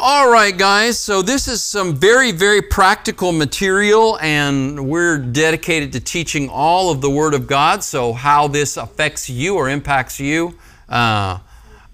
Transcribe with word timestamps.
All 0.00 0.30
right, 0.30 0.56
guys, 0.56 0.96
so 0.96 1.22
this 1.22 1.48
is 1.48 1.60
some 1.60 1.96
very, 1.96 2.30
very 2.30 2.62
practical 2.62 3.32
material, 3.32 4.16
and 4.20 4.88
we're 4.88 5.18
dedicated 5.18 5.92
to 5.94 5.98
teaching 5.98 6.48
all 6.48 6.92
of 6.92 7.00
the 7.00 7.10
Word 7.10 7.34
of 7.34 7.48
God. 7.48 7.82
So, 7.82 8.12
how 8.12 8.46
this 8.46 8.76
affects 8.76 9.28
you 9.28 9.56
or 9.56 9.68
impacts 9.68 10.20
you, 10.20 10.56
uh, 10.88 11.40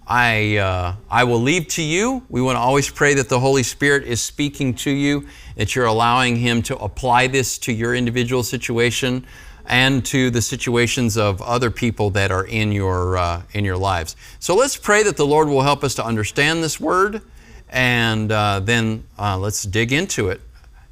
I, 0.07 0.57
uh, 0.59 0.97
I 1.11 1.25
will 1.25 1.41
leave 1.41 1.67
to 1.69 1.83
you. 1.83 2.23
We 2.29 2.43
want 2.43 2.57
to 2.57 2.61
always 2.61 2.91
pray 2.91 3.15
that 3.15 3.31
the 3.31 3.41
Holy 3.41 3.63
Spirit 3.63 4.05
is 4.05 4.21
speaking 4.21 4.75
to 4.75 4.91
you, 4.91 5.27
that 5.57 5.75
you're 5.75 5.87
allowing 5.87 6.37
Him 6.37 6.61
to 6.65 6.77
apply 6.77 7.29
this 7.29 7.57
to 7.61 7.73
your 7.73 7.95
individual 7.95 8.43
situation 8.43 9.25
and 9.65 10.05
to 10.05 10.29
the 10.29 10.43
situations 10.43 11.17
of 11.17 11.41
other 11.41 11.71
people 11.71 12.11
that 12.11 12.31
are 12.31 12.45
in 12.45 12.71
your, 12.71 13.17
uh, 13.17 13.43
in 13.53 13.65
your 13.65 13.79
lives. 13.79 14.15
So, 14.41 14.55
let's 14.55 14.77
pray 14.77 15.03
that 15.05 15.17
the 15.17 15.27
Lord 15.27 15.49
will 15.49 15.63
help 15.63 15.83
us 15.83 15.95
to 15.95 16.05
understand 16.05 16.63
this 16.63 16.79
Word 16.79 17.23
and 17.75 18.31
uh, 18.31 18.61
then 18.61 19.05
uh, 19.19 19.37
let's 19.37 19.65
dig 19.65 19.93
into 19.93 20.29
it. 20.29 20.41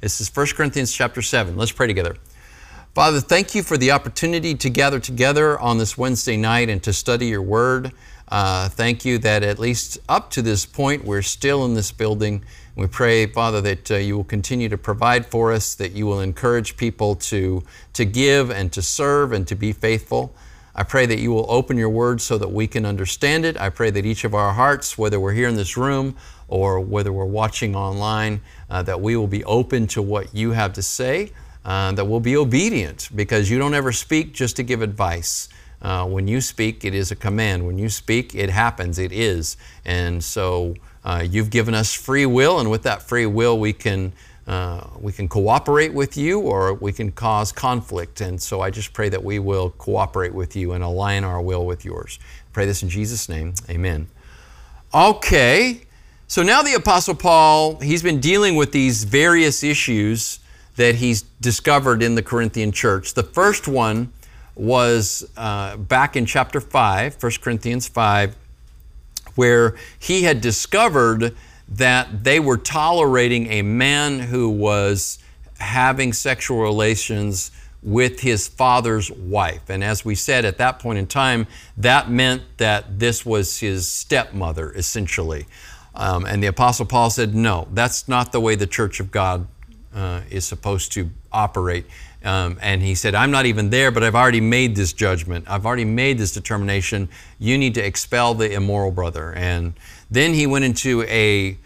This 0.01 0.19
is 0.19 0.29
1 0.35 0.47
Corinthians 0.47 0.91
chapter 0.93 1.21
7. 1.21 1.55
Let's 1.55 1.71
pray 1.71 1.87
together. 1.87 2.17
Father, 2.93 3.21
thank 3.21 3.55
you 3.55 3.63
for 3.63 3.77
the 3.77 3.91
opportunity 3.91 4.53
to 4.53 4.69
gather 4.69 4.99
together 4.99 5.57
on 5.57 5.77
this 5.77 5.97
Wednesday 5.97 6.35
night 6.35 6.69
and 6.69 6.83
to 6.83 6.91
study 6.91 7.27
your 7.27 7.41
word. 7.41 7.93
Uh, 8.27 8.67
thank 8.67 9.05
you 9.05 9.17
that 9.19 9.43
at 9.43 9.59
least 9.59 9.97
up 10.09 10.29
to 10.31 10.41
this 10.41 10.65
point 10.65 11.05
we're 11.05 11.21
still 11.21 11.63
in 11.63 11.73
this 11.73 11.91
building. 11.91 12.43
We 12.75 12.87
pray, 12.87 13.27
Father, 13.27 13.61
that 13.61 13.89
uh, 13.89 13.95
you 13.95 14.17
will 14.17 14.23
continue 14.25 14.67
to 14.67 14.77
provide 14.77 15.25
for 15.25 15.53
us, 15.53 15.75
that 15.75 15.93
you 15.93 16.05
will 16.05 16.19
encourage 16.19 16.75
people 16.75 17.15
to, 17.15 17.63
to 17.93 18.03
give 18.03 18.51
and 18.51 18.73
to 18.73 18.81
serve 18.81 19.31
and 19.31 19.47
to 19.47 19.55
be 19.55 19.71
faithful. 19.71 20.35
I 20.75 20.83
pray 20.83 21.05
that 21.05 21.19
you 21.19 21.31
will 21.31 21.45
open 21.49 21.77
your 21.77 21.89
word 21.89 22.19
so 22.19 22.37
that 22.39 22.51
we 22.51 22.65
can 22.65 22.85
understand 22.85 23.45
it. 23.45 23.55
I 23.57 23.69
pray 23.69 23.91
that 23.91 24.05
each 24.05 24.23
of 24.23 24.33
our 24.33 24.53
hearts, 24.53 24.97
whether 24.97 25.19
we're 25.19 25.33
here 25.33 25.47
in 25.47 25.55
this 25.55 25.77
room 25.77 26.15
or 26.53 26.79
whether 26.79 27.11
we're 27.11 27.25
watching 27.25 27.75
online, 27.75 28.39
uh, 28.69 28.83
that 28.83 29.01
we 29.01 29.15
will 29.15 29.25
be 29.25 29.43
open 29.45 29.87
to 29.87 30.03
what 30.03 30.35
you 30.35 30.51
have 30.51 30.71
to 30.71 30.83
say, 30.83 31.31
uh, 31.65 31.91
that 31.93 32.05
we'll 32.05 32.19
be 32.19 32.37
obedient 32.37 33.09
because 33.15 33.49
you 33.49 33.57
don't 33.57 33.73
ever 33.73 33.91
speak 33.91 34.35
just 34.35 34.55
to 34.55 34.61
give 34.61 34.83
advice. 34.83 35.49
Uh, 35.81 36.05
when 36.05 36.27
you 36.27 36.39
speak, 36.39 36.85
it 36.85 36.93
is 36.93 37.09
a 37.09 37.15
command. 37.15 37.65
When 37.65 37.79
you 37.79 37.89
speak, 37.89 38.35
it 38.35 38.51
happens, 38.51 38.99
it 38.99 39.11
is. 39.11 39.57
And 39.83 40.23
so 40.23 40.75
uh, 41.03 41.25
you've 41.27 41.49
given 41.49 41.73
us 41.73 41.91
free 41.91 42.27
will, 42.27 42.59
and 42.59 42.69
with 42.69 42.83
that 42.83 43.01
free 43.01 43.25
will, 43.25 43.59
we 43.59 43.73
can. 43.73 44.13
Uh, 44.45 44.85
we 44.99 45.13
can 45.13 45.29
cooperate 45.29 45.93
with 45.93 46.17
you 46.17 46.37
or 46.37 46.73
we 46.73 46.91
can 46.91 47.09
cause 47.13 47.53
conflict. 47.53 48.19
And 48.19 48.41
so 48.41 48.59
I 48.59 48.71
just 48.71 48.91
pray 48.91 49.07
that 49.07 49.23
we 49.23 49.39
will 49.39 49.69
cooperate 49.69 50.33
with 50.33 50.53
you 50.53 50.73
and 50.73 50.83
align 50.83 51.23
our 51.23 51.41
will 51.41 51.65
with 51.65 51.85
yours. 51.85 52.19
Pray 52.51 52.65
this 52.65 52.83
in 52.83 52.89
Jesus' 52.89 53.29
name. 53.29 53.53
Amen. 53.69 54.09
Okay, 54.93 55.83
so 56.33 56.41
now 56.41 56.63
the 56.63 56.73
Apostle 56.73 57.13
Paul, 57.13 57.75
he's 57.75 58.01
been 58.01 58.19
dealing 58.19 58.55
with 58.55 58.71
these 58.71 59.03
various 59.03 59.63
issues 59.63 60.39
that 60.77 60.95
he's 60.95 61.21
discovered 61.41 62.01
in 62.01 62.15
the 62.15 62.23
Corinthian 62.23 62.71
church. 62.71 63.13
The 63.13 63.21
first 63.21 63.67
one 63.67 64.11
was 64.55 65.29
uh, 65.37 65.77
back 65.77 66.15
in 66.15 66.25
chapter 66.25 66.59
5, 66.59 67.21
1 67.21 67.31
Corinthians 67.39 67.87
5, 67.87 68.35
where 69.35 69.75
he 69.99 70.23
had 70.23 70.41
discovered 70.41 71.35
that 71.69 72.23
they 72.23 72.39
were 72.39 72.57
tolerating 72.57 73.51
a 73.51 73.61
man 73.61 74.17
who 74.19 74.49
was 74.49 75.19
having 75.59 76.13
sexual 76.13 76.61
relations 76.61 77.51
with 77.83 78.21
his 78.21 78.47
father's 78.47 79.11
wife. 79.11 79.69
And 79.69 79.83
as 79.83 80.03
we 80.03 80.15
said 80.15 80.45
at 80.45 80.57
that 80.57 80.79
point 80.79 80.97
in 80.97 81.05
time, 81.05 81.45
that 81.77 82.09
meant 82.09 82.41
that 82.57 82.97
this 82.97 83.23
was 83.23 83.59
his 83.59 83.87
stepmother, 83.87 84.71
essentially. 84.71 85.45
Um, 85.95 86.25
and 86.25 86.41
the 86.41 86.47
Apostle 86.47 86.85
Paul 86.85 87.09
said, 87.09 87.35
no, 87.35 87.67
that's 87.71 88.07
not 88.07 88.31
the 88.31 88.39
way 88.39 88.55
the 88.55 88.67
church 88.67 88.99
of 88.99 89.11
God 89.11 89.47
uh, 89.93 90.21
is 90.29 90.45
supposed 90.45 90.91
to 90.93 91.09
operate. 91.31 91.85
Um, 92.23 92.57
and 92.61 92.81
he 92.81 92.95
said, 92.95 93.15
I'm 93.15 93.31
not 93.31 93.45
even 93.45 93.69
there, 93.69 93.91
but 93.91 94.01
I've 94.01 94.15
already 94.15 94.41
made 94.41 94.75
this 94.75 94.93
judgment. 94.93 95.45
I've 95.47 95.65
already 95.65 95.85
made 95.85 96.17
this 96.17 96.31
determination. 96.31 97.09
You 97.37 97.57
need 97.57 97.75
to 97.75 97.85
expel 97.85 98.33
the 98.33 98.53
immoral 98.53 98.91
brother. 98.91 99.33
And 99.33 99.73
then 100.09 100.33
he 100.33 100.47
went 100.47 100.63
into 100.65 101.03
a 101.03 101.57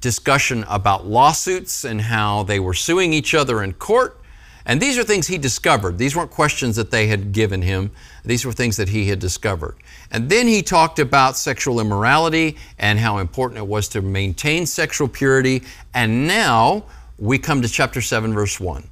discussion 0.00 0.64
about 0.68 1.06
lawsuits 1.06 1.84
and 1.84 2.00
how 2.00 2.42
they 2.42 2.60
were 2.60 2.74
suing 2.74 3.12
each 3.12 3.34
other 3.34 3.62
in 3.62 3.72
court. 3.72 4.20
And 4.64 4.80
these 4.80 4.96
are 4.96 5.04
things 5.04 5.26
he 5.26 5.38
discovered. 5.38 5.98
These 5.98 6.14
weren't 6.14 6.30
questions 6.30 6.76
that 6.76 6.90
they 6.90 7.08
had 7.08 7.32
given 7.32 7.62
him. 7.62 7.90
These 8.24 8.44
were 8.44 8.52
things 8.52 8.76
that 8.76 8.88
he 8.88 9.06
had 9.06 9.18
discovered. 9.18 9.76
And 10.10 10.28
then 10.28 10.46
he 10.46 10.62
talked 10.62 10.98
about 10.98 11.36
sexual 11.36 11.80
immorality 11.80 12.56
and 12.78 12.98
how 12.98 13.18
important 13.18 13.58
it 13.58 13.66
was 13.66 13.88
to 13.88 14.02
maintain 14.02 14.66
sexual 14.66 15.08
purity. 15.08 15.62
And 15.94 16.28
now 16.28 16.84
we 17.18 17.38
come 17.38 17.62
to 17.62 17.68
chapter 17.68 18.00
7, 18.00 18.32
verse 18.32 18.60
1. 18.60 18.88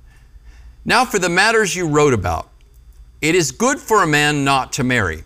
Now, 0.84 1.04
for 1.04 1.18
the 1.18 1.28
matters 1.28 1.76
you 1.76 1.86
wrote 1.86 2.14
about, 2.14 2.48
it 3.20 3.34
is 3.34 3.52
good 3.52 3.78
for 3.78 4.02
a 4.02 4.06
man 4.06 4.44
not 4.44 4.72
to 4.74 4.84
marry. 4.84 5.22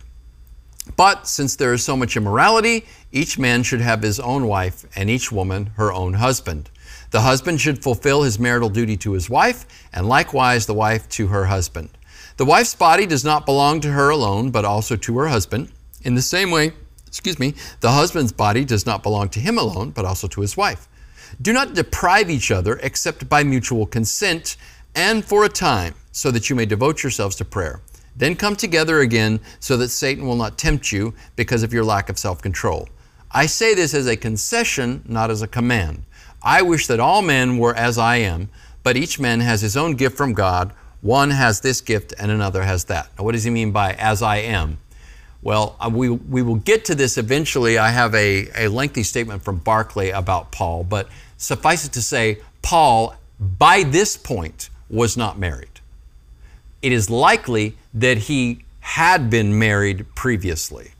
But 0.97 1.27
since 1.27 1.55
there 1.55 1.73
is 1.73 1.83
so 1.83 1.97
much 1.97 2.15
immorality, 2.15 2.85
each 3.11 3.39
man 3.39 3.63
should 3.63 3.81
have 3.81 4.01
his 4.01 4.19
own 4.19 4.47
wife, 4.47 4.85
and 4.95 5.09
each 5.09 5.31
woman 5.31 5.67
her 5.77 5.91
own 5.91 6.13
husband. 6.13 6.69
The 7.11 7.21
husband 7.21 7.61
should 7.61 7.83
fulfill 7.83 8.23
his 8.23 8.39
marital 8.39 8.69
duty 8.69 8.97
to 8.97 9.13
his 9.13 9.29
wife, 9.29 9.65
and 9.93 10.07
likewise 10.07 10.65
the 10.65 10.73
wife 10.73 11.07
to 11.09 11.27
her 11.27 11.45
husband. 11.45 11.89
The 12.37 12.45
wife's 12.45 12.75
body 12.75 13.05
does 13.05 13.23
not 13.23 13.45
belong 13.45 13.79
to 13.81 13.91
her 13.91 14.09
alone, 14.09 14.51
but 14.51 14.65
also 14.65 14.95
to 14.95 15.17
her 15.19 15.27
husband. 15.27 15.71
In 16.03 16.15
the 16.15 16.21
same 16.21 16.51
way, 16.51 16.73
excuse 17.07 17.39
me, 17.39 17.53
the 17.79 17.91
husband's 17.91 18.31
body 18.33 18.65
does 18.65 18.85
not 18.85 19.03
belong 19.03 19.29
to 19.29 19.39
him 19.39 19.57
alone, 19.57 19.91
but 19.91 20.05
also 20.05 20.27
to 20.27 20.41
his 20.41 20.57
wife. 20.57 20.87
Do 21.41 21.53
not 21.53 21.73
deprive 21.73 22.29
each 22.29 22.51
other 22.51 22.79
except 22.83 23.29
by 23.29 23.43
mutual 23.43 23.85
consent 23.85 24.57
and 24.93 25.23
for 25.23 25.45
a 25.45 25.49
time, 25.49 25.95
so 26.11 26.31
that 26.31 26.49
you 26.49 26.55
may 26.55 26.65
devote 26.65 27.03
yourselves 27.03 27.35
to 27.37 27.45
prayer. 27.45 27.81
Then 28.15 28.35
come 28.35 28.55
together 28.55 28.99
again, 28.99 29.39
so 29.59 29.75
that 29.77 29.89
Satan 29.89 30.25
will 30.25 30.37
not 30.37 30.57
tempt 30.57 30.91
you 30.91 31.13
because 31.35 31.63
of 31.63 31.73
your 31.73 31.83
lack 31.83 32.09
of 32.09 32.17
self 32.17 32.41
control. 32.41 32.87
I 33.31 33.45
say 33.45 33.73
this 33.73 33.93
as 33.93 34.07
a 34.07 34.15
concession, 34.15 35.03
not 35.05 35.29
as 35.29 35.41
a 35.41 35.47
command. 35.47 36.03
I 36.45 36.61
wish 36.61 36.85
that 36.87 36.99
all 36.99 37.23
men 37.23 37.57
were 37.57 37.73
as 37.75 37.97
I 37.97 38.17
am, 38.17 38.49
but 38.83 38.95
each 38.95 39.19
man 39.19 39.39
has 39.39 39.61
his 39.61 39.75
own 39.75 39.95
gift 39.95 40.15
from 40.15 40.33
God. 40.33 40.71
One 41.01 41.31
has 41.31 41.61
this 41.61 41.81
gift 41.81 42.13
and 42.19 42.31
another 42.31 42.63
has 42.63 42.85
that. 42.85 43.09
Now, 43.17 43.25
what 43.25 43.31
does 43.31 43.43
he 43.43 43.49
mean 43.49 43.71
by 43.71 43.93
as 43.93 44.21
I 44.21 44.37
am? 44.37 44.77
Well, 45.41 45.75
uh, 45.79 45.89
we, 45.91 46.09
we 46.09 46.43
will 46.43 46.55
get 46.55 46.85
to 46.85 46.95
this 46.95 47.17
eventually. 47.17 47.79
I 47.79 47.89
have 47.89 48.13
a, 48.13 48.47
a 48.55 48.67
lengthy 48.67 49.03
statement 49.03 49.43
from 49.43 49.57
Barclay 49.57 50.11
about 50.11 50.51
Paul, 50.51 50.83
but 50.83 51.09
suffice 51.37 51.85
it 51.85 51.93
to 51.93 52.01
say, 52.01 52.39
Paul, 52.61 53.15
by 53.39 53.83
this 53.83 54.15
point, 54.15 54.69
was 54.89 55.17
not 55.17 55.39
married. 55.39 55.81
It 56.83 56.91
is 56.91 57.09
likely 57.09 57.75
that 57.93 58.17
he 58.19 58.65
had 58.81 59.31
been 59.31 59.57
married 59.57 60.05
previously. 60.13 60.91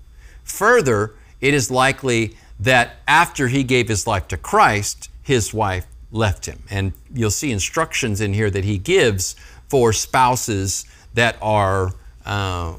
Further, 0.43 1.13
it 1.39 1.53
is 1.53 1.69
likely 1.69 2.35
that 2.59 2.95
after 3.07 3.47
he 3.47 3.63
gave 3.63 3.87
his 3.87 4.07
life 4.07 4.27
to 4.29 4.37
Christ, 4.37 5.09
his 5.25 5.53
wife 5.53 5.87
left 6.11 6.45
him. 6.45 6.59
And 6.69 6.93
you'll 7.13 7.31
see 7.31 7.51
instructions 7.51 8.21
in 8.21 8.33
here 8.33 8.51
that 8.51 8.63
he 8.63 8.77
gives 8.77 9.35
for 9.67 9.91
spouses 9.91 10.85
that 11.15 11.35
are 11.41 11.93
uh, 12.25 12.75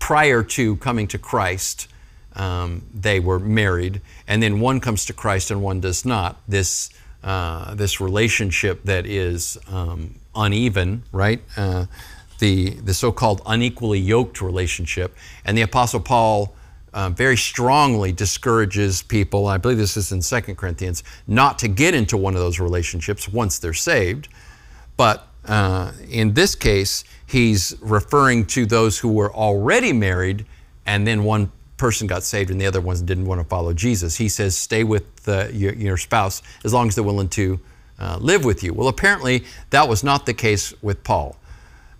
prior 0.00 0.42
to 0.42 0.76
coming 0.76 1.06
to 1.06 1.18
Christ. 1.18 1.86
Um, 2.34 2.82
they 2.92 3.20
were 3.20 3.38
married, 3.38 4.00
and 4.26 4.42
then 4.42 4.58
one 4.58 4.80
comes 4.80 5.06
to 5.06 5.12
Christ 5.12 5.52
and 5.52 5.62
one 5.62 5.80
does 5.80 6.04
not. 6.04 6.40
This 6.48 6.90
uh, 7.22 7.74
this 7.74 8.00
relationship 8.00 8.82
that 8.84 9.06
is 9.06 9.56
um, 9.68 10.16
uneven, 10.34 11.04
right? 11.12 11.40
Uh, 11.56 11.86
the 12.40 12.70
the 12.70 12.92
so-called 12.92 13.40
unequally 13.46 14.00
yoked 14.00 14.42
relationship, 14.42 15.16
and 15.44 15.56
the 15.56 15.62
Apostle 15.62 16.00
Paul 16.00 16.56
uh, 16.94 17.10
very 17.10 17.36
strongly 17.36 18.12
discourages 18.12 19.02
people, 19.02 19.48
I 19.48 19.58
believe 19.58 19.78
this 19.78 19.96
is 19.96 20.12
in 20.12 20.20
2 20.20 20.54
Corinthians, 20.54 21.02
not 21.26 21.58
to 21.58 21.68
get 21.68 21.92
into 21.92 22.16
one 22.16 22.34
of 22.34 22.40
those 22.40 22.60
relationships 22.60 23.28
once 23.28 23.58
they're 23.58 23.74
saved. 23.74 24.28
But 24.96 25.26
uh, 25.44 25.90
in 26.08 26.34
this 26.34 26.54
case, 26.54 27.02
he's 27.26 27.76
referring 27.80 28.46
to 28.46 28.64
those 28.64 28.98
who 28.98 29.12
were 29.12 29.34
already 29.34 29.92
married 29.92 30.46
and 30.86 31.04
then 31.04 31.24
one 31.24 31.50
person 31.76 32.06
got 32.06 32.22
saved 32.22 32.50
and 32.50 32.60
the 32.60 32.66
other 32.66 32.80
ones 32.80 33.02
didn't 33.02 33.26
want 33.26 33.40
to 33.40 33.46
follow 33.48 33.72
Jesus. 33.72 34.16
He 34.16 34.28
says, 34.28 34.56
stay 34.56 34.84
with 34.84 35.28
uh, 35.28 35.48
your, 35.52 35.74
your, 35.74 35.96
spouse 35.96 36.42
as 36.64 36.72
long 36.72 36.86
as 36.86 36.94
they're 36.94 37.02
willing 37.02 37.28
to 37.30 37.58
uh, 37.98 38.18
live 38.20 38.44
with 38.44 38.62
you. 38.62 38.72
Well, 38.72 38.86
apparently 38.86 39.44
that 39.70 39.88
was 39.88 40.04
not 40.04 40.26
the 40.26 40.34
case 40.34 40.72
with 40.80 41.02
Paul. 41.02 41.36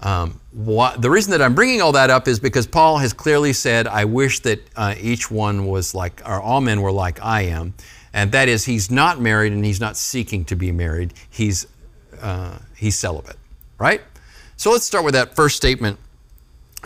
Um, 0.05 0.39
what, 0.53 1.01
the 1.01 1.11
reason 1.11 1.31
that 1.31 1.41
I'm 1.41 1.55
bringing 1.55 1.81
all 1.81 1.93
that 1.93 2.11
up 2.11 2.29
is 2.29 2.39
because 2.39 2.67
Paul 2.67 2.99
has 2.99 3.15
clearly 3.15 3.55
said, 3.55 3.87
I 3.87 4.05
wish 4.05 4.41
that 4.41 4.61
uh, 4.77 4.95
each 5.01 5.31
one 5.31 5.67
was 5.67 5.95
like, 5.95 6.21
or 6.27 6.41
all 6.41 6.61
men 6.61 6.83
were 6.83 6.93
like 6.93 7.21
I 7.23 7.43
am. 7.43 7.73
And 8.13 8.31
that 8.33 8.49
is, 8.49 8.67
he's 8.67 8.91
not 8.91 9.19
married 9.19 9.55
and 9.55 9.65
he's 9.65 9.81
not 9.81 9.97
seeking 9.97 10.45
to 10.45 10.57
be 10.57 10.71
married. 10.71 11.15
He's, 11.31 11.67
uh, 12.21 12.59
he's 12.77 12.97
celibate, 12.97 13.39
right? 13.79 14.03
So 14.57 14.71
let's 14.71 14.85
start 14.85 15.05
with 15.05 15.15
that 15.15 15.35
first 15.35 15.57
statement. 15.57 15.99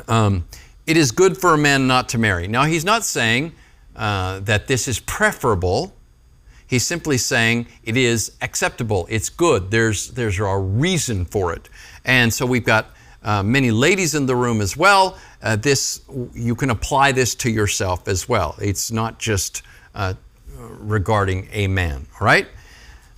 Um, 0.06 0.46
it 0.86 0.96
is 0.96 1.10
good 1.10 1.36
for 1.36 1.52
a 1.54 1.58
man 1.58 1.88
not 1.88 2.08
to 2.10 2.18
marry. 2.18 2.46
Now, 2.46 2.64
he's 2.64 2.84
not 2.84 3.04
saying 3.04 3.52
uh, 3.96 4.38
that 4.40 4.68
this 4.68 4.86
is 4.86 5.00
preferable. 5.00 5.92
He's 6.68 6.86
simply 6.86 7.18
saying 7.18 7.66
it 7.82 7.96
is 7.96 8.36
acceptable, 8.40 9.06
it's 9.10 9.28
good, 9.28 9.70
there's, 9.70 10.10
there's 10.10 10.38
a 10.38 10.56
reason 10.56 11.24
for 11.24 11.52
it. 11.52 11.68
And 12.04 12.32
so 12.32 12.46
we've 12.46 12.64
got 12.64 12.90
uh, 13.22 13.42
many 13.42 13.70
ladies 13.70 14.14
in 14.14 14.26
the 14.26 14.36
room 14.36 14.60
as 14.60 14.76
well. 14.76 15.18
Uh, 15.42 15.56
this 15.56 16.02
you 16.34 16.54
can 16.54 16.70
apply 16.70 17.12
this 17.12 17.34
to 17.36 17.50
yourself 17.50 18.08
as 18.08 18.28
well. 18.28 18.56
It's 18.60 18.90
not 18.90 19.18
just 19.18 19.62
uh, 19.94 20.14
regarding 20.56 21.48
a 21.52 21.66
man. 21.66 22.06
All 22.20 22.24
right. 22.24 22.48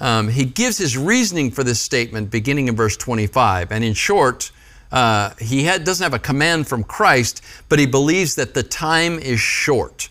Um, 0.00 0.28
he 0.28 0.44
gives 0.44 0.78
his 0.78 0.96
reasoning 0.96 1.50
for 1.50 1.62
this 1.62 1.80
statement 1.80 2.30
beginning 2.30 2.68
in 2.68 2.76
verse 2.76 2.96
25, 2.96 3.70
and 3.70 3.84
in 3.84 3.92
short, 3.92 4.50
uh, 4.92 5.34
he 5.38 5.64
had, 5.64 5.84
doesn't 5.84 6.02
have 6.02 6.14
a 6.14 6.18
command 6.18 6.66
from 6.66 6.82
Christ, 6.84 7.42
but 7.68 7.78
he 7.78 7.86
believes 7.86 8.34
that 8.36 8.54
the 8.54 8.62
time 8.62 9.18
is 9.18 9.38
short 9.38 10.08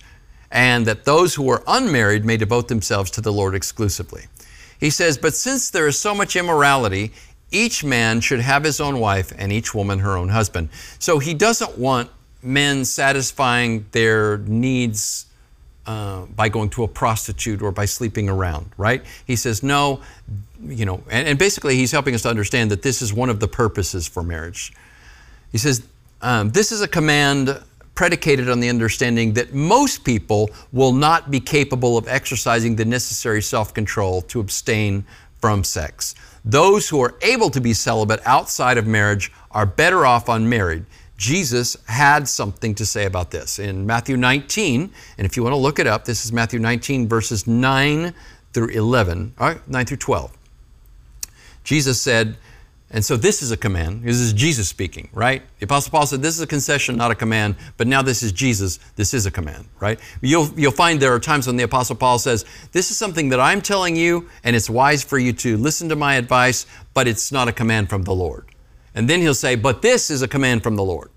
and 0.51 0.85
that 0.85 1.05
those 1.05 1.35
who 1.35 1.49
are 1.49 1.63
unmarried 1.67 2.25
may 2.25 2.37
devote 2.37 2.67
themselves 2.67 3.11
to 3.11 3.21
the 3.21 3.31
Lord 3.31 3.55
exclusively. 3.55 4.25
He 4.79 4.89
says, 4.89 5.17
But 5.17 5.33
since 5.33 5.69
there 5.69 5.87
is 5.87 5.99
so 5.99 6.15
much 6.15 6.35
immorality, 6.35 7.11
each 7.51 7.83
man 7.83 8.21
should 8.21 8.39
have 8.39 8.63
his 8.63 8.79
own 8.79 8.99
wife 8.99 9.31
and 9.37 9.51
each 9.51 9.73
woman 9.73 9.99
her 9.99 10.15
own 10.17 10.29
husband. 10.29 10.69
So 10.99 11.19
he 11.19 11.33
doesn't 11.33 11.77
want 11.77 12.09
men 12.41 12.85
satisfying 12.85 13.85
their 13.91 14.37
needs 14.39 15.25
uh, 15.85 16.25
by 16.35 16.49
going 16.49 16.69
to 16.69 16.83
a 16.83 16.87
prostitute 16.87 17.61
or 17.61 17.71
by 17.71 17.85
sleeping 17.85 18.29
around, 18.29 18.71
right? 18.77 19.03
He 19.25 19.35
says, 19.35 19.63
no, 19.63 20.01
you 20.63 20.85
know, 20.85 21.01
and, 21.09 21.27
and, 21.27 21.39
basically 21.39 21.75
he's 21.75 21.91
helping 21.91 22.13
us 22.13 22.21
to 22.21 22.29
understand 22.29 22.69
that 22.69 22.83
this 22.83 23.01
is 23.01 23.11
one 23.11 23.29
of 23.29 23.39
the 23.39 23.47
purposes 23.47 24.07
for 24.07 24.21
marriage. 24.21 24.71
He 25.51 25.57
says, 25.57 25.81
um, 26.21 26.51
this 26.51 26.71
is 26.71 26.81
a 26.81 26.87
command 26.87 27.59
predicated 27.95 28.49
on 28.49 28.59
the 28.59 28.69
understanding 28.69 29.33
that 29.33 29.53
most 29.53 30.03
people 30.03 30.49
will 30.71 30.93
not 30.93 31.31
be 31.31 31.39
capable 31.39 31.97
of 31.97 32.07
exercising 32.07 32.75
the 32.75 32.85
necessary 32.85 33.41
self 33.41 33.73
control 33.73 34.21
to 34.21 34.39
abstain 34.39 35.03
from 35.39 35.63
sex. 35.63 36.13
Those 36.49 36.89
who 36.89 36.99
are 37.01 37.13
able 37.21 37.51
to 37.51 37.61
be 37.61 37.73
celibate 37.73 38.21
outside 38.25 38.79
of 38.79 38.87
marriage 38.87 39.31
are 39.51 39.67
better 39.67 40.03
off 40.03 40.29
unmarried. 40.29 40.83
Jesus 41.15 41.77
had 41.85 42.27
something 42.27 42.73
to 42.73 42.87
say 42.87 43.05
about 43.05 43.29
this 43.29 43.59
in 43.59 43.85
Matthew 43.85 44.17
19. 44.17 44.91
And 45.19 45.25
if 45.27 45.37
you 45.37 45.43
want 45.43 45.53
to 45.53 45.57
look 45.57 45.77
it 45.77 45.85
up, 45.85 46.05
this 46.05 46.25
is 46.25 46.33
Matthew 46.33 46.57
19, 46.57 47.07
verses 47.07 47.45
9 47.45 48.15
through 48.51 48.69
11, 48.69 49.35
all 49.37 49.47
right, 49.49 49.67
9 49.69 49.85
through 49.85 49.97
12. 49.97 50.35
Jesus 51.63 52.01
said, 52.01 52.35
and 52.91 53.05
so 53.05 53.15
this 53.15 53.43
is 53.43 53.51
a 53.51 53.57
command. 53.57 54.03
This 54.03 54.17
is 54.17 54.33
Jesus 54.33 54.67
speaking, 54.67 55.09
right? 55.13 55.43
The 55.59 55.65
Apostle 55.65 55.91
Paul 55.91 56.07
said 56.07 56.23
this 56.23 56.35
is 56.35 56.41
a 56.41 56.47
concession, 56.47 56.97
not 56.97 57.11
a 57.11 57.15
command, 57.15 57.55
but 57.77 57.85
now 57.85 58.01
this 58.01 58.23
is 58.23 58.31
Jesus. 58.31 58.79
This 58.95 59.13
is 59.13 59.27
a 59.27 59.31
command, 59.31 59.67
right? 59.79 59.99
You'll, 60.21 60.49
you'll 60.57 60.71
find 60.71 60.99
there 60.99 61.13
are 61.13 61.19
times 61.19 61.45
when 61.45 61.55
the 61.55 61.63
Apostle 61.63 61.95
Paul 61.95 62.17
says, 62.17 62.45
This 62.71 62.89
is 62.89 62.97
something 62.97 63.29
that 63.29 63.39
I'm 63.39 63.61
telling 63.61 63.95
you, 63.95 64.27
and 64.43 64.55
it's 64.55 64.71
wise 64.71 65.03
for 65.03 65.19
you 65.19 65.33
to 65.33 65.55
listen 65.57 65.87
to 65.89 65.95
my 65.95 66.15
advice, 66.15 66.65
but 66.95 67.07
it's 67.07 67.31
not 67.31 67.47
a 67.47 67.53
command 67.53 67.89
from 67.89 68.03
the 68.03 68.13
Lord. 68.13 68.47
And 68.95 69.07
then 69.07 69.21
he'll 69.21 69.35
say, 69.35 69.55
But 69.55 69.83
this 69.83 70.09
is 70.09 70.23
a 70.23 70.27
command 70.27 70.63
from 70.63 70.75
the 70.75 70.83
Lord. 70.83 71.11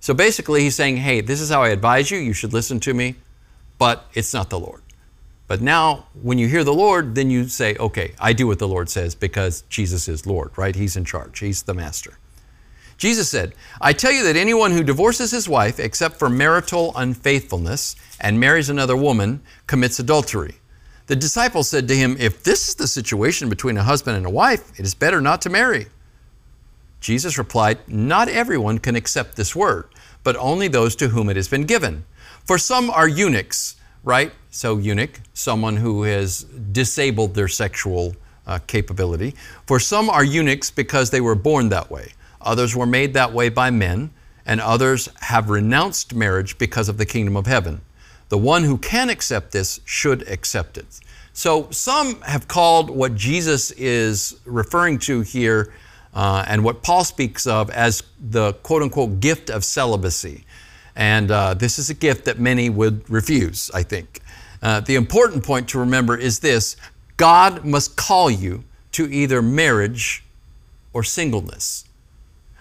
So 0.00 0.14
basically, 0.14 0.62
he's 0.62 0.76
saying, 0.76 0.96
Hey, 0.96 1.20
this 1.20 1.42
is 1.42 1.50
how 1.50 1.62
I 1.62 1.68
advise 1.68 2.10
you. 2.10 2.18
You 2.18 2.32
should 2.32 2.54
listen 2.54 2.80
to 2.80 2.94
me, 2.94 3.16
but 3.76 4.06
it's 4.14 4.32
not 4.32 4.48
the 4.48 4.58
Lord. 4.58 4.81
But 5.52 5.60
now, 5.60 6.06
when 6.22 6.38
you 6.38 6.48
hear 6.48 6.64
the 6.64 6.72
Lord, 6.72 7.14
then 7.14 7.28
you 7.28 7.46
say, 7.46 7.76
okay, 7.76 8.14
I 8.18 8.32
do 8.32 8.46
what 8.46 8.58
the 8.58 8.66
Lord 8.66 8.88
says 8.88 9.14
because 9.14 9.64
Jesus 9.68 10.08
is 10.08 10.26
Lord, 10.26 10.50
right? 10.56 10.74
He's 10.74 10.96
in 10.96 11.04
charge, 11.04 11.40
He's 11.40 11.64
the 11.64 11.74
master. 11.74 12.16
Jesus 12.96 13.28
said, 13.28 13.52
I 13.78 13.92
tell 13.92 14.12
you 14.12 14.22
that 14.22 14.34
anyone 14.34 14.70
who 14.70 14.82
divorces 14.82 15.30
his 15.30 15.50
wife 15.50 15.78
except 15.78 16.18
for 16.18 16.30
marital 16.30 16.94
unfaithfulness 16.96 17.96
and 18.18 18.40
marries 18.40 18.70
another 18.70 18.96
woman 18.96 19.42
commits 19.66 19.98
adultery. 19.98 20.54
The 21.06 21.16
disciples 21.16 21.68
said 21.68 21.86
to 21.88 21.96
him, 21.96 22.16
If 22.18 22.42
this 22.42 22.70
is 22.70 22.76
the 22.76 22.88
situation 22.88 23.50
between 23.50 23.76
a 23.76 23.82
husband 23.82 24.16
and 24.16 24.24
a 24.24 24.30
wife, 24.30 24.80
it 24.80 24.86
is 24.86 24.94
better 24.94 25.20
not 25.20 25.42
to 25.42 25.50
marry. 25.50 25.88
Jesus 26.98 27.36
replied, 27.36 27.76
Not 27.86 28.30
everyone 28.30 28.78
can 28.78 28.96
accept 28.96 29.36
this 29.36 29.54
word, 29.54 29.90
but 30.24 30.34
only 30.36 30.68
those 30.68 30.96
to 30.96 31.08
whom 31.08 31.28
it 31.28 31.36
has 31.36 31.48
been 31.48 31.66
given. 31.66 32.06
For 32.42 32.56
some 32.56 32.88
are 32.88 33.06
eunuchs 33.06 33.76
right? 34.04 34.32
So, 34.50 34.78
eunuch, 34.78 35.20
someone 35.34 35.76
who 35.76 36.02
has 36.02 36.44
disabled 36.44 37.34
their 37.34 37.48
sexual 37.48 38.14
uh, 38.46 38.58
capability. 38.66 39.34
For 39.66 39.78
some 39.78 40.10
are 40.10 40.24
eunuchs 40.24 40.70
because 40.70 41.10
they 41.10 41.20
were 41.20 41.34
born 41.34 41.68
that 41.68 41.90
way. 41.90 42.12
Others 42.40 42.74
were 42.74 42.86
made 42.86 43.14
that 43.14 43.32
way 43.32 43.48
by 43.48 43.70
men, 43.70 44.10
and 44.44 44.60
others 44.60 45.08
have 45.20 45.48
renounced 45.48 46.14
marriage 46.14 46.58
because 46.58 46.88
of 46.88 46.98
the 46.98 47.06
kingdom 47.06 47.36
of 47.36 47.46
heaven. 47.46 47.80
The 48.28 48.38
one 48.38 48.64
who 48.64 48.78
can 48.78 49.10
accept 49.10 49.52
this 49.52 49.80
should 49.84 50.26
accept 50.28 50.76
it. 50.76 51.00
So, 51.32 51.70
some 51.70 52.20
have 52.22 52.48
called 52.48 52.90
what 52.90 53.14
Jesus 53.14 53.70
is 53.72 54.36
referring 54.44 54.98
to 55.00 55.20
here 55.20 55.72
uh, 56.14 56.44
and 56.46 56.62
what 56.62 56.82
Paul 56.82 57.04
speaks 57.04 57.46
of 57.46 57.70
as 57.70 58.02
the 58.20 58.52
quote 58.54 58.82
unquote 58.82 59.20
gift 59.20 59.48
of 59.48 59.64
celibacy. 59.64 60.44
And 60.94 61.30
uh, 61.30 61.54
this 61.54 61.78
is 61.78 61.90
a 61.90 61.94
gift 61.94 62.24
that 62.26 62.38
many 62.38 62.68
would 62.68 63.08
refuse, 63.08 63.70
I 63.72 63.82
think. 63.82 64.20
Uh, 64.62 64.80
the 64.80 64.94
important 64.94 65.42
point 65.42 65.68
to 65.70 65.78
remember 65.78 66.16
is 66.16 66.40
this 66.40 66.76
God 67.16 67.64
must 67.64 67.96
call 67.96 68.30
you 68.30 68.64
to 68.92 69.10
either 69.10 69.42
marriage 69.42 70.24
or 70.92 71.02
singleness. 71.02 71.84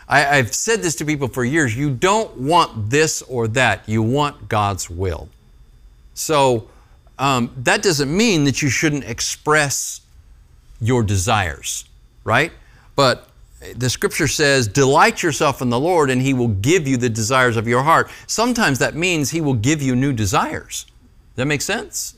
I, 0.07 0.19
have 0.35 0.53
said 0.53 0.81
this 0.81 0.95
to 0.95 1.05
people 1.05 1.29
for 1.29 1.45
years. 1.45 1.75
You 1.75 1.89
don't 1.89 2.35
want 2.37 2.89
this 2.89 3.21
or 3.21 3.47
that, 3.49 3.87
you 3.87 4.03
want 4.03 4.49
God's 4.49 4.89
will. 4.89 5.29
So 6.13 6.67
um, 7.17 7.53
that 7.57 7.81
doesn't 7.81 8.15
mean 8.15 8.43
that 8.43 8.61
you 8.61 8.69
shouldn't 8.69 9.05
express 9.05 10.01
your 10.81 11.01
desires, 11.03 11.85
right? 12.25 12.51
But 12.95 13.29
the 13.75 13.89
scripture 13.89 14.27
says, 14.27 14.67
Delight 14.67 15.21
yourself 15.21 15.61
in 15.61 15.69
the 15.69 15.79
Lord, 15.79 16.09
and 16.09 16.21
He 16.21 16.33
will 16.33 16.47
give 16.47 16.87
you 16.87 16.97
the 16.97 17.09
desires 17.09 17.57
of 17.57 17.67
your 17.67 17.83
heart. 17.83 18.09
Sometimes 18.27 18.79
that 18.79 18.95
means 18.95 19.29
He 19.29 19.41
will 19.41 19.53
give 19.53 19.81
you 19.81 19.95
new 19.95 20.13
desires. 20.13 20.85
Does 20.85 21.35
that 21.35 21.45
make 21.45 21.61
sense? 21.61 22.15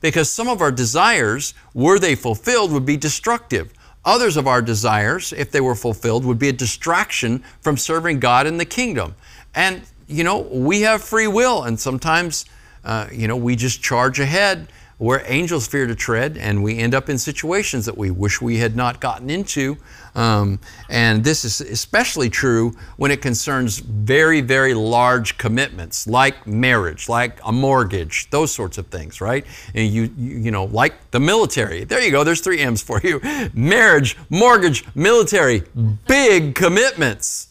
Because 0.00 0.30
some 0.30 0.48
of 0.48 0.60
our 0.60 0.72
desires, 0.72 1.54
were 1.74 1.98
they 1.98 2.14
fulfilled, 2.14 2.72
would 2.72 2.84
be 2.84 2.96
destructive. 2.96 3.72
Others 4.04 4.36
of 4.36 4.46
our 4.46 4.60
desires, 4.60 5.32
if 5.32 5.50
they 5.50 5.60
were 5.60 5.76
fulfilled, 5.76 6.24
would 6.24 6.38
be 6.38 6.48
a 6.48 6.52
distraction 6.52 7.42
from 7.60 7.76
serving 7.76 8.18
God 8.18 8.46
in 8.46 8.58
the 8.58 8.64
kingdom. 8.64 9.14
And, 9.54 9.82
you 10.08 10.24
know, 10.24 10.40
we 10.40 10.82
have 10.82 11.02
free 11.02 11.28
will, 11.28 11.62
and 11.62 11.78
sometimes, 11.78 12.44
uh, 12.84 13.06
you 13.12 13.28
know, 13.28 13.36
we 13.36 13.54
just 13.54 13.82
charge 13.82 14.18
ahead 14.18 14.68
where 15.02 15.24
angels 15.26 15.66
fear 15.66 15.84
to 15.84 15.96
tread, 15.96 16.38
and 16.38 16.62
we 16.62 16.78
end 16.78 16.94
up 16.94 17.08
in 17.08 17.18
situations 17.18 17.86
that 17.86 17.98
we 17.98 18.08
wish 18.08 18.40
we 18.40 18.58
had 18.58 18.76
not 18.76 19.00
gotten 19.00 19.28
into. 19.28 19.76
Um, 20.14 20.60
and 20.88 21.24
this 21.24 21.44
is 21.44 21.60
especially 21.60 22.30
true 22.30 22.76
when 22.98 23.10
it 23.10 23.20
concerns 23.20 23.80
very, 23.80 24.40
very 24.42 24.74
large 24.74 25.38
commitments 25.38 26.06
like 26.06 26.46
marriage, 26.46 27.08
like 27.08 27.40
a 27.44 27.50
mortgage, 27.50 28.30
those 28.30 28.54
sorts 28.54 28.78
of 28.78 28.86
things, 28.86 29.20
right? 29.20 29.44
And 29.74 29.92
you, 29.92 30.02
you, 30.16 30.38
you 30.38 30.50
know, 30.52 30.66
like 30.66 31.10
the 31.10 31.18
military. 31.18 31.82
There 31.82 32.00
you 32.00 32.12
go, 32.12 32.22
there's 32.22 32.40
three 32.40 32.60
M's 32.60 32.80
for 32.80 33.00
you 33.02 33.20
marriage, 33.54 34.16
mortgage, 34.30 34.84
military, 34.94 35.64
big 36.06 36.54
commitments. 36.54 37.48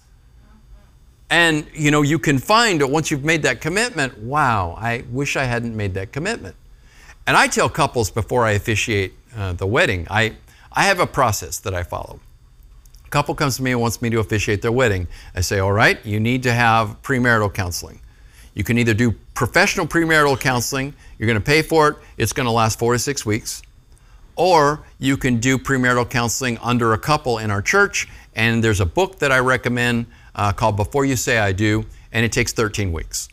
And 1.29 1.65
you 1.73 1.91
know, 1.91 2.01
you 2.01 2.17
can 2.17 2.39
find 2.39 2.79
that 2.79 2.87
once 2.87 3.11
you've 3.11 3.25
made 3.25 3.43
that 3.43 3.59
commitment, 3.59 4.17
wow, 4.19 4.77
I 4.77 5.03
wish 5.11 5.35
I 5.35 5.43
hadn't 5.43 5.75
made 5.75 5.95
that 5.95 6.13
commitment. 6.13 6.55
And 7.27 7.37
I 7.37 7.47
tell 7.47 7.69
couples 7.69 8.09
before 8.09 8.45
I 8.45 8.51
officiate 8.51 9.13
uh, 9.35 9.53
the 9.53 9.67
wedding, 9.67 10.07
I, 10.09 10.35
I 10.73 10.83
have 10.83 10.99
a 10.99 11.07
process 11.07 11.59
that 11.59 11.73
I 11.73 11.83
follow. 11.83 12.19
A 13.05 13.09
couple 13.09 13.35
comes 13.35 13.57
to 13.57 13.63
me 13.63 13.71
and 13.71 13.81
wants 13.81 14.01
me 14.01 14.09
to 14.09 14.19
officiate 14.19 14.61
their 14.61 14.71
wedding. 14.71 15.07
I 15.35 15.41
say, 15.41 15.59
all 15.59 15.71
right, 15.71 16.03
you 16.05 16.19
need 16.19 16.43
to 16.43 16.53
have 16.53 17.01
premarital 17.03 17.53
counseling. 17.53 17.99
You 18.53 18.63
can 18.63 18.77
either 18.77 18.93
do 18.93 19.11
professional 19.33 19.85
premarital 19.85 20.39
counseling, 20.39 20.93
you're 21.17 21.27
going 21.27 21.39
to 21.39 21.45
pay 21.45 21.61
for 21.61 21.89
it, 21.89 21.97
it's 22.17 22.33
going 22.33 22.45
to 22.45 22.51
last 22.51 22.79
four 22.79 22.93
to 22.93 22.99
six 22.99 23.25
weeks, 23.25 23.61
or 24.35 24.83
you 24.99 25.15
can 25.15 25.39
do 25.39 25.57
premarital 25.57 26.09
counseling 26.09 26.57
under 26.57 26.93
a 26.93 26.97
couple 26.97 27.37
in 27.37 27.51
our 27.51 27.61
church, 27.61 28.07
and 28.35 28.63
there's 28.63 28.81
a 28.81 28.85
book 28.85 29.19
that 29.19 29.31
I 29.31 29.39
recommend 29.39 30.07
uh, 30.35 30.51
called 30.51 30.75
Before 30.75 31.05
You 31.05 31.15
Say 31.15 31.37
I 31.37 31.51
Do, 31.51 31.85
and 32.11 32.25
it 32.25 32.31
takes 32.31 32.51
13 32.51 32.91
weeks 32.91 33.29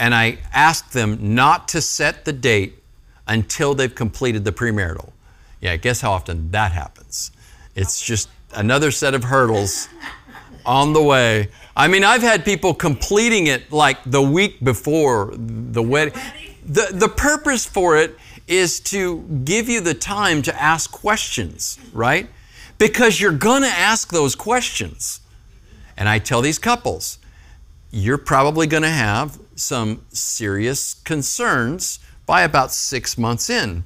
and 0.00 0.14
I 0.14 0.38
asked 0.52 0.94
them 0.94 1.34
not 1.34 1.68
to 1.68 1.82
set 1.82 2.24
the 2.24 2.32
date 2.32 2.82
until 3.28 3.74
they've 3.74 3.94
completed 3.94 4.44
the 4.44 4.50
premarital. 4.50 5.12
Yeah, 5.60 5.76
guess 5.76 6.00
how 6.00 6.12
often 6.12 6.50
that 6.52 6.72
happens? 6.72 7.30
It's 7.76 8.00
just 8.00 8.30
another 8.54 8.90
set 8.90 9.14
of 9.14 9.24
hurdles 9.24 9.88
on 10.64 10.94
the 10.94 11.02
way. 11.02 11.50
I 11.76 11.86
mean, 11.86 12.02
I've 12.02 12.22
had 12.22 12.46
people 12.46 12.72
completing 12.72 13.46
it 13.46 13.70
like 13.70 13.98
the 14.06 14.22
week 14.22 14.64
before 14.64 15.34
the 15.36 15.82
wedding. 15.82 16.14
The, 16.64 16.88
the 16.92 17.08
purpose 17.08 17.66
for 17.66 17.98
it 17.98 18.16
is 18.48 18.80
to 18.80 19.20
give 19.44 19.68
you 19.68 19.82
the 19.82 19.94
time 19.94 20.40
to 20.42 20.60
ask 20.60 20.90
questions, 20.90 21.78
right? 21.92 22.26
Because 22.78 23.20
you're 23.20 23.32
going 23.32 23.62
to 23.62 23.68
ask 23.68 24.10
those 24.10 24.34
questions. 24.34 25.20
And 25.94 26.08
I 26.08 26.18
tell 26.18 26.40
these 26.40 26.58
couples, 26.58 27.18
you're 27.90 28.18
probably 28.18 28.66
going 28.66 28.82
to 28.82 28.88
have 28.88 29.38
some 29.60 30.04
serious 30.10 30.94
concerns 30.94 32.00
by 32.26 32.42
about 32.42 32.72
six 32.72 33.18
months 33.18 33.50
in. 33.50 33.84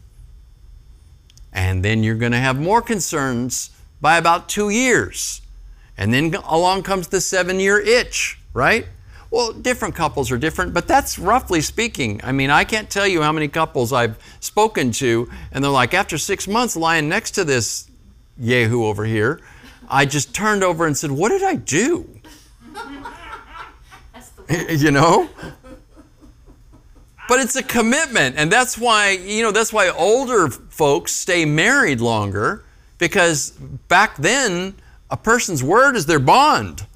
and 1.52 1.84
then 1.84 2.02
you're 2.02 2.16
going 2.16 2.32
to 2.32 2.38
have 2.38 2.58
more 2.58 2.82
concerns 2.82 3.70
by 4.00 4.18
about 4.18 4.48
two 4.48 4.70
years. 4.70 5.40
And 5.96 6.12
then 6.12 6.34
along 6.34 6.82
comes 6.82 7.08
the 7.08 7.20
seven 7.20 7.60
year 7.60 7.78
itch, 7.78 8.38
right? 8.52 8.86
Well, 9.30 9.52
different 9.52 9.94
couples 9.94 10.30
are 10.30 10.38
different, 10.38 10.74
but 10.74 10.86
that's 10.86 11.18
roughly 11.18 11.60
speaking. 11.60 12.20
I 12.22 12.32
mean, 12.32 12.50
I 12.50 12.64
can't 12.64 12.90
tell 12.90 13.06
you 13.06 13.22
how 13.22 13.32
many 13.32 13.48
couples 13.48 13.92
I've 13.92 14.18
spoken 14.40 14.92
to, 14.92 15.28
and 15.52 15.64
they're 15.64 15.70
like, 15.70 15.94
after 15.94 16.18
six 16.18 16.46
months 16.46 16.76
lying 16.76 17.08
next 17.08 17.32
to 17.32 17.44
this 17.44 17.88
Yahoo 18.38 18.84
over 18.84 19.04
here, 19.04 19.40
I 19.88 20.06
just 20.06 20.34
turned 20.34 20.62
over 20.62 20.86
and 20.86 20.96
said, 20.96 21.10
What 21.10 21.30
did 21.30 21.42
I 21.42 21.54
do? 21.56 22.08
you 24.70 24.90
know? 24.90 25.28
But 27.26 27.40
it's 27.40 27.56
a 27.56 27.62
commitment, 27.62 28.36
and 28.36 28.52
that's 28.52 28.76
why, 28.76 29.12
you 29.12 29.42
know, 29.42 29.50
that's 29.50 29.72
why 29.72 29.88
older 29.88 30.48
folks 30.48 31.12
stay 31.12 31.46
married 31.46 32.00
longer 32.00 32.64
because 32.98 33.50
back 33.88 34.16
then, 34.16 34.74
a 35.10 35.16
person's 35.16 35.62
word 35.62 35.96
is 35.96 36.06
their 36.06 36.18
bond. 36.18 36.86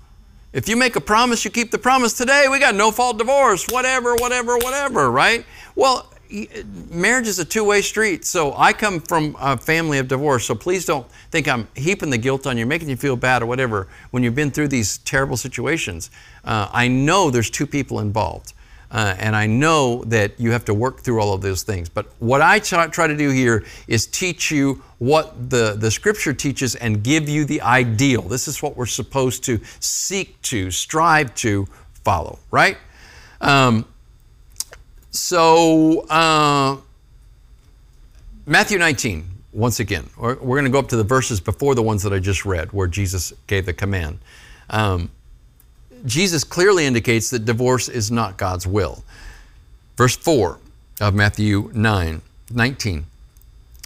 If 0.52 0.68
you 0.68 0.76
make 0.76 0.96
a 0.96 1.00
promise, 1.00 1.44
you 1.44 1.50
keep 1.50 1.70
the 1.70 1.78
promise. 1.78 2.14
Today, 2.14 2.46
we 2.50 2.58
got 2.58 2.74
no 2.74 2.90
fault 2.90 3.18
divorce, 3.18 3.66
whatever, 3.70 4.14
whatever, 4.16 4.56
whatever, 4.58 5.10
right? 5.10 5.44
Well, 5.74 6.10
marriage 6.90 7.26
is 7.26 7.38
a 7.38 7.44
two-way 7.44 7.82
street. 7.82 8.24
So 8.24 8.54
I 8.56 8.72
come 8.72 9.00
from 9.00 9.36
a 9.38 9.56
family 9.56 9.98
of 9.98 10.08
divorce. 10.08 10.44
So 10.44 10.54
please 10.54 10.84
don't 10.84 11.06
think 11.30 11.48
I'm 11.48 11.68
heaping 11.74 12.10
the 12.10 12.18
guilt 12.18 12.46
on 12.46 12.58
you, 12.58 12.66
making 12.66 12.88
you 12.88 12.96
feel 12.96 13.16
bad 13.16 13.42
or 13.42 13.46
whatever 13.46 13.88
when 14.10 14.22
you've 14.22 14.34
been 14.34 14.50
through 14.50 14.68
these 14.68 14.98
terrible 14.98 15.36
situations. 15.36 16.10
Uh, 16.44 16.68
I 16.72 16.88
know 16.88 17.30
there's 17.30 17.50
two 17.50 17.66
people 17.66 18.00
involved. 18.00 18.52
Uh, 18.90 19.14
and 19.18 19.36
I 19.36 19.46
know 19.46 20.02
that 20.04 20.40
you 20.40 20.50
have 20.52 20.64
to 20.66 20.74
work 20.74 21.00
through 21.00 21.20
all 21.20 21.34
of 21.34 21.42
those 21.42 21.62
things. 21.62 21.88
But 21.88 22.06
what 22.20 22.40
I 22.40 22.58
try, 22.58 22.86
try 22.86 23.06
to 23.06 23.16
do 23.16 23.30
here 23.30 23.64
is 23.86 24.06
teach 24.06 24.50
you 24.50 24.82
what 24.98 25.50
the, 25.50 25.74
the 25.78 25.90
scripture 25.90 26.32
teaches 26.32 26.74
and 26.74 27.02
give 27.02 27.28
you 27.28 27.44
the 27.44 27.60
ideal. 27.60 28.22
This 28.22 28.48
is 28.48 28.62
what 28.62 28.76
we're 28.76 28.86
supposed 28.86 29.44
to 29.44 29.60
seek 29.80 30.40
to, 30.42 30.70
strive 30.70 31.34
to 31.36 31.66
follow, 32.02 32.38
right? 32.50 32.78
Um, 33.40 33.84
so, 35.10 36.00
uh, 36.08 36.78
Matthew 38.46 38.78
19, 38.78 39.28
once 39.52 39.80
again, 39.80 40.08
we're, 40.16 40.36
we're 40.36 40.56
going 40.56 40.64
to 40.64 40.70
go 40.70 40.78
up 40.78 40.88
to 40.88 40.96
the 40.96 41.04
verses 41.04 41.40
before 41.40 41.74
the 41.74 41.82
ones 41.82 42.02
that 42.02 42.12
I 42.14 42.18
just 42.18 42.46
read, 42.46 42.72
where 42.72 42.86
Jesus 42.86 43.34
gave 43.46 43.66
the 43.66 43.74
command. 43.74 44.18
Um, 44.70 45.10
Jesus 46.04 46.44
clearly 46.44 46.86
indicates 46.86 47.30
that 47.30 47.44
divorce 47.44 47.88
is 47.88 48.10
not 48.10 48.36
God's 48.36 48.66
will. 48.66 49.04
Verse 49.96 50.16
4 50.16 50.58
of 51.00 51.14
Matthew 51.14 51.70
9, 51.74 52.22
19. 52.50 53.06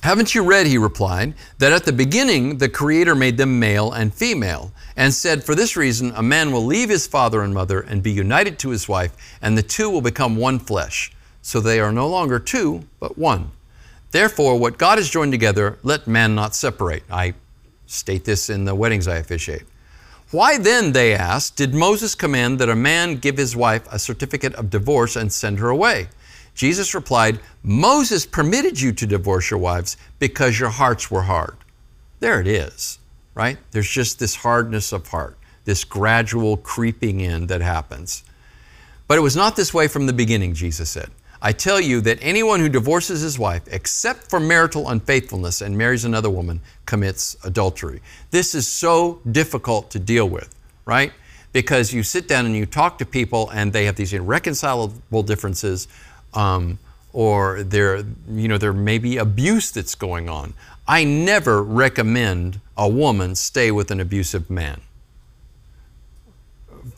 Haven't 0.03 0.35
you 0.35 0.43
read, 0.43 0.67
he 0.67 0.79
replied, 0.79 1.35
that 1.59 1.73
at 1.73 1.85
the 1.85 1.93
beginning 1.93 2.59
the 2.59 2.69
Creator 2.69 3.15
made 3.15 3.37
them 3.37 3.61
male 3.61 3.93
and 3.93 4.13
female, 4.13 4.73
and 4.97 5.15
said, 5.15 5.45
For 5.45 5.55
this 5.55 5.77
reason, 5.77 6.13
a 6.17 6.23
man 6.23 6.51
will 6.51 6.65
leave 6.65 6.89
his 6.89 7.07
father 7.07 7.43
and 7.43 7.55
mother 7.55 7.81
and 7.81 8.03
be 8.03 8.11
united 8.11 8.59
to 8.61 8.71
his 8.71 8.89
wife, 8.89 9.13
and 9.41 9.57
the 9.57 9.63
two 9.63 9.89
will 9.89 10.01
become 10.01 10.37
one 10.37 10.59
flesh. 10.59 11.13
So 11.41 11.61
they 11.61 11.79
are 11.81 11.93
no 11.93 12.09
longer 12.09 12.39
two, 12.39 12.85
but 12.99 13.17
one. 13.17 13.53
Therefore, 14.11 14.59
what 14.59 14.77
God 14.77 14.99
has 14.99 15.09
joined 15.09 15.33
together, 15.33 15.79
let 15.83 16.07
man 16.07 16.35
not 16.35 16.55
separate. 16.55 17.05
I 17.11 17.35
state 17.87 18.25
this 18.25 18.51
in 18.51 18.65
the 18.65 18.75
weddings 18.75 19.09
I 19.09 19.17
officiate. 19.17 19.63
Why 20.33 20.57
then, 20.57 20.93
they 20.93 21.15
asked, 21.15 21.57
did 21.57 21.75
Moses 21.75 22.15
command 22.15 22.59
that 22.59 22.71
a 22.71 22.75
man 22.75 23.17
give 23.17 23.37
his 23.37 23.55
wife 23.55 23.87
a 23.93 23.99
certificate 23.99 24.55
of 24.55 24.71
divorce 24.71 25.15
and 25.15 25.31
send 25.31 25.59
her 25.59 25.69
away? 25.69 26.09
Jesus 26.55 26.95
replied, 26.95 27.39
Moses 27.63 28.25
permitted 28.25 28.81
you 28.81 28.93
to 28.93 29.07
divorce 29.07 29.51
your 29.51 29.61
wives 29.61 29.99
because 30.19 30.59
your 30.59 30.71
hearts 30.71 31.11
were 31.11 31.23
hard. 31.23 31.57
There 32.21 32.41
it 32.41 32.47
is, 32.47 32.99
right? 33.35 33.59
There's 33.73 33.91
just 33.91 34.19
this 34.19 34.37
hardness 34.37 34.91
of 34.91 35.07
heart, 35.09 35.37
this 35.67 35.85
gradual 35.85 36.57
creeping 36.57 37.21
in 37.21 37.47
that 37.49 37.61
happens. 37.61 38.25
But 39.09 39.19
it 39.19 39.23
was 39.23 39.37
not 39.37 39.55
this 39.55 39.75
way 39.75 39.87
from 39.87 40.07
the 40.07 40.15
beginning, 40.15 40.55
Jesus 40.55 40.89
said. 40.89 41.11
I 41.45 41.51
tell 41.51 41.81
you 41.81 42.01
that 42.03 42.19
anyone 42.23 42.61
who 42.61 42.69
divorces 42.69 43.21
his 43.21 43.37
wife, 43.37 43.63
except 43.67 44.31
for 44.31 44.39
marital 44.39 44.89
unfaithfulness, 44.89 45.61
and 45.61 45.77
marries 45.77 46.05
another 46.05 46.31
woman, 46.31 46.61
commits 46.87 47.37
adultery. 47.43 48.01
This 48.31 48.55
is 48.55 48.69
so 48.69 49.21
difficult 49.29 49.91
to 49.91 49.99
deal 49.99 50.29
with, 50.29 50.55
right? 50.85 51.13
Because 51.53 51.93
you 51.93 52.05
sit 52.05 52.29
down 52.29 52.47
and 52.47 52.55
you 52.55 52.65
talk 52.65 52.97
to 52.99 53.05
people, 53.05 53.51
and 53.51 53.73
they 53.73 53.87
have 53.87 53.97
these 53.97 54.13
irreconcilable 54.13 55.25
differences, 55.25 55.89
um, 56.33 56.79
or 57.13 57.65
there, 57.65 58.05
you 58.31 58.47
know, 58.47 58.57
there 58.57 58.73
may 58.73 58.99
be 58.99 59.17
abuse 59.17 59.73
that's 59.73 59.97
going 59.97 60.29
on. 60.29 60.55
I 60.87 61.03
never 61.03 61.61
recommend 61.61 62.61
a 62.77 62.89
woman 62.89 63.35
stay 63.35 63.73
with 63.73 63.91
an 63.91 63.99
abusive 63.99 64.49
man 64.49 64.81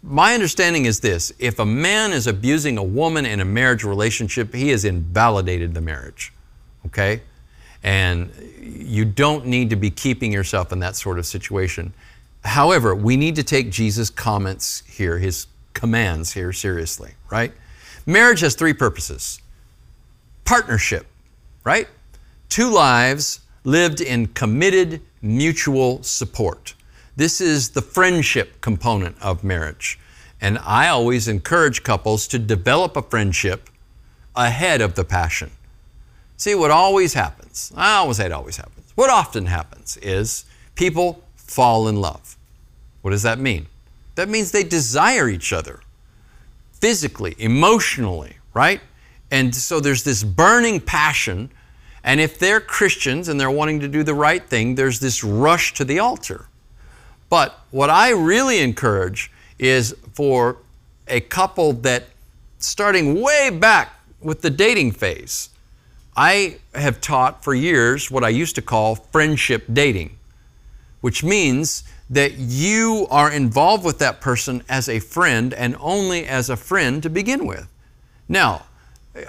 my 0.02 0.34
understanding 0.34 0.84
is 0.86 1.00
this 1.00 1.32
if 1.38 1.58
a 1.58 1.66
man 1.66 2.12
is 2.12 2.26
abusing 2.26 2.78
a 2.78 2.82
woman 2.82 3.26
in 3.26 3.40
a 3.40 3.44
marriage 3.44 3.84
relationship, 3.84 4.54
he 4.54 4.70
has 4.70 4.84
invalidated 4.84 5.74
the 5.74 5.80
marriage. 5.80 6.32
Okay? 6.86 7.22
And 7.82 8.30
you 8.60 9.04
don't 9.04 9.46
need 9.46 9.70
to 9.70 9.76
be 9.76 9.90
keeping 9.90 10.32
yourself 10.32 10.72
in 10.72 10.78
that 10.80 10.96
sort 10.96 11.18
of 11.18 11.26
situation. 11.26 11.92
However, 12.44 12.94
we 12.94 13.16
need 13.16 13.36
to 13.36 13.42
take 13.42 13.70
Jesus' 13.70 14.10
comments 14.10 14.82
here, 14.86 15.18
his 15.18 15.46
commands 15.72 16.32
here, 16.32 16.52
seriously, 16.52 17.12
right? 17.30 17.52
Marriage 18.06 18.40
has 18.40 18.54
three 18.54 18.72
purposes 18.72 19.40
partnership, 20.44 21.06
right? 21.64 21.88
Two 22.50 22.70
lives 22.70 23.40
lived 23.64 24.00
in 24.00 24.26
committed 24.28 25.00
mutual 25.22 26.02
support. 26.02 26.74
This 27.16 27.40
is 27.40 27.70
the 27.70 27.82
friendship 27.82 28.60
component 28.60 29.20
of 29.22 29.44
marriage. 29.44 29.98
And 30.40 30.58
I 30.58 30.88
always 30.88 31.28
encourage 31.28 31.82
couples 31.82 32.26
to 32.28 32.38
develop 32.38 32.96
a 32.96 33.02
friendship 33.02 33.70
ahead 34.34 34.80
of 34.80 34.94
the 34.94 35.04
passion. 35.04 35.52
See, 36.36 36.54
what 36.54 36.70
always 36.70 37.14
happens, 37.14 37.72
I 37.76 37.96
always 37.96 38.16
say 38.16 38.26
it 38.26 38.32
always 38.32 38.56
happens, 38.56 38.92
what 38.96 39.10
often 39.10 39.46
happens 39.46 39.96
is 39.98 40.44
people 40.74 41.22
fall 41.36 41.88
in 41.88 42.00
love. 42.00 42.36
What 43.02 43.12
does 43.12 43.22
that 43.22 43.38
mean? 43.38 43.66
That 44.16 44.28
means 44.28 44.50
they 44.50 44.64
desire 44.64 45.28
each 45.28 45.52
other 45.52 45.80
physically, 46.72 47.34
emotionally, 47.38 48.36
right? 48.52 48.80
And 49.30 49.54
so 49.54 49.80
there's 49.80 50.04
this 50.04 50.22
burning 50.22 50.80
passion. 50.80 51.50
And 52.02 52.20
if 52.20 52.38
they're 52.38 52.60
Christians 52.60 53.28
and 53.28 53.40
they're 53.40 53.50
wanting 53.50 53.80
to 53.80 53.88
do 53.88 54.02
the 54.02 54.14
right 54.14 54.46
thing, 54.46 54.74
there's 54.74 55.00
this 55.00 55.24
rush 55.24 55.74
to 55.74 55.84
the 55.84 55.98
altar. 55.98 56.48
But 57.28 57.58
what 57.70 57.90
I 57.90 58.10
really 58.10 58.58
encourage 58.60 59.30
is 59.58 59.94
for 60.12 60.58
a 61.08 61.20
couple 61.20 61.72
that 61.72 62.04
starting 62.58 63.20
way 63.20 63.50
back 63.50 63.92
with 64.20 64.42
the 64.42 64.50
dating 64.50 64.92
phase, 64.92 65.50
I 66.16 66.58
have 66.74 67.00
taught 67.00 67.42
for 67.42 67.54
years 67.54 68.10
what 68.10 68.24
I 68.24 68.28
used 68.28 68.54
to 68.56 68.62
call 68.62 68.94
friendship 68.94 69.64
dating, 69.72 70.16
which 71.00 71.24
means 71.24 71.84
that 72.10 72.36
you 72.38 73.06
are 73.10 73.30
involved 73.30 73.84
with 73.84 73.98
that 73.98 74.20
person 74.20 74.62
as 74.68 74.88
a 74.88 75.00
friend 75.00 75.52
and 75.54 75.76
only 75.80 76.26
as 76.26 76.50
a 76.50 76.56
friend 76.56 77.02
to 77.02 77.10
begin 77.10 77.46
with. 77.46 77.68
Now, 78.28 78.66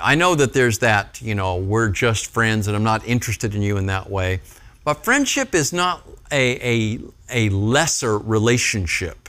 I 0.01 0.15
know 0.15 0.35
that 0.35 0.53
there's 0.53 0.79
that, 0.79 1.21
you 1.21 1.35
know, 1.35 1.57
we're 1.57 1.89
just 1.89 2.27
friends 2.27 2.67
and 2.67 2.75
I'm 2.75 2.83
not 2.83 3.07
interested 3.07 3.55
in 3.55 3.61
you 3.61 3.77
in 3.77 3.85
that 3.87 4.09
way. 4.09 4.41
But 4.85 5.03
friendship 5.03 5.53
is 5.55 5.73
not 5.73 6.07
a, 6.31 6.57
a, 6.61 6.99
a 7.29 7.49
lesser 7.49 8.17
relationship 8.19 9.27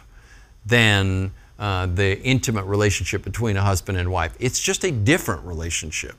than 0.66 1.32
uh, 1.58 1.86
the 1.86 2.20
intimate 2.20 2.64
relationship 2.66 3.24
between 3.24 3.56
a 3.56 3.62
husband 3.62 3.96
and 3.98 4.12
wife. 4.12 4.36
It's 4.38 4.60
just 4.60 4.84
a 4.84 4.92
different 4.92 5.44
relationship. 5.44 6.14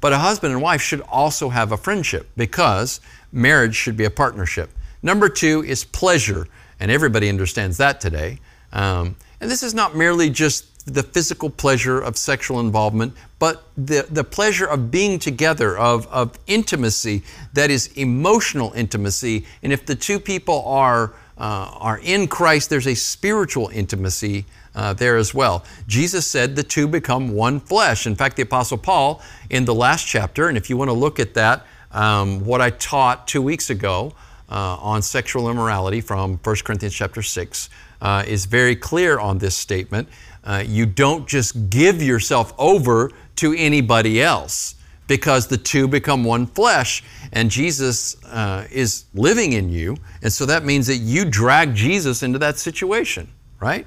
But 0.00 0.14
a 0.14 0.18
husband 0.18 0.54
and 0.54 0.62
wife 0.62 0.80
should 0.80 1.02
also 1.02 1.50
have 1.50 1.70
a 1.70 1.76
friendship 1.76 2.30
because 2.36 3.00
marriage 3.30 3.74
should 3.74 3.96
be 3.96 4.04
a 4.04 4.10
partnership. 4.10 4.70
Number 5.02 5.28
two 5.28 5.62
is 5.62 5.84
pleasure, 5.84 6.48
and 6.80 6.90
everybody 6.90 7.28
understands 7.28 7.76
that 7.76 8.00
today. 8.00 8.40
Um, 8.72 9.16
and 9.40 9.50
this 9.50 9.62
is 9.62 9.74
not 9.74 9.94
merely 9.94 10.30
just 10.30 10.75
the 10.86 11.02
physical 11.02 11.50
pleasure 11.50 12.00
of 12.00 12.16
sexual 12.16 12.60
involvement, 12.60 13.12
but 13.38 13.64
the, 13.76 14.06
the 14.08 14.22
pleasure 14.24 14.66
of 14.66 14.90
being 14.90 15.18
together, 15.18 15.76
of, 15.76 16.06
of 16.06 16.38
intimacy 16.46 17.22
that 17.52 17.70
is 17.70 17.88
emotional 17.96 18.72
intimacy. 18.74 19.44
And 19.62 19.72
if 19.72 19.84
the 19.84 19.96
two 19.96 20.20
people 20.20 20.64
are, 20.64 21.12
uh, 21.36 21.70
are 21.72 21.98
in 21.98 22.28
Christ, 22.28 22.70
there's 22.70 22.86
a 22.86 22.94
spiritual 22.94 23.68
intimacy 23.68 24.46
uh, 24.76 24.92
there 24.92 25.16
as 25.16 25.34
well. 25.34 25.64
Jesus 25.88 26.26
said 26.26 26.54
the 26.54 26.62
two 26.62 26.86
become 26.86 27.32
one 27.32 27.58
flesh. 27.58 28.06
In 28.06 28.14
fact, 28.14 28.36
the 28.36 28.42
Apostle 28.42 28.78
Paul 28.78 29.20
in 29.50 29.64
the 29.64 29.74
last 29.74 30.06
chapter, 30.06 30.48
and 30.48 30.56
if 30.56 30.70
you 30.70 30.76
want 30.76 30.88
to 30.88 30.94
look 30.94 31.18
at 31.18 31.34
that, 31.34 31.66
um, 31.90 32.44
what 32.44 32.60
I 32.60 32.70
taught 32.70 33.26
two 33.26 33.42
weeks 33.42 33.70
ago 33.70 34.12
uh, 34.48 34.76
on 34.80 35.02
sexual 35.02 35.50
immorality 35.50 36.00
from 36.00 36.38
1 36.42 36.56
Corinthians 36.64 36.94
chapter 36.94 37.22
6 37.22 37.68
uh, 38.00 38.24
is 38.26 38.46
very 38.46 38.76
clear 38.76 39.18
on 39.18 39.38
this 39.38 39.56
statement. 39.56 40.08
Uh, 40.44 40.62
you 40.66 40.86
don't 40.86 41.26
just 41.26 41.70
give 41.70 42.02
yourself 42.02 42.54
over 42.58 43.10
to 43.36 43.54
anybody 43.54 44.22
else 44.22 44.76
because 45.06 45.46
the 45.46 45.56
two 45.56 45.86
become 45.88 46.24
one 46.24 46.46
flesh 46.46 47.02
and 47.32 47.50
Jesus 47.50 48.22
uh, 48.26 48.66
is 48.70 49.04
living 49.14 49.52
in 49.52 49.68
you. 49.70 49.96
And 50.22 50.32
so 50.32 50.46
that 50.46 50.64
means 50.64 50.86
that 50.86 50.96
you 50.96 51.24
drag 51.24 51.74
Jesus 51.74 52.22
into 52.22 52.38
that 52.38 52.58
situation, 52.58 53.28
right? 53.60 53.86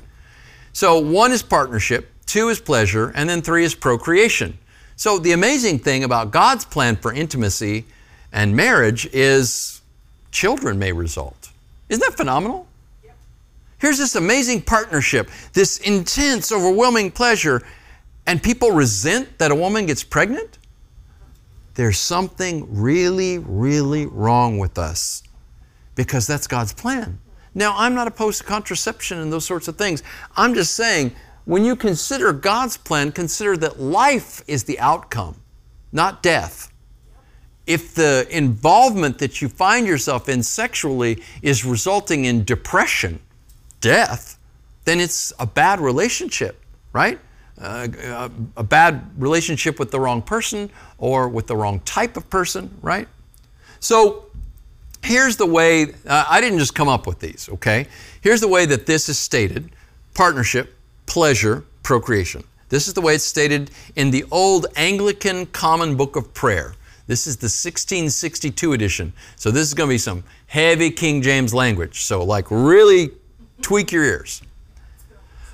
So 0.74 1.00
one 1.00 1.32
is 1.32 1.42
partnership, 1.42 2.10
two 2.26 2.50
is 2.50 2.60
pleasure, 2.60 3.12
and 3.16 3.30
then 3.30 3.42
three 3.42 3.64
is 3.64 3.76
procreation. 3.76 4.58
So 4.96 5.18
the 5.18 5.32
amazing 5.32 5.80
thing 5.80 6.04
about 6.04 6.32
God's 6.32 6.66
plan 6.66 6.96
for 6.96 7.14
intimacy 7.14 7.86
and 8.32 8.56
marriage 8.56 9.08
is 9.14 9.79
children 10.32 10.80
may 10.80 10.92
result. 10.92 11.50
Isn't 11.90 12.02
that 12.02 12.18
phenomenal? 12.18 12.68
Here's 13.80 13.98
this 13.98 14.16
amazing 14.16 14.64
partnership, 14.64 15.30
this 15.54 15.78
intense, 15.80 16.52
overwhelming 16.52 17.12
pleasure, 17.12 17.62
and 18.28 18.44
people 18.44 18.72
resent 18.72 19.38
that 19.40 19.52
a 19.52 19.56
woman 19.56 19.86
gets 19.86 20.04
pregnant? 20.04 20.58
There's 21.76 21.98
something 21.98 22.68
really, 22.70 23.40
really 23.40 24.06
wrong 24.06 24.58
with 24.58 24.78
us 24.78 25.24
because 25.96 26.28
that's 26.28 26.46
God's 26.46 26.74
plan. 26.74 27.20
Now, 27.56 27.74
I'm 27.78 27.96
not 27.96 28.08
opposed 28.08 28.40
to 28.40 28.44
contraception 28.44 29.18
and 29.20 29.32
those 29.32 29.46
sorts 29.46 29.68
of 29.68 29.78
things. 29.78 30.04
I'm 30.36 30.54
just 30.54 30.74
saying, 30.76 31.14
when 31.46 31.64
you 31.66 31.76
consider 31.76 32.34
God's 32.34 32.78
plan, 32.78 33.12
consider 33.12 33.58
that 33.58 33.80
life 33.80 34.44
is 34.46 34.66
the 34.66 34.80
outcome, 34.80 35.42
not 35.92 36.22
death. 36.22 36.69
If 37.70 37.94
the 37.94 38.28
involvement 38.32 39.20
that 39.20 39.44
you 39.44 39.48
find 39.48 39.86
yourself 39.86 40.28
in 40.28 40.42
sexually 40.42 41.22
is 41.44 41.64
resulting 41.64 42.26
in 42.26 42.44
depression, 42.44 43.20
death, 43.80 44.40
then 44.86 45.00
it's 45.00 45.32
a 45.38 45.46
bad 45.46 45.80
relationship, 45.80 46.60
right? 46.94 47.20
Uh, 47.62 48.30
a 48.58 48.64
bad 48.64 49.12
relationship 49.22 49.78
with 49.78 49.92
the 49.92 50.00
wrong 50.00 50.24
person 50.24 50.72
or 50.98 51.30
with 51.30 51.46
the 51.46 51.56
wrong 51.56 51.80
type 51.82 52.18
of 52.18 52.28
person, 52.32 52.76
right? 52.82 53.08
So 53.80 54.26
here's 55.04 55.38
the 55.38 55.46
way, 55.46 55.94
uh, 56.08 56.26
I 56.28 56.42
didn't 56.42 56.58
just 56.58 56.74
come 56.74 56.88
up 56.88 57.06
with 57.06 57.20
these, 57.20 57.50
okay? 57.54 57.86
Here's 58.22 58.42
the 58.42 58.48
way 58.48 58.66
that 58.66 58.88
this 58.88 59.10
is 59.10 59.20
stated 59.20 59.70
partnership, 60.16 60.76
pleasure, 61.06 61.66
procreation. 61.84 62.44
This 62.70 62.88
is 62.88 62.96
the 62.96 63.02
way 63.02 63.14
it's 63.14 63.24
stated 63.24 63.70
in 63.96 64.10
the 64.10 64.26
old 64.32 64.66
Anglican 64.76 65.46
Common 65.46 65.96
Book 65.96 66.16
of 66.16 66.34
Prayer. 66.34 66.74
This 67.10 67.26
is 67.26 67.38
the 67.38 67.46
1662 67.46 68.74
edition. 68.74 69.14
So 69.36 69.50
this 69.50 69.68
is 69.68 69.74
going 69.74 69.90
to 69.90 69.94
be 69.96 69.98
some 69.98 70.24
heavy 70.46 70.92
King 70.92 71.24
James 71.24 71.56
language. 71.56 72.04
So, 72.04 72.24
like, 72.24 72.46
really 72.52 73.10
tweak 73.64 73.92
your 73.92 74.04
ears. 74.04 74.44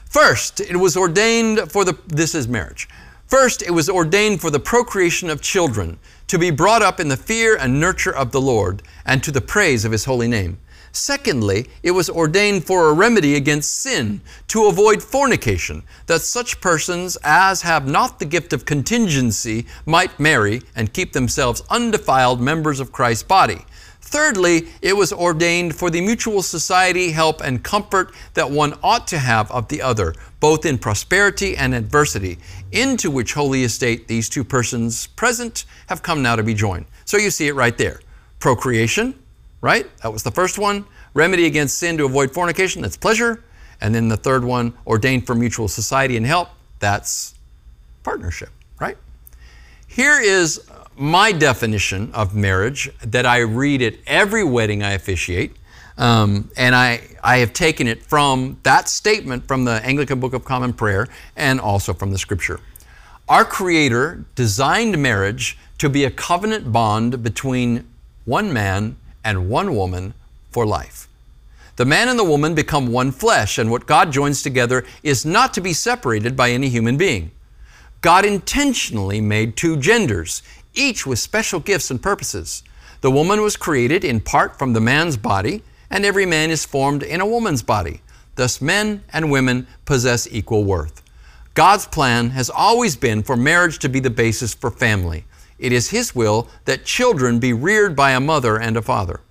First, 0.03 0.59
it 0.59 0.75
was 0.75 0.97
ordained 0.97 1.71
for 1.71 1.85
the, 1.85 1.97
this 2.07 2.35
is 2.35 2.50
marriage. 2.50 2.89
First, 3.27 3.62
it 3.62 3.71
was 3.71 3.89
ordained 3.89 4.41
for 4.41 4.50
the 4.50 4.59
procreation 4.59 5.29
of 5.29 5.41
children, 5.41 5.97
to 6.27 6.38
be 6.38 6.51
brought 6.51 6.81
up 6.81 7.00
in 7.00 7.07
the 7.07 7.15
fear 7.15 7.55
and 7.55 7.79
nurture 7.79 8.13
of 8.13 8.33
the 8.33 8.41
Lord, 8.41 8.83
and 9.05 9.24
to 9.24 9.31
the 9.31 9.39
praise 9.39 9.85
of 9.85 9.93
His 9.93 10.03
holy 10.03 10.27
name. 10.27 10.57
Secondly, 10.95 11.67
it 11.83 11.91
was 11.91 12.09
ordained 12.09 12.65
for 12.65 12.87
a 12.87 12.93
remedy 12.93 13.35
against 13.35 13.81
sin, 13.81 14.21
to 14.47 14.67
avoid 14.67 15.03
fornication, 15.03 15.83
that 16.05 16.21
such 16.21 16.61
persons 16.61 17.17
as 17.21 17.63
have 17.63 17.85
not 17.85 18.17
the 18.17 18.25
gift 18.25 18.53
of 18.53 18.63
continency 18.63 19.65
might 19.85 20.17
marry 20.21 20.61
and 20.73 20.93
keep 20.93 21.11
themselves 21.11 21.61
undefiled 21.69 22.39
members 22.39 22.79
of 22.79 22.93
Christ's 22.93 23.23
body. 23.23 23.65
Thirdly, 23.99 24.69
it 24.81 24.95
was 24.95 25.11
ordained 25.11 25.75
for 25.75 25.89
the 25.89 25.99
mutual 25.99 26.41
society, 26.41 27.11
help, 27.11 27.41
and 27.41 27.61
comfort 27.61 28.13
that 28.33 28.49
one 28.49 28.79
ought 28.81 29.05
to 29.07 29.19
have 29.19 29.51
of 29.51 29.67
the 29.67 29.81
other, 29.81 30.15
both 30.39 30.65
in 30.65 30.77
prosperity 30.77 31.57
and 31.57 31.75
adversity, 31.75 32.37
into 32.71 33.11
which 33.11 33.33
holy 33.33 33.65
estate 33.65 34.07
these 34.07 34.29
two 34.29 34.45
persons 34.45 35.07
present 35.07 35.65
have 35.87 36.01
come 36.01 36.21
now 36.21 36.37
to 36.37 36.43
be 36.43 36.53
joined. 36.53 36.85
So 37.03 37.17
you 37.17 37.31
see 37.31 37.49
it 37.49 37.53
right 37.55 37.77
there. 37.77 37.99
Procreation, 38.39 39.19
right? 39.65 39.88
That 40.03 40.13
was 40.13 40.22
the 40.22 40.29
first 40.29 40.60
one. 40.60 40.86
Remedy 41.15 41.48
against 41.48 41.79
sin 41.79 41.98
to 41.98 42.05
avoid 42.05 42.32
fornication, 42.32 42.84
that's 42.84 42.95
pleasure. 42.95 43.43
And 43.82 43.95
then 43.95 44.10
the 44.10 44.15
third 44.15 44.45
one, 44.45 44.73
ordained 44.86 45.25
for 45.25 45.34
mutual 45.34 45.67
society 45.67 46.17
and 46.17 46.25
help, 46.25 46.49
that's 46.78 47.34
partnership, 48.04 48.49
right? 48.80 48.95
Here 49.88 50.21
is 50.21 50.69
my 50.95 51.32
definition 51.32 52.12
of 52.13 52.36
marriage 52.36 52.91
that 53.04 53.25
I 53.25 53.39
read 53.39 53.82
at 53.82 53.95
every 54.06 54.43
wedding 54.43 54.84
I 54.84 54.91
officiate. 54.91 55.56
Um, 55.97 56.51
and 56.56 56.75
I, 56.75 57.01
I 57.23 57.38
have 57.38 57.51
taken 57.51 57.88
it 57.88 58.04
from 58.04 58.60
that 58.62 58.88
statement 58.88 59.47
from 59.47 59.65
the 59.65 59.84
Anglican 59.84 60.19
Book 60.19 60.36
of 60.36 60.45
Common 60.45 60.73
Prayer 60.73 61.08
and 61.36 61.60
also 61.60 61.91
from 61.91 62.12
the 62.12 62.19
Scripture. 62.19 62.60
Our 63.28 63.43
Creator 63.43 64.25
designed 64.36 65.01
marriage 65.01 65.58
to 65.80 65.89
be 65.89 66.04
a 66.04 66.12
covenant 66.12 66.71
bond 66.71 67.23
between 67.23 67.88
one 68.25 68.54
man 68.54 68.97
and 69.25 69.49
one 69.49 69.75
woman 69.75 70.13
for 70.51 70.65
life. 70.65 71.09
The 71.75 71.83
man 71.83 72.07
and 72.07 72.17
the 72.17 72.23
woman 72.23 72.55
become 72.55 72.93
one 72.93 73.11
flesh, 73.11 73.57
and 73.57 73.69
what 73.69 73.85
God 73.85 74.13
joins 74.13 74.41
together 74.41 74.85
is 75.03 75.25
not 75.25 75.53
to 75.55 75.61
be 75.61 75.73
separated 75.73 76.38
by 76.38 76.51
any 76.51 76.69
human 76.69 76.95
being. 76.95 77.31
God 77.99 78.23
intentionally 78.23 79.19
made 79.19 79.57
two 79.57 79.75
genders, 79.75 80.41
each 80.73 81.05
with 81.05 81.19
special 81.19 81.59
gifts 81.59 81.91
and 81.91 82.01
purposes. 82.01 82.63
The 83.01 83.11
woman 83.11 83.41
was 83.41 83.57
created 83.57 84.05
in 84.05 84.21
part 84.21 84.57
from 84.57 84.71
the 84.71 84.79
man's 84.79 85.17
body, 85.17 85.63
and 85.89 86.05
every 86.05 86.25
man 86.25 86.49
is 86.49 86.63
formed 86.65 87.03
in 87.03 87.19
a 87.19 87.25
woman's 87.25 87.63
body. 87.63 88.01
Thus, 88.35 88.61
men 88.61 89.03
and 89.11 89.31
women 89.31 89.67
possess 89.83 90.27
equal 90.31 90.63
worth. 90.63 91.01
God's 91.55 91.88
plan 91.88 92.29
has 92.31 92.49
always 92.49 92.95
been 92.95 93.23
for 93.23 93.35
marriage 93.35 93.79
to 93.79 93.89
be 93.89 93.99
the 93.99 94.09
basis 94.09 94.53
for 94.53 94.71
family. 94.71 95.25
It 95.58 95.72
is 95.72 95.89
His 95.89 96.13
will 96.13 96.50
that 96.65 96.86
children 96.86 97.39
be 97.39 97.54
reared 97.54 97.96
by 97.96 98.12
a 98.12 98.20
mother 98.20 98.60
and 98.60 98.76
a 98.76 98.82
father. 98.82 99.22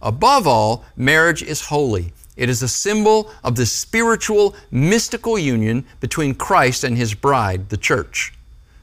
Above 0.00 0.46
all, 0.46 0.84
marriage 0.96 1.42
is 1.42 1.66
holy. 1.66 2.12
It 2.36 2.48
is 2.48 2.62
a 2.62 2.68
symbol 2.68 3.30
of 3.44 3.56
the 3.56 3.66
spiritual, 3.66 4.56
mystical 4.70 5.38
union 5.38 5.84
between 6.00 6.34
Christ 6.34 6.82
and 6.82 6.96
His 6.96 7.14
bride, 7.14 7.68
the 7.68 7.76
church. 7.76 8.32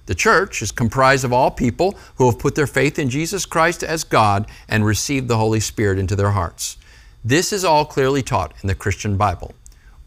The 0.06 0.16
church 0.16 0.62
is 0.62 0.72
comprised 0.72 1.24
of 1.24 1.34
all 1.34 1.52
people 1.52 1.98
who 2.16 2.26
have 2.26 2.40
put 2.40 2.56
their 2.56 2.68
faith 2.68 2.98
in 2.98 3.10
Jesus 3.10 3.46
Christ 3.46 3.84
as 3.84 4.04
God 4.04 4.48
and 4.68 4.86
received 4.86 5.28
the 5.28 5.38
Holy 5.38 5.60
Spirit 5.60 6.00
into 6.00 6.16
their 6.16 6.32
hearts. 6.32 6.78
This 7.24 7.54
is 7.54 7.64
all 7.64 7.86
clearly 7.86 8.24
taught 8.24 8.54
in 8.62 8.68
the 8.68 8.76
Christian 8.76 9.18
Bible. 9.18 9.54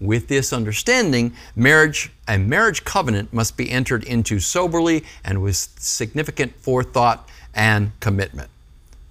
With 0.01 0.27
this 0.27 0.53
understanding, 0.53 1.35
marriage 1.55 2.11
and 2.33 2.49
marriage 2.49 2.83
covenant 2.83 3.31
must 3.31 3.59
be 3.59 3.71
entered 3.71 4.03
into 4.05 4.41
soberly 4.41 5.05
and 5.23 5.43
with 5.43 5.55
significant 5.79 6.57
forethought 6.57 7.29
and 7.53 7.93
commitment. 8.01 8.49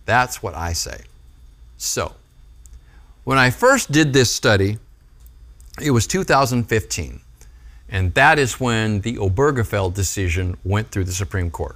That's 0.07 0.41
what 0.41 0.55
I 0.55 0.73
say. 0.73 1.01
So, 1.77 2.15
when 3.23 3.37
I 3.37 3.51
first 3.51 3.91
did 3.91 4.13
this 4.13 4.31
study, 4.31 4.79
it 5.79 5.91
was 5.91 6.07
2015. 6.07 7.21
And 7.89 8.11
that 8.15 8.39
is 8.39 8.59
when 8.59 9.01
the 9.01 9.17
Obergefell 9.17 9.93
decision 9.93 10.57
went 10.63 10.89
through 10.89 11.03
the 11.03 11.11
Supreme 11.11 11.51
Court. 11.51 11.75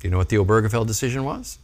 Do 0.00 0.08
you 0.08 0.10
know 0.10 0.18
what 0.18 0.30
the 0.30 0.36
Obergefell 0.36 0.84
decision 0.84 1.22
was? 1.22 1.58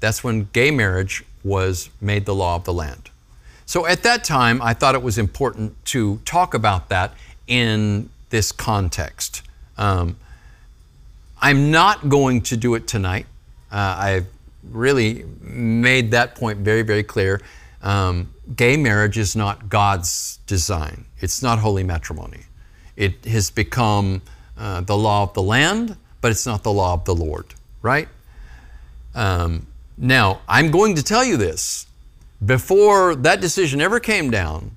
That's 0.00 0.24
when 0.24 0.48
gay 0.52 0.72
marriage 0.72 1.22
was 1.44 1.88
made 2.00 2.26
the 2.26 2.34
law 2.34 2.56
of 2.56 2.64
the 2.64 2.72
land. 2.72 3.10
So 3.64 3.86
at 3.86 4.02
that 4.02 4.24
time, 4.24 4.60
I 4.60 4.74
thought 4.74 4.96
it 4.96 5.04
was 5.04 5.18
important 5.18 5.84
to 5.86 6.16
talk 6.24 6.52
about 6.52 6.88
that 6.88 7.14
in 7.46 8.10
this 8.34 8.50
context. 8.50 9.42
Um, 9.78 10.16
I'm 11.40 11.70
not 11.70 12.08
going 12.08 12.40
to 12.50 12.56
do 12.56 12.74
it 12.74 12.88
tonight. 12.88 13.26
Uh, 13.70 13.94
I've 13.96 14.26
really 14.72 15.24
made 15.40 16.10
that 16.10 16.34
point 16.34 16.58
very, 16.58 16.82
very 16.82 17.04
clear. 17.04 17.40
Um, 17.80 18.34
gay 18.56 18.76
marriage 18.76 19.18
is 19.18 19.36
not 19.36 19.68
God's 19.68 20.40
design, 20.48 21.04
it's 21.20 21.44
not 21.44 21.60
holy 21.60 21.84
matrimony. 21.84 22.40
It 22.96 23.24
has 23.24 23.50
become 23.52 24.20
uh, 24.58 24.80
the 24.80 24.96
law 24.96 25.22
of 25.22 25.34
the 25.34 25.42
land, 25.42 25.96
but 26.20 26.32
it's 26.32 26.44
not 26.44 26.64
the 26.64 26.72
law 26.72 26.94
of 26.94 27.04
the 27.04 27.14
Lord, 27.14 27.46
right? 27.82 28.08
Um, 29.14 29.68
now, 29.96 30.40
I'm 30.48 30.72
going 30.72 30.96
to 30.96 31.04
tell 31.04 31.24
you 31.24 31.36
this. 31.36 31.86
Before 32.44 33.14
that 33.14 33.40
decision 33.40 33.80
ever 33.80 34.00
came 34.00 34.32
down, 34.32 34.72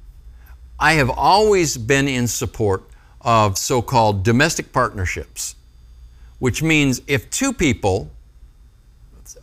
I 0.80 0.94
have 0.94 1.10
always 1.10 1.76
been 1.76 2.08
in 2.08 2.28
support 2.28 2.87
of 3.28 3.58
so 3.58 3.82
called 3.82 4.24
domestic 4.24 4.72
partnerships, 4.72 5.56
which 6.40 6.64
means 6.64 7.02
if 7.08 7.30
two 7.30 7.52
people 7.52 8.10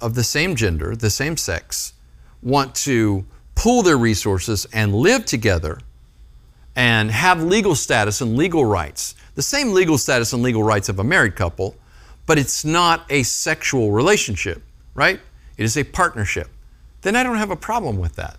of 0.00 0.14
the 0.14 0.24
same 0.24 0.56
gender, 0.56 0.96
the 0.96 1.10
same 1.10 1.36
sex, 1.36 1.92
want 2.42 2.74
to 2.74 3.26
pool 3.54 3.82
their 3.82 3.98
resources 3.98 4.66
and 4.72 4.94
live 4.94 5.26
together, 5.26 5.78
and 6.74 7.10
have 7.10 7.42
legal 7.42 7.74
status 7.74 8.22
and 8.22 8.36
legal 8.36 8.64
rights, 8.64 9.14
the 9.34 9.42
same 9.42 9.72
legal 9.72 9.98
status 9.98 10.32
and 10.32 10.42
legal 10.42 10.62
rights 10.62 10.88
of 10.88 10.98
a 10.98 11.04
married 11.04 11.36
couple, 11.36 11.76
but 12.24 12.38
it's 12.38 12.64
not 12.64 13.04
a 13.10 13.22
sexual 13.22 13.92
relationship, 13.92 14.62
right? 14.94 15.20
It 15.58 15.62
is 15.62 15.76
a 15.76 15.84
partnership. 15.84 16.48
Then 17.02 17.14
I 17.16 17.22
don't 17.22 17.36
have 17.36 17.50
a 17.50 17.56
problem 17.56 17.98
with 17.98 18.16
that. 18.16 18.38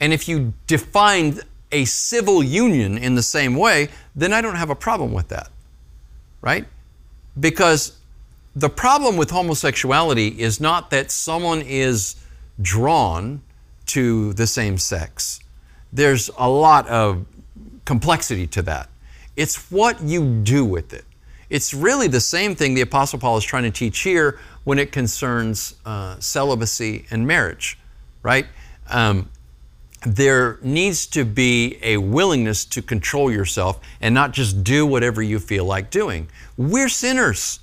And 0.00 0.14
if 0.14 0.26
you 0.26 0.54
define 0.66 1.40
a 1.74 1.84
civil 1.84 2.42
union 2.42 2.96
in 2.96 3.16
the 3.16 3.22
same 3.22 3.56
way, 3.56 3.88
then 4.14 4.32
I 4.32 4.40
don't 4.40 4.54
have 4.54 4.70
a 4.70 4.76
problem 4.76 5.12
with 5.12 5.28
that, 5.28 5.50
right? 6.40 6.66
Because 7.38 7.98
the 8.54 8.68
problem 8.68 9.16
with 9.16 9.30
homosexuality 9.30 10.28
is 10.28 10.60
not 10.60 10.90
that 10.90 11.10
someone 11.10 11.62
is 11.62 12.14
drawn 12.62 13.42
to 13.86 14.32
the 14.34 14.46
same 14.46 14.78
sex. 14.78 15.40
There's 15.92 16.30
a 16.38 16.48
lot 16.48 16.86
of 16.86 17.26
complexity 17.84 18.46
to 18.48 18.62
that. 18.62 18.88
It's 19.36 19.68
what 19.70 20.00
you 20.00 20.42
do 20.44 20.64
with 20.64 20.94
it. 20.94 21.04
It's 21.50 21.74
really 21.74 22.06
the 22.06 22.20
same 22.20 22.54
thing 22.54 22.74
the 22.74 22.82
Apostle 22.82 23.18
Paul 23.18 23.36
is 23.36 23.44
trying 23.44 23.64
to 23.64 23.70
teach 23.72 24.00
here 24.00 24.38
when 24.62 24.78
it 24.78 24.92
concerns 24.92 25.74
uh, 25.84 26.18
celibacy 26.20 27.06
and 27.10 27.26
marriage, 27.26 27.78
right? 28.22 28.46
Um, 28.88 29.28
there 30.04 30.58
needs 30.62 31.06
to 31.06 31.24
be 31.24 31.78
a 31.82 31.96
willingness 31.96 32.64
to 32.66 32.82
control 32.82 33.30
yourself 33.30 33.80
and 34.00 34.14
not 34.14 34.32
just 34.32 34.62
do 34.62 34.86
whatever 34.86 35.22
you 35.22 35.38
feel 35.38 35.64
like 35.64 35.90
doing. 35.90 36.28
We're 36.56 36.88
sinners, 36.88 37.60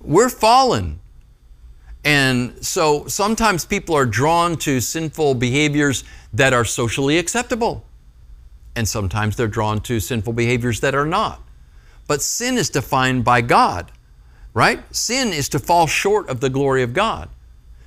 we're 0.00 0.28
fallen. 0.28 1.00
And 2.04 2.64
so 2.64 3.06
sometimes 3.06 3.64
people 3.64 3.94
are 3.94 4.06
drawn 4.06 4.56
to 4.58 4.80
sinful 4.80 5.34
behaviors 5.34 6.04
that 6.32 6.52
are 6.52 6.64
socially 6.64 7.18
acceptable. 7.18 7.84
And 8.76 8.86
sometimes 8.88 9.36
they're 9.36 9.48
drawn 9.48 9.80
to 9.82 9.98
sinful 10.00 10.32
behaviors 10.34 10.80
that 10.80 10.94
are 10.94 11.06
not. 11.06 11.42
But 12.06 12.22
sin 12.22 12.56
is 12.56 12.70
defined 12.70 13.24
by 13.24 13.40
God, 13.40 13.92
right? 14.54 14.82
Sin 14.94 15.28
is 15.28 15.48
to 15.50 15.58
fall 15.58 15.86
short 15.86 16.28
of 16.28 16.40
the 16.40 16.48
glory 16.48 16.82
of 16.82 16.94
God. 16.94 17.28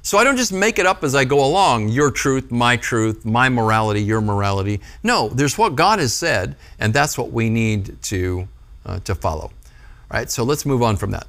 So 0.03 0.17
I 0.17 0.23
don't 0.23 0.37
just 0.37 0.51
make 0.51 0.79
it 0.79 0.85
up 0.85 1.03
as 1.03 1.13
I 1.13 1.25
go 1.25 1.45
along, 1.45 1.89
your 1.89 2.09
truth, 2.09 2.51
my 2.51 2.75
truth, 2.75 3.23
my 3.23 3.49
morality, 3.49 4.01
your 4.01 4.21
morality. 4.21 4.81
No, 5.03 5.29
there's 5.29 5.57
what 5.57 5.75
God 5.75 5.99
has 5.99 6.13
said, 6.13 6.55
and 6.79 6.91
that's 6.91 7.17
what 7.17 7.31
we 7.31 7.49
need 7.49 8.01
to, 8.03 8.47
uh, 8.85 8.99
to 9.01 9.13
follow. 9.13 9.43
All 9.43 10.19
right, 10.19 10.29
so 10.29 10.43
let's 10.43 10.65
move 10.65 10.81
on 10.81 10.97
from 10.97 11.11
that. 11.11 11.27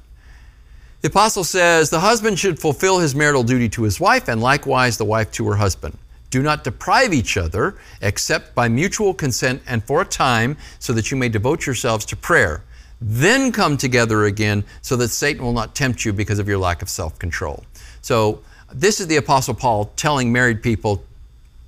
The 1.01 1.09
apostle 1.09 1.43
says 1.43 1.89
the 1.89 1.99
husband 1.99 2.39
should 2.39 2.59
fulfill 2.59 2.97
his 2.97 3.13
marital 3.13 3.43
duty 3.43 3.69
to 3.69 3.83
his 3.83 3.99
wife, 3.99 4.27
and 4.27 4.41
likewise 4.41 4.97
the 4.97 5.05
wife 5.05 5.31
to 5.33 5.47
her 5.49 5.57
husband. 5.57 5.97
Do 6.31 6.41
not 6.41 6.63
deprive 6.63 7.13
each 7.13 7.37
other 7.37 7.75
except 8.01 8.55
by 8.55 8.69
mutual 8.69 9.13
consent 9.13 9.61
and 9.67 9.83
for 9.83 10.01
a 10.01 10.05
time, 10.05 10.57
so 10.79 10.93
that 10.93 11.11
you 11.11 11.17
may 11.17 11.29
devote 11.29 11.67
yourselves 11.67 12.05
to 12.05 12.15
prayer. 12.15 12.63
Then 12.99 13.51
come 13.51 13.77
together 13.77 14.25
again, 14.25 14.63
so 14.81 14.95
that 14.95 15.09
Satan 15.09 15.43
will 15.43 15.53
not 15.53 15.75
tempt 15.75 16.05
you 16.05 16.13
because 16.13 16.39
of 16.39 16.47
your 16.47 16.57
lack 16.57 16.81
of 16.81 16.89
self 16.89 17.19
control. 17.19 17.63
So, 18.01 18.41
this 18.73 18.99
is 18.99 19.07
the 19.07 19.17
Apostle 19.17 19.53
Paul 19.53 19.85
telling 19.95 20.31
married 20.31 20.63
people 20.63 21.03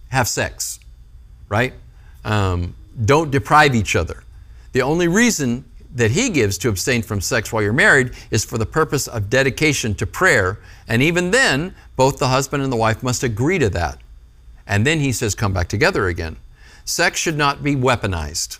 have 0.10 0.28
sex, 0.28 0.80
right? 1.50 1.74
Um, 2.24 2.76
don't 3.06 3.32
deprive 3.32 3.76
each 3.76 3.96
other. 3.96 4.24
The 4.72 4.82
only 4.82 5.08
reason 5.08 5.65
that 5.94 6.12
he 6.12 6.30
gives 6.30 6.58
to 6.60 6.70
abstain 6.70 7.02
from 7.02 7.22
sex 7.22 7.54
while 7.54 7.63
you're 7.63 7.74
married 7.74 8.12
is 8.30 8.44
for 8.44 8.58
the 8.58 8.65
purpose 8.65 9.08
of 9.08 9.30
dedication 9.30 9.96
to 9.96 10.06
prayer. 10.06 10.60
And 10.88 11.02
even 11.02 11.32
then, 11.32 11.74
both 11.96 12.18
the 12.18 12.28
husband 12.28 12.63
and 12.63 12.72
the 12.72 12.78
wife 12.78 13.02
must 13.02 13.24
agree 13.24 13.60
to 13.60 13.70
that. 13.70 14.00
And 14.68 14.86
then 14.86 15.00
he 15.00 15.12
says, 15.12 15.36
come 15.36 15.54
back 15.54 15.70
together 15.70 16.08
again. 16.08 16.36
Sex 16.84 17.20
should 17.20 17.38
not 17.38 17.63
be 17.63 17.76
weaponized, 17.76 18.60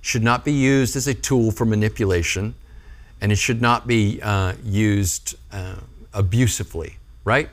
should 0.00 0.22
not 0.22 0.44
be 0.44 0.52
used 0.52 0.96
as 0.96 1.08
a 1.08 1.14
tool 1.14 1.50
for 1.50 1.64
manipulation, 1.64 2.54
and 3.20 3.32
it 3.32 3.36
should 3.36 3.60
not 3.60 3.86
be 3.86 4.20
uh, 4.22 4.52
used 4.64 5.34
uh, 5.52 5.76
abusively 6.14 6.97
right? 7.24 7.48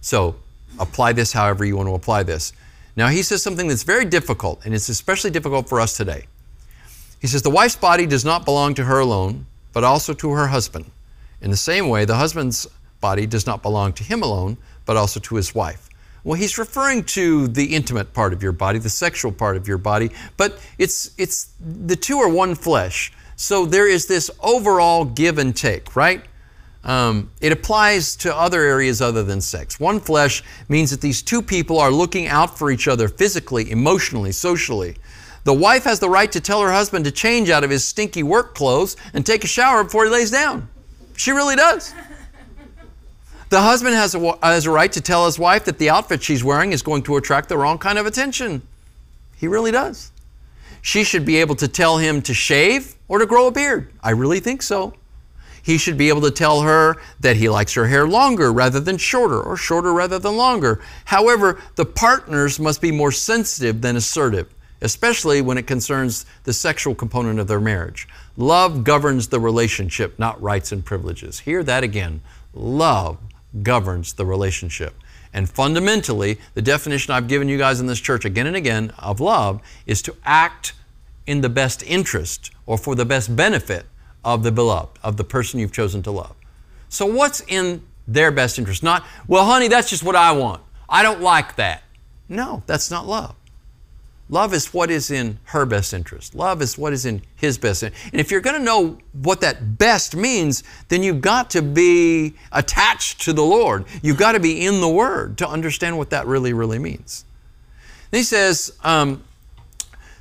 So 0.00 0.36
apply 0.78 1.12
this 1.12 1.32
however 1.32 1.64
you 1.64 1.76
want 1.76 1.88
to 1.88 1.94
apply 1.94 2.22
this. 2.22 2.52
Now, 2.96 3.08
he 3.08 3.22
says 3.22 3.42
something 3.42 3.68
that's 3.68 3.84
very 3.84 4.04
difficult, 4.04 4.64
and 4.64 4.74
it's 4.74 4.88
especially 4.88 5.30
difficult 5.30 5.68
for 5.68 5.80
us 5.80 5.96
today. 5.96 6.26
He 7.20 7.26
says, 7.26 7.42
The 7.42 7.50
wife's 7.50 7.76
body 7.76 8.06
does 8.06 8.24
not 8.24 8.44
belong 8.44 8.74
to 8.74 8.84
her 8.84 8.98
alone, 8.98 9.46
but 9.72 9.84
also 9.84 10.12
to 10.12 10.30
her 10.32 10.48
husband. 10.48 10.90
In 11.40 11.50
the 11.50 11.56
same 11.56 11.88
way, 11.88 12.04
the 12.04 12.16
husband's 12.16 12.66
body 13.00 13.26
does 13.26 13.46
not 13.46 13.62
belong 13.62 13.92
to 13.94 14.04
him 14.04 14.22
alone, 14.22 14.58
but 14.84 14.96
also 14.96 15.20
to 15.20 15.36
his 15.36 15.54
wife. 15.54 15.88
Well, 16.24 16.38
he's 16.38 16.58
referring 16.58 17.04
to 17.04 17.48
the 17.48 17.74
intimate 17.74 18.12
part 18.12 18.32
of 18.32 18.42
your 18.42 18.52
body, 18.52 18.78
the 18.78 18.90
sexual 18.90 19.32
part 19.32 19.56
of 19.56 19.66
your 19.66 19.78
body, 19.78 20.10
but 20.36 20.60
it's, 20.78 21.10
it's 21.18 21.52
the 21.60 21.96
two 21.96 22.18
are 22.18 22.28
one 22.28 22.54
flesh. 22.54 23.12
So 23.36 23.66
there 23.66 23.88
is 23.88 24.06
this 24.06 24.30
overall 24.40 25.04
give 25.04 25.38
and 25.38 25.56
take, 25.56 25.96
right? 25.96 26.24
Um, 26.84 27.30
it 27.40 27.52
applies 27.52 28.16
to 28.16 28.34
other 28.34 28.62
areas 28.62 29.00
other 29.00 29.22
than 29.22 29.40
sex. 29.40 29.78
One 29.78 30.00
flesh 30.00 30.42
means 30.68 30.90
that 30.90 31.00
these 31.00 31.22
two 31.22 31.40
people 31.40 31.78
are 31.78 31.92
looking 31.92 32.26
out 32.26 32.58
for 32.58 32.70
each 32.70 32.88
other 32.88 33.08
physically, 33.08 33.70
emotionally, 33.70 34.32
socially. 34.32 34.96
The 35.44 35.54
wife 35.54 35.84
has 35.84 36.00
the 36.00 36.08
right 36.08 36.30
to 36.32 36.40
tell 36.40 36.60
her 36.60 36.72
husband 36.72 37.04
to 37.04 37.12
change 37.12 37.50
out 37.50 37.62
of 37.62 37.70
his 37.70 37.84
stinky 37.84 38.22
work 38.22 38.54
clothes 38.54 38.96
and 39.14 39.24
take 39.24 39.44
a 39.44 39.48
shower 39.48 39.84
before 39.84 40.04
he 40.04 40.10
lays 40.10 40.30
down. 40.30 40.68
She 41.16 41.30
really 41.30 41.56
does. 41.56 41.94
The 43.48 43.60
husband 43.60 43.94
has 43.94 44.14
a, 44.14 44.38
has 44.42 44.66
a 44.66 44.70
right 44.70 44.90
to 44.92 45.00
tell 45.00 45.26
his 45.26 45.38
wife 45.38 45.66
that 45.66 45.78
the 45.78 45.90
outfit 45.90 46.22
she's 46.22 46.42
wearing 46.42 46.72
is 46.72 46.82
going 46.82 47.02
to 47.04 47.16
attract 47.16 47.48
the 47.48 47.58
wrong 47.58 47.78
kind 47.78 47.98
of 47.98 48.06
attention. 48.06 48.62
He 49.36 49.46
really 49.46 49.70
does. 49.70 50.10
She 50.80 51.04
should 51.04 51.24
be 51.24 51.36
able 51.36 51.54
to 51.56 51.68
tell 51.68 51.98
him 51.98 52.22
to 52.22 52.34
shave 52.34 52.96
or 53.08 53.18
to 53.18 53.26
grow 53.26 53.46
a 53.46 53.52
beard. 53.52 53.92
I 54.02 54.10
really 54.10 54.40
think 54.40 54.62
so 54.62 54.94
he 55.62 55.78
should 55.78 55.96
be 55.96 56.08
able 56.08 56.20
to 56.22 56.30
tell 56.30 56.62
her 56.62 56.96
that 57.20 57.36
he 57.36 57.48
likes 57.48 57.74
her 57.74 57.86
hair 57.86 58.06
longer 58.06 58.52
rather 58.52 58.80
than 58.80 58.98
shorter 58.98 59.40
or 59.40 59.56
shorter 59.56 59.92
rather 59.92 60.18
than 60.18 60.36
longer. 60.36 60.80
However, 61.06 61.60
the 61.76 61.84
partners 61.84 62.58
must 62.58 62.80
be 62.80 62.92
more 62.92 63.12
sensitive 63.12 63.80
than 63.80 63.96
assertive, 63.96 64.52
especially 64.80 65.40
when 65.40 65.58
it 65.58 65.66
concerns 65.66 66.26
the 66.44 66.52
sexual 66.52 66.94
component 66.94 67.38
of 67.38 67.46
their 67.46 67.60
marriage. 67.60 68.08
Love 68.36 68.82
governs 68.82 69.28
the 69.28 69.40
relationship, 69.40 70.18
not 70.18 70.40
rights 70.42 70.72
and 70.72 70.84
privileges. 70.84 71.40
Hear 71.40 71.62
that 71.62 71.84
again. 71.84 72.20
Love 72.52 73.18
governs 73.62 74.14
the 74.14 74.26
relationship. 74.26 74.94
And 75.34 75.48
fundamentally, 75.48 76.38
the 76.54 76.62
definition 76.62 77.14
I've 77.14 77.28
given 77.28 77.48
you 77.48 77.56
guys 77.56 77.80
in 77.80 77.86
this 77.86 78.00
church 78.00 78.24
again 78.24 78.46
and 78.46 78.56
again 78.56 78.92
of 78.98 79.20
love 79.20 79.60
is 79.86 80.02
to 80.02 80.14
act 80.24 80.74
in 81.26 81.40
the 81.40 81.48
best 81.48 81.82
interest 81.84 82.50
or 82.66 82.76
for 82.76 82.94
the 82.94 83.04
best 83.04 83.34
benefit 83.34 83.86
of 84.24 84.42
the 84.42 84.52
beloved, 84.52 84.98
of 85.02 85.16
the 85.16 85.24
person 85.24 85.60
you've 85.60 85.72
chosen 85.72 86.02
to 86.02 86.10
love. 86.10 86.34
So, 86.88 87.06
what's 87.06 87.40
in 87.40 87.82
their 88.06 88.30
best 88.30 88.58
interest? 88.58 88.82
Not, 88.82 89.04
well, 89.26 89.44
honey, 89.44 89.68
that's 89.68 89.88
just 89.90 90.02
what 90.02 90.16
I 90.16 90.32
want. 90.32 90.62
I 90.88 91.02
don't 91.02 91.20
like 91.20 91.56
that. 91.56 91.82
No, 92.28 92.62
that's 92.66 92.90
not 92.90 93.06
love. 93.06 93.34
Love 94.28 94.54
is 94.54 94.72
what 94.72 94.90
is 94.90 95.10
in 95.10 95.38
her 95.44 95.66
best 95.66 95.92
interest. 95.92 96.34
Love 96.34 96.62
is 96.62 96.78
what 96.78 96.94
is 96.94 97.04
in 97.04 97.20
his 97.36 97.58
best 97.58 97.82
interest. 97.82 98.08
And 98.12 98.20
if 98.20 98.30
you're 98.30 98.40
going 98.40 98.56
to 98.56 98.64
know 98.64 98.98
what 99.12 99.42
that 99.42 99.76
best 99.76 100.16
means, 100.16 100.64
then 100.88 101.02
you've 101.02 101.20
got 101.20 101.50
to 101.50 101.60
be 101.60 102.34
attached 102.50 103.20
to 103.22 103.34
the 103.34 103.42
Lord. 103.42 103.84
You've 104.00 104.16
got 104.16 104.32
to 104.32 104.40
be 104.40 104.64
in 104.64 104.80
the 104.80 104.88
Word 104.88 105.36
to 105.38 105.48
understand 105.48 105.98
what 105.98 106.10
that 106.10 106.26
really, 106.26 106.54
really 106.54 106.78
means. 106.78 107.26
And 108.10 108.16
he 108.16 108.22
says, 108.22 108.72
um, 108.82 109.22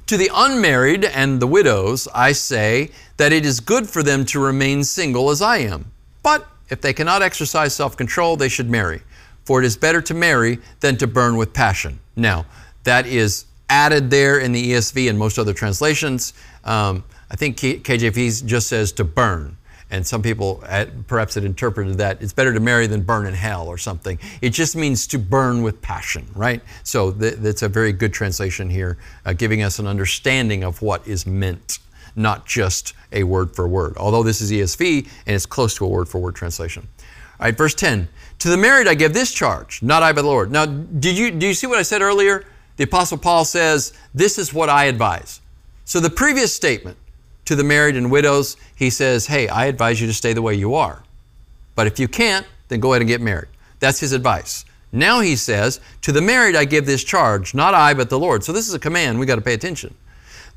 to 0.08 0.18
the 0.18 0.30
unmarried 0.34 1.06
and 1.06 1.42
the 1.42 1.48
widows, 1.48 2.08
I 2.14 2.32
say 2.32 2.92
that 3.18 3.32
it 3.32 3.46
is 3.46 3.60
good 3.60 3.90
for 3.90 4.04
them 4.04 4.26
to 4.26 4.40
remain 4.40 4.84
single 4.84 5.30
as 5.30 5.42
I 5.42 5.58
am. 5.58 5.92
But 6.24 6.48
if 6.70 6.82
they 6.82 6.94
cannot 6.94 7.22
exercise 7.22 7.74
self 7.74 7.98
control, 7.98 8.36
they 8.36 8.50
should 8.50 8.70
marry. 8.70 9.02
For 9.46 9.62
it 9.62 9.66
is 9.66 9.76
better 9.76 10.02
to 10.02 10.14
marry 10.14 10.60
than 10.80 10.98
to 10.98 11.08
burn 11.08 11.36
with 11.36 11.54
passion. 11.54 12.00
Now, 12.16 12.46
that 12.84 13.06
is 13.06 13.46
added 13.70 14.10
there 14.10 14.40
in 14.40 14.52
the 14.52 14.72
ESV 14.72 15.10
and 15.10 15.18
most 15.18 15.40
other 15.40 15.54
translations. 15.54 16.34
Um, 16.64 17.04
I 17.30 17.36
think 17.36 17.58
KJV 17.58 18.46
just 18.46 18.68
says 18.68 18.92
to 18.94 19.04
burn. 19.04 19.58
And 19.92 20.08
some 20.08 20.22
people 20.22 20.64
perhaps 21.08 21.36
had 21.36 21.44
interpreted 21.44 21.98
that 21.98 22.22
it's 22.22 22.32
better 22.32 22.54
to 22.54 22.62
marry 22.62 22.88
than 22.88 23.02
burn 23.02 23.28
in 23.28 23.34
hell 23.34 23.68
or 23.68 23.78
something. 23.78 24.18
It 24.42 24.52
just 24.52 24.76
means 24.76 25.06
to 25.08 25.20
burn 25.20 25.64
with 25.64 25.82
passion, 25.82 26.26
right? 26.34 26.62
So 26.84 27.12
th- 27.12 27.36
that's 27.36 27.62
a 27.62 27.70
very 27.70 27.92
good 27.92 28.14
translation 28.14 28.70
here, 28.70 28.98
uh, 29.26 29.34
giving 29.34 29.62
us 29.62 29.80
an 29.80 29.88
understanding 29.88 30.64
of 30.64 30.82
what 30.82 31.06
is 31.06 31.28
meant, 31.28 31.80
not 32.16 32.46
just 32.46 32.94
a 33.12 33.24
word 33.24 33.54
for 33.54 33.68
word. 33.68 33.98
Although 33.98 34.24
this 34.24 34.40
is 34.40 34.50
ESV 34.50 35.10
and 35.28 35.36
it's 35.36 35.46
close 35.46 35.76
to 35.76 35.86
a 35.86 35.90
word 35.90 36.08
for 36.08 36.20
word 36.20 36.36
translation. 36.36 36.88
All 37.42 37.48
right, 37.48 37.58
verse 37.58 37.74
10. 37.74 38.08
To 38.40 38.48
the 38.48 38.58
married 38.58 38.88
I 38.88 38.94
give 38.94 39.14
this 39.14 39.34
charge, 39.34 39.84
not 39.84 40.04
I 40.04 40.14
but 40.14 40.22
the 40.22 40.28
Lord. 40.28 40.52
Now, 40.52 40.66
did 40.66 41.18
you 41.18 41.32
do 41.32 41.46
you 41.46 41.54
see 41.54 41.68
what 41.68 41.78
I 41.78 41.84
said 41.84 42.02
earlier? 42.02 42.46
The 42.78 42.86
apostle 42.86 43.18
Paul 43.18 43.46
says, 43.46 43.94
"This 44.16 44.40
is 44.40 44.54
what 44.54 44.70
I 44.70 44.86
advise." 44.86 45.42
So 45.86 46.00
the 46.00 46.10
previous 46.10 46.54
statement, 46.54 46.98
to 47.46 47.56
the 47.56 47.64
married 47.64 47.96
and 47.96 48.12
widows, 48.12 48.58
he 48.76 48.90
says, 48.90 49.28
Hey, 49.28 49.48
I 49.48 49.66
advise 49.66 50.00
you 50.00 50.08
to 50.08 50.14
stay 50.14 50.34
the 50.34 50.42
way 50.42 50.54
you 50.56 50.76
are. 50.76 51.04
But 51.76 51.88
if 51.88 52.00
you 52.00 52.08
can't, 52.08 52.46
then 52.68 52.80
go 52.80 52.94
ahead 52.94 53.02
and 53.02 53.10
get 53.10 53.22
married. 53.22 53.50
That's 53.80 54.00
his 54.00 54.14
advice. 54.14 54.66
Now 54.92 55.22
he 55.22 55.36
says, 55.36 55.80
To 56.02 56.12
the 56.12 56.22
married 56.22 56.56
I 56.56 56.66
give 56.66 56.86
this 56.86 57.04
charge, 57.04 57.54
not 57.54 57.74
I, 57.74 57.94
but 57.94 58.10
the 58.10 58.20
Lord. 58.20 58.44
So 58.44 58.52
this 58.52 58.68
is 58.68 58.74
a 58.74 58.80
command. 58.80 59.20
We 59.20 59.26
got 59.26 59.36
to 59.36 59.42
pay 59.42 59.54
attention. 59.54 59.96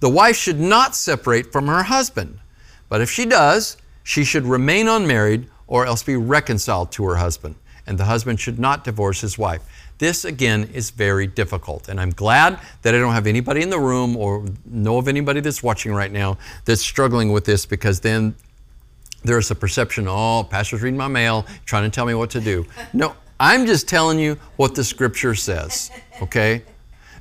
The 0.01 0.11
wife 0.11 0.37
should 0.37 0.61
not 0.61 0.94
separate 0.94 1.53
from 1.53 1.66
her 1.66 1.85
husband. 1.85 2.38
But 2.88 3.01
if 3.01 3.11
she 3.11 3.25
does, 3.25 3.77
she 4.03 4.25
should 4.25 4.44
remain 4.44 4.88
unmarried 4.88 5.49
or 5.66 5.87
else 5.87 6.03
be 6.03 6.16
reconciled 6.16 6.92
to 6.92 7.05
her 7.05 7.16
husband. 7.16 7.55
And 7.87 7.99
the 7.99 8.05
husband 8.05 8.40
should 8.40 8.59
not 8.59 8.85
divorce 8.85 9.20
his 9.20 9.38
wife. 9.38 9.62
This, 9.98 10.24
again, 10.24 10.70
is 10.74 10.90
very 10.90 11.26
difficult. 11.26 11.88
And 11.88 12.00
I'm 12.00 12.11
glad 12.11 12.61
that 12.83 12.94
I 12.94 12.98
don't 12.98 13.12
have 13.12 13.26
anybody 13.26 13.62
in 13.62 13.70
the 13.70 13.78
room 13.78 14.16
or 14.16 14.44
know 14.64 14.98
of 14.98 15.09
anybody 15.09 15.40
that's 15.40 15.62
watching 15.62 15.94
right 15.94 16.11
now 16.11 16.38
that's 16.64 16.83
struggling 16.83 17.33
with 17.33 17.44
this 17.44 17.64
because 17.64 18.00
then 18.00 18.35
there's 19.22 19.50
a 19.50 19.54
perception, 19.54 20.07
oh, 20.09 20.46
pastor's 20.48 20.83
reading 20.83 20.98
my 20.98 21.09
mail, 21.09 21.46
trying 21.64 21.90
to 21.90 21.94
tell 21.94 22.07
me 22.07 22.14
what 22.14 22.30
to 22.30 22.40
do. 22.40 22.66
No, 22.92 23.16
I'm 23.40 23.66
just 23.66 23.88
telling 23.88 24.18
you 24.18 24.38
what 24.57 24.74
the 24.74 24.85
scripture 24.85 25.35
says, 25.35 25.90
okay? 26.22 26.62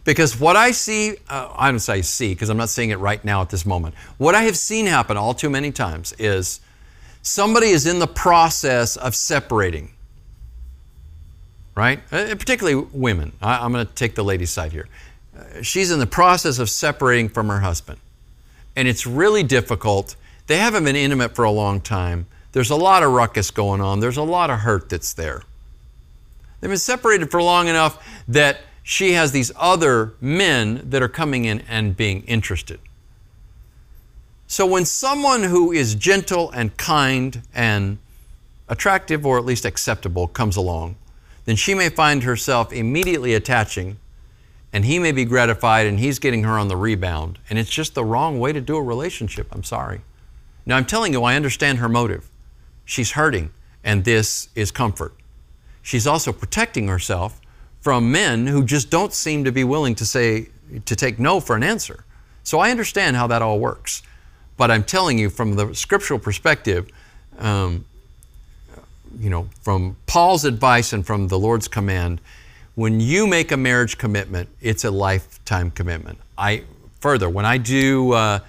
Because 0.04 0.40
what 0.40 0.56
I 0.56 0.72
see, 0.72 1.16
uh, 1.30 1.50
I 1.56 1.72
don't 1.72 1.80
say 1.80 2.02
see 2.02 2.34
because 2.34 2.50
I'm 2.50 2.58
not 2.58 2.70
seeing 2.70 2.90
it 2.90 3.00
right 3.00 3.24
now 3.24 3.42
at 3.42 3.50
this 3.50 3.66
moment. 3.66 3.96
What 4.18 4.36
I 4.36 4.44
have 4.44 4.58
seen 4.58 4.86
happen 4.86 5.18
all 5.18 5.34
too 5.34 5.50
many 5.50 5.72
times 5.72 6.14
is 6.20 6.60
somebody 7.22 7.68
is 7.70 7.88
in 7.88 8.00
the 8.00 8.08
process 8.08 8.98
of 8.98 9.16
separating, 9.16 9.93
right? 11.76 12.00
Uh, 12.12 12.36
particularly 12.36 12.88
women. 12.92 13.34
I, 13.42 13.66
am 13.66 13.72
going 13.72 13.86
to 13.86 13.94
take 13.94 14.16
the 14.16 14.24
ladies' 14.24 14.52
side 14.52 14.72
here. 14.72 14.88
Uh, 15.38 15.62
she's 15.62 15.92
in 15.92 16.00
the 16.00 16.08
process 16.08 16.60
of 16.60 16.70
separating 16.70 17.30
from 17.30 17.48
her 17.50 17.62
husband. 17.62 18.00
And 18.76 18.88
it's 18.88 19.06
really 19.06 19.44
difficult. 19.44 20.16
They 20.48 20.58
haven't 20.58 20.84
been 20.84 20.96
intimate 20.96 21.36
for 21.36 21.46
a 21.46 21.52
long 21.52 21.82
time. 21.82 22.28
There's 22.52 22.70
a 22.70 22.76
lot 22.76 23.04
of 23.04 23.12
ruckus 23.12 23.52
going 23.52 23.82
on. 23.82 24.00
There's 24.00 24.18
a 24.18 24.24
lot 24.24 24.50
of 24.50 24.60
hurt 24.60 24.90
that's 24.90 25.14
there. 25.14 25.44
They've 26.60 26.70
been 26.70 26.78
separated 26.78 27.30
for 27.30 27.42
long 27.42 27.68
enough 27.68 28.04
that 28.28 28.60
she 28.84 29.14
has 29.14 29.32
these 29.32 29.52
other 29.56 30.14
men 30.22 30.90
that 30.90 31.02
are 31.02 31.10
coming 31.10 31.46
in 31.46 31.62
and 31.62 31.96
being 31.98 32.24
interested. 32.24 32.80
So 34.46 34.66
when 34.66 34.86
someone 34.86 35.44
who 35.44 35.72
is 35.72 35.96
gentle 35.96 36.52
and 36.52 36.76
kind 36.78 37.42
and 37.56 37.98
attractive 38.68 39.26
or 39.26 39.38
at 39.38 39.46
least 39.46 39.66
acceptable 39.66 40.28
comes 40.28 40.56
along, 40.56 40.96
then 41.46 41.56
she 41.56 41.74
may 41.74 41.90
find 41.90 42.24
herself 42.24 42.72
immediately 42.72 43.34
attaching 43.34 43.98
and 44.74 44.86
he 44.86 44.98
may 44.98 45.12
be 45.12 45.24
gratified 45.24 45.86
and 45.86 46.00
he's 46.00 46.18
getting 46.18 46.44
her 46.44 46.58
on 46.58 46.68
the 46.68 46.76
rebound. 46.76 47.38
And 47.50 47.60
it's 47.60 47.70
just 47.70 47.94
the 47.94 48.04
wrong 48.04 48.40
way 48.40 48.52
to 48.52 48.60
do 48.60 48.76
a 48.76 48.82
relationship. 48.82 49.48
I'm 49.52 49.64
sorry. 49.64 50.02
Now, 50.66 50.78
I'm 50.78 50.86
telling 50.86 51.14
you, 51.14 51.24
I 51.24 51.36
understand 51.36 51.78
her 51.78 51.88
motive. 51.88 52.30
She's 52.84 53.12
hurting, 53.12 53.52
and 53.84 54.04
this 54.04 54.50
is 54.56 54.72
comfort. 54.72 55.14
She's 55.84 56.08
also 56.08 56.32
protecting 56.34 56.88
herself 56.88 57.40
from 57.82 58.12
men 58.12 58.48
who 58.48 58.66
just 58.66 58.90
don't 58.90 59.14
seem 59.14 59.44
to 59.44 59.52
be 59.52 59.64
willing 59.64 59.94
to 59.96 60.06
say, 60.06 60.50
to 60.86 60.96
take 60.96 61.20
no 61.20 61.40
for 61.40 61.56
an 61.56 61.64
answer. 61.64 62.06
So 62.42 62.60
I 62.60 62.72
understand 62.72 63.16
how 63.16 63.28
that 63.28 63.42
all 63.42 63.60
works. 63.60 64.02
But 64.58 64.72
I'm 64.72 64.84
telling 64.84 65.20
you, 65.20 65.30
from 65.30 65.56
the 65.56 65.74
scriptural 65.76 66.20
perspective, 66.20 66.90
um, 67.38 67.86
you 69.20 69.30
know, 69.30 69.48
from 69.62 69.96
Paul's 70.06 70.46
advice 70.46 70.94
and 70.94 71.06
from 71.06 71.28
the 71.28 71.40
Lord's 71.40 71.68
command, 71.68 72.22
when 72.76 73.00
you 73.00 73.28
make 73.28 73.52
a 73.52 73.58
marriage 73.58 73.98
commitment, 73.98 74.50
it's 74.62 74.84
a 74.84 74.92
lifetime 74.92 75.72
commitment. 75.72 76.18
I 76.38 76.64
further, 77.00 77.30
when 77.30 77.46
I 77.46 77.58
do, 77.58 78.14
uh, 78.14 78.40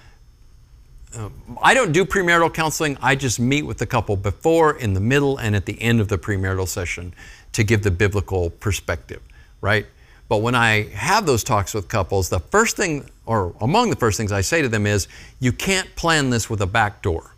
uh, 1.15 1.29
I 1.61 1.73
don't 1.73 1.91
do 1.91 2.05
premarital 2.05 2.53
counseling. 2.53 2.97
I 3.01 3.15
just 3.15 3.39
meet 3.39 3.63
with 3.63 3.77
the 3.77 3.85
couple 3.85 4.15
before, 4.15 4.77
in 4.77 4.93
the 4.93 4.99
middle, 4.99 5.37
and 5.37 5.55
at 5.55 5.65
the 5.65 5.79
end 5.81 6.01
of 6.01 6.07
the 6.07 6.17
premarital 6.17 6.67
session 6.67 7.13
to 7.51 7.63
give 7.63 7.83
the 7.83 7.91
biblical 7.91 8.49
perspective, 8.49 9.21
right? 9.61 9.85
But 10.27 10.37
when 10.37 10.55
I 10.55 10.87
have 10.89 11.25
those 11.25 11.43
talks 11.43 11.73
with 11.73 11.87
couples, 11.87 12.29
the 12.29 12.39
first 12.39 12.75
thing, 12.75 13.09
or 13.25 13.53
among 13.61 13.91
the 13.91 13.95
first 13.95 14.17
things 14.17 14.31
I 14.31 14.41
say 14.41 14.61
to 14.61 14.69
them 14.69 14.87
is, 14.87 15.07
you 15.39 15.51
can't 15.51 15.95
plan 15.95 16.31
this 16.31 16.49
with 16.49 16.61
a 16.61 16.67
back 16.67 17.01
door. 17.01 17.34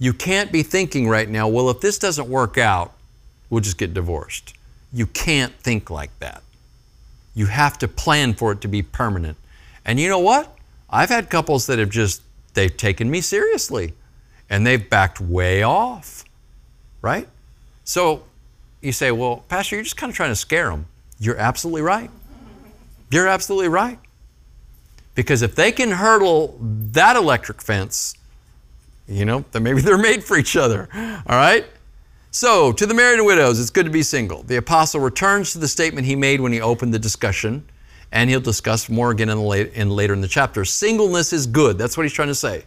You 0.00 0.14
can't 0.14 0.50
be 0.50 0.62
thinking 0.62 1.08
right 1.08 1.28
now, 1.28 1.46
well, 1.46 1.68
if 1.68 1.80
this 1.80 1.98
doesn't 1.98 2.26
work 2.26 2.56
out, 2.56 2.94
we'll 3.50 3.60
just 3.60 3.76
get 3.76 3.92
divorced. 3.92 4.54
You 4.92 5.06
can't 5.06 5.52
think 5.52 5.90
like 5.90 6.10
that. 6.20 6.42
You 7.34 7.46
have 7.46 7.78
to 7.78 7.86
plan 7.86 8.32
for 8.32 8.50
it 8.52 8.62
to 8.62 8.68
be 8.68 8.82
permanent. 8.82 9.36
And 9.84 10.00
you 10.00 10.08
know 10.08 10.18
what? 10.18 10.56
I've 10.88 11.10
had 11.10 11.28
couples 11.28 11.66
that 11.66 11.78
have 11.78 11.90
just, 11.90 12.22
they've 12.54 12.74
taken 12.74 13.10
me 13.10 13.20
seriously 13.20 13.92
and 14.48 14.66
they've 14.66 14.88
backed 14.88 15.20
way 15.20 15.62
off, 15.62 16.24
right? 17.02 17.28
So 17.84 18.24
you 18.80 18.92
say, 18.92 19.12
well, 19.12 19.44
Pastor, 19.48 19.76
you're 19.76 19.84
just 19.84 19.98
kind 19.98 20.10
of 20.10 20.16
trying 20.16 20.30
to 20.30 20.36
scare 20.36 20.70
them. 20.70 20.86
You're 21.18 21.36
absolutely 21.36 21.82
right. 21.82 22.10
You're 23.10 23.28
absolutely 23.28 23.68
right. 23.68 23.98
Because 25.14 25.42
if 25.42 25.54
they 25.54 25.72
can 25.72 25.90
hurdle 25.90 26.58
that 26.60 27.16
electric 27.16 27.60
fence, 27.60 28.14
you 29.10 29.24
know, 29.24 29.44
maybe 29.54 29.80
they're 29.82 29.98
made 29.98 30.24
for 30.24 30.36
each 30.36 30.56
other. 30.56 30.88
All 30.94 31.36
right? 31.36 31.66
So, 32.30 32.72
to 32.72 32.86
the 32.86 32.94
married 32.94 33.18
and 33.18 33.26
widows, 33.26 33.58
it's 33.58 33.70
good 33.70 33.86
to 33.86 33.90
be 33.90 34.04
single. 34.04 34.44
The 34.44 34.56
apostle 34.56 35.00
returns 35.00 35.52
to 35.52 35.58
the 35.58 35.66
statement 35.66 36.06
he 36.06 36.14
made 36.14 36.40
when 36.40 36.52
he 36.52 36.60
opened 36.60 36.94
the 36.94 36.98
discussion, 36.98 37.64
and 38.12 38.30
he'll 38.30 38.40
discuss 38.40 38.88
more 38.88 39.10
again 39.10 39.28
in, 39.28 39.40
late, 39.40 39.72
in 39.74 39.90
later 39.90 40.14
in 40.14 40.20
the 40.20 40.28
chapter. 40.28 40.64
Singleness 40.64 41.32
is 41.32 41.48
good. 41.48 41.76
That's 41.76 41.96
what 41.96 42.04
he's 42.04 42.12
trying 42.12 42.28
to 42.28 42.34
say. 42.34 42.64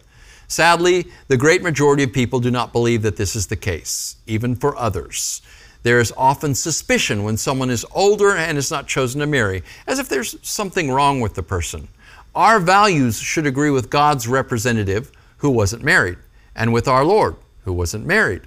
Sadly, 0.48 1.06
the 1.28 1.38
great 1.38 1.62
majority 1.62 2.02
of 2.02 2.12
people 2.12 2.40
do 2.40 2.50
not 2.50 2.72
believe 2.72 3.00
that 3.02 3.16
this 3.16 3.34
is 3.34 3.46
the 3.46 3.56
case, 3.56 4.16
even 4.26 4.54
for 4.54 4.76
others. 4.76 5.40
There 5.82 6.00
is 6.00 6.12
often 6.16 6.54
suspicion 6.54 7.24
when 7.24 7.36
someone 7.38 7.70
is 7.70 7.86
older 7.94 8.36
and 8.36 8.58
is 8.58 8.70
not 8.70 8.86
chosen 8.86 9.20
to 9.20 9.26
marry, 9.26 9.62
as 9.86 9.98
if 9.98 10.08
there's 10.08 10.36
something 10.46 10.90
wrong 10.90 11.20
with 11.20 11.34
the 11.34 11.42
person. 11.42 11.88
Our 12.34 12.60
values 12.60 13.18
should 13.18 13.46
agree 13.46 13.70
with 13.70 13.90
God's 13.90 14.28
representative 14.28 15.10
who 15.38 15.50
wasn't 15.50 15.84
married, 15.84 16.18
and 16.54 16.72
with 16.72 16.88
our 16.88 17.04
Lord 17.04 17.36
who 17.64 17.72
wasn't 17.72 18.06
married. 18.06 18.42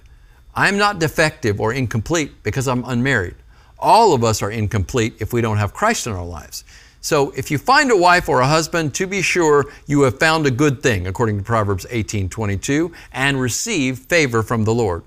I'm 0.55 0.77
not 0.77 0.99
defective 0.99 1.59
or 1.59 1.73
incomplete 1.73 2.43
because 2.43 2.67
I'm 2.67 2.83
unmarried. 2.85 3.35
All 3.79 4.13
of 4.13 4.23
us 4.23 4.41
are 4.41 4.49
incomplete 4.49 5.15
if 5.19 5.33
we 5.33 5.41
don't 5.41 5.57
have 5.57 5.73
Christ 5.73 6.07
in 6.07 6.13
our 6.13 6.25
lives. 6.25 6.63
So 6.99 7.31
if 7.37 7.51
you 7.51 7.57
find 7.57 7.91
a 7.91 7.95
wife 7.95 8.27
or 8.27 8.41
a 8.41 8.47
husband, 8.47 8.93
to 8.95 9.07
be 9.07 9.21
sure 9.21 9.65
you 9.85 10.01
have 10.01 10.19
found 10.19 10.45
a 10.45 10.51
good 10.51 10.81
thing, 10.81 11.07
according 11.07 11.37
to 11.37 11.43
Proverbs 11.43 11.85
18:22, 11.89 12.91
and 13.13 13.39
receive 13.39 13.99
favor 13.99 14.41
from 14.41 14.63
the 14.63 14.73
Lord. 14.73 15.03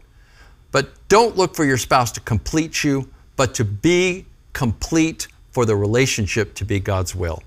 But 0.72 0.92
don't 1.08 1.36
look 1.36 1.56
for 1.56 1.64
your 1.64 1.78
spouse 1.78 2.12
to 2.12 2.20
complete 2.20 2.84
you, 2.84 3.08
but 3.36 3.54
to 3.54 3.64
be 3.64 4.26
complete 4.52 5.26
for 5.50 5.66
the 5.66 5.74
relationship 5.74 6.54
to 6.54 6.64
be 6.64 6.78
God's 6.78 7.14
will, 7.14 7.42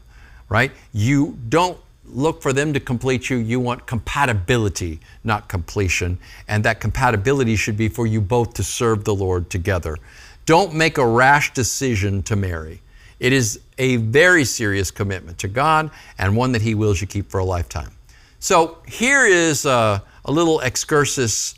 right? 0.50 0.72
You 0.92 1.38
don't 1.48 1.78
look 2.16 2.42
for 2.42 2.54
them 2.54 2.74
to 2.74 2.80
complete 2.80 3.30
you. 3.30 3.38
You 3.38 3.60
want 3.60 3.86
compatibility, 3.86 5.00
not 5.24 5.48
completion. 5.48 6.18
And 6.48 6.64
that 6.66 6.80
compatibility 6.80 7.56
should 7.56 7.78
be 7.78 7.90
for 7.90 8.08
you 8.08 8.22
both 8.22 8.54
to 8.56 8.64
serve 8.64 9.04
the 9.04 9.16
Lord 9.16 9.50
together. 9.50 9.98
Don't 10.46 10.74
make 10.74 10.98
a 10.98 11.08
rash 11.08 11.54
decision 11.54 12.24
to 12.24 12.36
marry. 12.36 12.82
It 13.20 13.32
is 13.32 13.62
a 13.78 13.98
very 13.98 14.44
serious 14.44 14.92
commitment 14.92 15.38
to 15.40 15.48
God 15.48 15.92
and 16.18 16.36
one 16.36 16.52
that 16.52 16.62
He 16.62 16.76
wills 16.76 17.00
you 17.00 17.08
keep 17.08 17.30
for 17.30 17.40
a 17.40 17.46
lifetime. 17.46 17.92
So 18.40 18.80
here 18.88 19.26
is 19.26 19.66
a, 19.66 20.04
a 20.26 20.32
little 20.32 20.60
excursus 20.60 21.56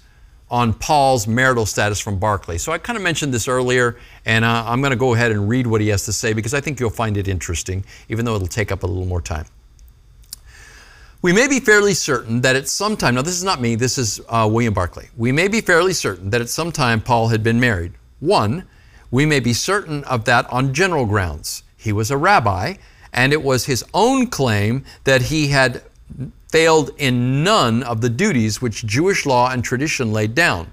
on 0.51 0.73
Paul's 0.73 1.27
marital 1.27 1.65
status 1.65 1.99
from 1.99 2.19
Barclay. 2.19 2.59
So 2.59 2.71
I 2.71 2.77
kind 2.77 2.95
of 2.97 3.03
mentioned 3.03 3.33
this 3.33 3.47
earlier, 3.47 3.97
and 4.25 4.45
uh, 4.45 4.63
I'm 4.67 4.79
going 4.81 4.91
to 4.91 4.97
go 4.97 5.15
ahead 5.15 5.31
and 5.31 5.49
read 5.49 5.65
what 5.65 5.81
he 5.81 5.87
has 5.87 6.05
to 6.05 6.13
say 6.13 6.33
because 6.33 6.53
I 6.53 6.61
think 6.61 6.79
you'll 6.79 6.91
find 6.91 7.17
it 7.17 7.27
interesting, 7.27 7.83
even 8.09 8.25
though 8.25 8.35
it'll 8.35 8.47
take 8.47 8.71
up 8.71 8.83
a 8.83 8.87
little 8.87 9.05
more 9.05 9.21
time. 9.21 9.45
We 11.25 11.33
may 11.33 11.47
be 11.47 11.59
fairly 11.59 11.95
certain 11.95 12.41
that 12.41 12.55
at 12.55 12.67
some 12.67 12.95
time, 12.95 13.15
now 13.15 13.23
this 13.23 13.33
is 13.33 13.43
not 13.43 13.59
me, 13.59 13.73
this 13.73 13.97
is 13.97 14.21
uh, 14.29 14.47
William 14.47 14.75
Barclay. 14.75 15.09
We 15.17 15.31
may 15.31 15.47
be 15.47 15.59
fairly 15.59 15.91
certain 15.91 16.29
that 16.29 16.39
at 16.39 16.49
some 16.49 16.71
time 16.71 17.01
Paul 17.01 17.29
had 17.29 17.41
been 17.41 17.59
married. 17.59 17.93
One, 18.19 18.67
we 19.09 19.25
may 19.25 19.39
be 19.39 19.51
certain 19.51 20.03
of 20.03 20.25
that 20.25 20.47
on 20.53 20.71
general 20.71 21.07
grounds. 21.07 21.63
He 21.77 21.91
was 21.91 22.11
a 22.11 22.15
rabbi, 22.15 22.75
and 23.11 23.33
it 23.33 23.41
was 23.41 23.65
his 23.65 23.83
own 23.91 24.27
claim 24.27 24.85
that 25.05 25.23
he 25.23 25.47
had 25.47 25.81
failed 26.51 26.91
in 26.99 27.43
none 27.43 27.81
of 27.81 28.01
the 28.01 28.09
duties 28.09 28.61
which 28.61 28.85
Jewish 28.85 29.25
law 29.25 29.49
and 29.49 29.63
tradition 29.63 30.13
laid 30.13 30.35
down. 30.35 30.71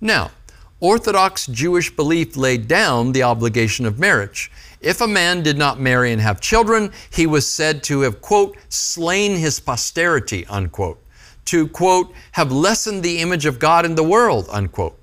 Now, 0.00 0.32
Orthodox 0.80 1.46
Jewish 1.46 1.94
belief 1.94 2.36
laid 2.36 2.66
down 2.66 3.12
the 3.12 3.22
obligation 3.22 3.86
of 3.86 4.00
marriage. 4.00 4.50
If 4.82 5.00
a 5.00 5.06
man 5.06 5.44
did 5.44 5.56
not 5.56 5.80
marry 5.80 6.12
and 6.12 6.20
have 6.20 6.40
children, 6.40 6.92
he 7.08 7.24
was 7.24 7.50
said 7.50 7.84
to 7.84 8.00
have, 8.00 8.20
quote, 8.20 8.56
slain 8.68 9.36
his 9.36 9.60
posterity, 9.60 10.44
unquote, 10.46 11.00
to, 11.46 11.68
quote, 11.68 12.12
have 12.32 12.50
lessened 12.50 13.04
the 13.04 13.20
image 13.20 13.46
of 13.46 13.60
God 13.60 13.86
in 13.86 13.94
the 13.94 14.02
world, 14.02 14.48
unquote. 14.50 14.98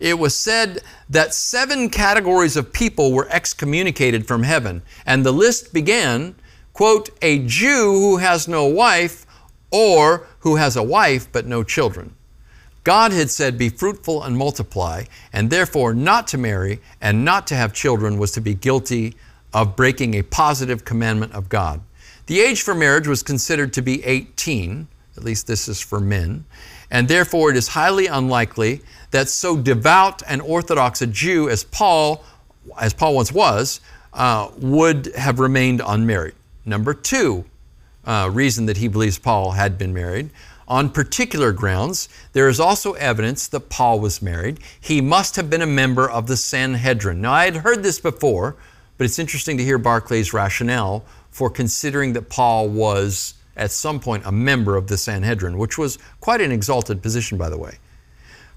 It 0.00 0.18
was 0.18 0.34
said 0.34 0.80
that 1.08 1.32
seven 1.32 1.90
categories 1.90 2.56
of 2.56 2.72
people 2.72 3.12
were 3.12 3.28
excommunicated 3.30 4.26
from 4.26 4.42
heaven, 4.42 4.82
and 5.06 5.24
the 5.24 5.32
list 5.32 5.72
began, 5.72 6.34
quote, 6.72 7.10
a 7.22 7.46
Jew 7.46 7.92
who 7.92 8.16
has 8.16 8.48
no 8.48 8.64
wife 8.64 9.26
or 9.70 10.26
who 10.40 10.56
has 10.56 10.74
a 10.74 10.82
wife 10.82 11.30
but 11.30 11.46
no 11.46 11.62
children. 11.62 12.16
God 12.84 13.12
had 13.12 13.30
said, 13.30 13.58
Be 13.58 13.68
fruitful 13.68 14.22
and 14.22 14.36
multiply, 14.36 15.04
and 15.32 15.50
therefore 15.50 15.92
not 15.92 16.26
to 16.28 16.38
marry 16.38 16.80
and 17.00 17.24
not 17.24 17.46
to 17.48 17.54
have 17.54 17.72
children 17.72 18.18
was 18.18 18.32
to 18.32 18.40
be 18.40 18.54
guilty 18.54 19.14
of 19.52 19.76
breaking 19.76 20.14
a 20.14 20.22
positive 20.22 20.84
commandment 20.84 21.32
of 21.32 21.48
God. 21.48 21.80
The 22.26 22.40
age 22.40 22.62
for 22.62 22.74
marriage 22.74 23.08
was 23.08 23.22
considered 23.22 23.72
to 23.74 23.82
be 23.82 24.04
18, 24.04 24.86
at 25.16 25.24
least 25.24 25.46
this 25.46 25.68
is 25.68 25.80
for 25.80 26.00
men, 26.00 26.44
and 26.90 27.08
therefore 27.08 27.50
it 27.50 27.56
is 27.56 27.68
highly 27.68 28.06
unlikely 28.06 28.82
that 29.10 29.28
so 29.28 29.56
devout 29.56 30.22
and 30.28 30.40
orthodox 30.40 31.02
a 31.02 31.06
Jew 31.06 31.48
as 31.48 31.64
Paul, 31.64 32.24
as 32.80 32.94
Paul 32.94 33.16
once 33.16 33.32
was, 33.32 33.80
uh, 34.12 34.48
would 34.58 35.06
have 35.16 35.38
remained 35.38 35.82
unmarried. 35.84 36.34
Number 36.64 36.94
two, 36.94 37.44
uh, 38.04 38.30
reason 38.32 38.66
that 38.66 38.76
he 38.76 38.88
believes 38.88 39.18
Paul 39.18 39.52
had 39.52 39.76
been 39.76 39.92
married. 39.92 40.30
On 40.70 40.88
particular 40.88 41.50
grounds, 41.50 42.08
there 42.32 42.48
is 42.48 42.60
also 42.60 42.92
evidence 42.92 43.48
that 43.48 43.68
Paul 43.70 43.98
was 43.98 44.22
married. 44.22 44.60
He 44.80 45.00
must 45.00 45.34
have 45.34 45.50
been 45.50 45.62
a 45.62 45.66
member 45.66 46.08
of 46.08 46.28
the 46.28 46.36
Sanhedrin. 46.36 47.20
Now, 47.20 47.32
I 47.32 47.46
had 47.46 47.56
heard 47.56 47.82
this 47.82 47.98
before, 47.98 48.54
but 48.96 49.04
it's 49.04 49.18
interesting 49.18 49.56
to 49.56 49.64
hear 49.64 49.80
Barclay's 49.80 50.32
rationale 50.32 51.04
for 51.32 51.50
considering 51.50 52.12
that 52.12 52.28
Paul 52.28 52.68
was 52.68 53.34
at 53.56 53.72
some 53.72 53.98
point 53.98 54.22
a 54.24 54.30
member 54.30 54.76
of 54.76 54.86
the 54.86 54.96
Sanhedrin, 54.96 55.58
which 55.58 55.76
was 55.76 55.98
quite 56.20 56.40
an 56.40 56.52
exalted 56.52 57.02
position, 57.02 57.36
by 57.36 57.48
the 57.48 57.58
way. 57.58 57.78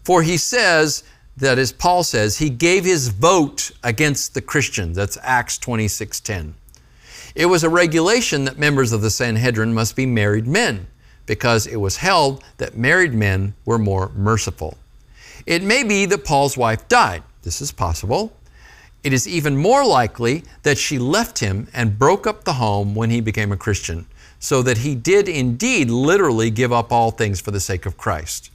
For 0.04 0.22
he 0.22 0.38
says 0.38 1.04
that, 1.38 1.58
as 1.58 1.72
Paul 1.72 2.04
says, 2.04 2.38
he 2.38 2.52
gave 2.52 2.86
his 2.86 3.08
vote 3.08 3.72
against 3.84 4.36
the 4.36 4.42
Christians. 4.42 4.98
That's 4.98 5.18
Acts 5.24 5.58
26:10. 5.58 6.54
It 7.34 7.48
was 7.48 7.64
a 7.64 7.70
regulation 7.70 8.46
that 8.46 8.60
members 8.60 8.92
of 8.92 9.02
the 9.02 9.10
Sanhedrin 9.10 9.74
must 9.74 9.96
be 9.96 10.06
married 10.06 10.46
men 10.46 10.86
because 11.26 11.68
it 11.68 11.78
was 11.78 11.98
held 11.98 12.44
that 12.58 12.78
married 12.78 13.14
men 13.14 13.54
were 13.66 13.78
more 13.78 14.12
merciful. 14.16 14.78
It 15.46 15.64
may 15.64 15.84
be 15.84 16.06
that 16.06 16.26
Paul's 16.26 16.58
wife 16.58 16.88
died. 16.88 17.24
This 17.44 17.62
is 17.62 17.72
possible. 17.72 18.34
It 19.04 19.12
is 19.12 19.28
even 19.28 19.58
more 19.58 19.86
likely 19.86 20.44
that 20.64 20.78
she 20.78 20.98
left 20.98 21.40
him 21.40 21.68
and 21.74 22.00
broke 22.00 22.26
up 22.26 22.44
the 22.44 22.54
home 22.54 22.96
when 22.96 23.10
he 23.10 23.20
became 23.20 23.52
a 23.52 23.58
Christian, 23.58 24.06
so 24.40 24.62
that 24.62 24.80
he 24.80 24.96
did 24.96 25.28
indeed 25.28 25.90
literally 25.90 26.50
give 26.50 26.72
up 26.72 26.92
all 26.92 27.12
things 27.12 27.42
for 27.42 27.52
the 27.52 27.60
sake 27.60 27.86
of 27.86 27.98
Christ. 27.98 28.50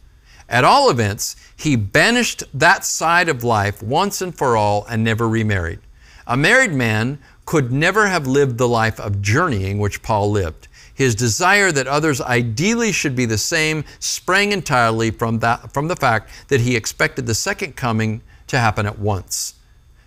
At 0.48 0.64
all 0.64 0.90
events, 0.90 1.36
he 1.54 1.76
banished 1.76 2.44
that 2.54 2.84
side 2.84 3.28
of 3.28 3.44
life 3.44 3.82
once 3.82 4.22
and 4.22 4.34
for 4.34 4.56
all 4.56 4.86
and 4.88 5.04
never 5.04 5.28
remarried. 5.28 5.80
A 6.26 6.36
married 6.36 6.72
man 6.72 7.18
could 7.44 7.70
never 7.70 8.06
have 8.06 8.26
lived 8.26 8.56
the 8.56 8.68
life 8.68 8.98
of 8.98 9.20
journeying 9.20 9.78
which 9.78 10.02
Paul 10.02 10.30
lived. 10.30 10.68
His 10.98 11.14
desire 11.14 11.70
that 11.70 11.86
others 11.86 12.20
ideally 12.20 12.90
should 12.90 13.14
be 13.14 13.24
the 13.24 13.38
same 13.38 13.84
sprang 14.00 14.50
entirely 14.50 15.12
from, 15.12 15.38
that, 15.38 15.72
from 15.72 15.86
the 15.86 15.94
fact 15.94 16.28
that 16.48 16.62
he 16.62 16.74
expected 16.74 17.24
the 17.24 17.36
second 17.36 17.76
coming 17.76 18.20
to 18.48 18.58
happen 18.58 18.84
at 18.84 18.98
once. 18.98 19.54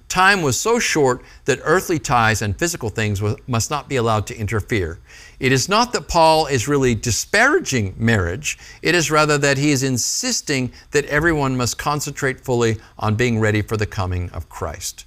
Time 0.09 0.41
was 0.41 0.59
so 0.59 0.79
short 0.79 1.23
that 1.45 1.61
earthly 1.63 1.97
ties 1.97 2.41
and 2.41 2.59
physical 2.59 2.89
things 2.89 3.21
must 3.47 3.71
not 3.71 3.87
be 3.87 3.95
allowed 3.95 4.27
to 4.27 4.37
interfere. 4.37 4.99
It 5.39 5.53
is 5.53 5.69
not 5.69 5.93
that 5.93 6.09
Paul 6.09 6.47
is 6.47 6.67
really 6.67 6.93
disparaging 6.93 7.95
marriage, 7.97 8.59
it 8.81 8.93
is 8.93 9.09
rather 9.09 9.37
that 9.37 9.57
he 9.57 9.71
is 9.71 9.83
insisting 9.83 10.73
that 10.91 11.05
everyone 11.05 11.55
must 11.55 11.77
concentrate 11.77 12.41
fully 12.41 12.75
on 12.99 13.15
being 13.15 13.39
ready 13.39 13.61
for 13.61 13.77
the 13.77 13.85
coming 13.85 14.29
of 14.31 14.49
Christ. 14.49 15.05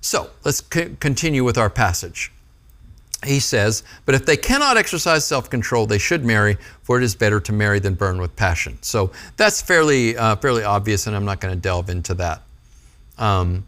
So 0.00 0.30
let's 0.44 0.62
c- 0.72 0.94
continue 1.00 1.42
with 1.42 1.58
our 1.58 1.68
passage 1.68 2.30
he 3.24 3.40
says, 3.40 3.82
But 4.06 4.14
if 4.14 4.24
they 4.24 4.36
cannot 4.36 4.76
exercise 4.76 5.24
self 5.26 5.50
control, 5.50 5.86
they 5.86 5.98
should 5.98 6.24
marry, 6.24 6.56
for 6.82 6.98
it 6.98 7.04
is 7.04 7.14
better 7.14 7.40
to 7.40 7.52
marry 7.52 7.78
than 7.78 7.94
burn 7.94 8.20
with 8.20 8.34
passion. 8.36 8.78
So 8.82 9.12
that's 9.36 9.60
fairly, 9.60 10.16
uh, 10.16 10.36
fairly 10.36 10.64
obvious, 10.64 11.06
and 11.06 11.14
I'm 11.14 11.24
not 11.24 11.40
going 11.40 11.54
to 11.54 11.60
delve 11.60 11.90
into 11.90 12.14
that. 12.14 12.42
Um, 13.18 13.66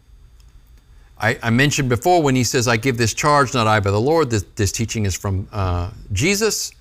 I, 1.19 1.37
I, 1.43 1.49
mentioned 1.51 1.89
before 1.89 2.23
when 2.23 2.35
he 2.35 2.43
says, 2.43 2.67
I 2.67 2.77
give 2.77 2.97
this 2.97 3.13
charge, 3.13 3.53
not 3.53 3.67
I, 3.67 3.79
but 3.79 3.91
the 3.91 4.01
Lord, 4.01 4.31
this, 4.31 4.43
this 4.55 4.71
teaching 4.71 5.05
is 5.05 5.15
from 5.15 5.47
uh, 5.51 5.91
Jesus. 6.11 6.71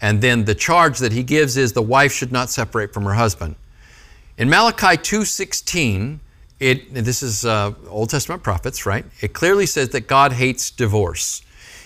And 0.00 0.20
then 0.20 0.44
the 0.46 0.54
charge 0.54 0.98
that 0.98 1.12
he 1.12 1.22
gives 1.22 1.56
is 1.56 1.74
the 1.74 1.82
wife 1.82 2.12
should 2.12 2.32
not 2.32 2.50
separate 2.50 2.94
from 2.94 3.04
her 3.04 3.14
husband. 3.14 3.56
In 4.38 4.48
Malachi 4.48 4.96
2.16, 4.96 6.18
it, 6.60 6.94
this 6.94 7.22
is 7.22 7.44
uh, 7.44 7.72
Old 7.88 8.10
Testament 8.10 8.42
prophets, 8.42 8.86
right? 8.86 9.04
It 9.20 9.32
clearly 9.32 9.66
says 9.66 9.90
that 9.90 10.08
God 10.08 10.32
hates 10.32 10.70
divorce. 10.70 11.42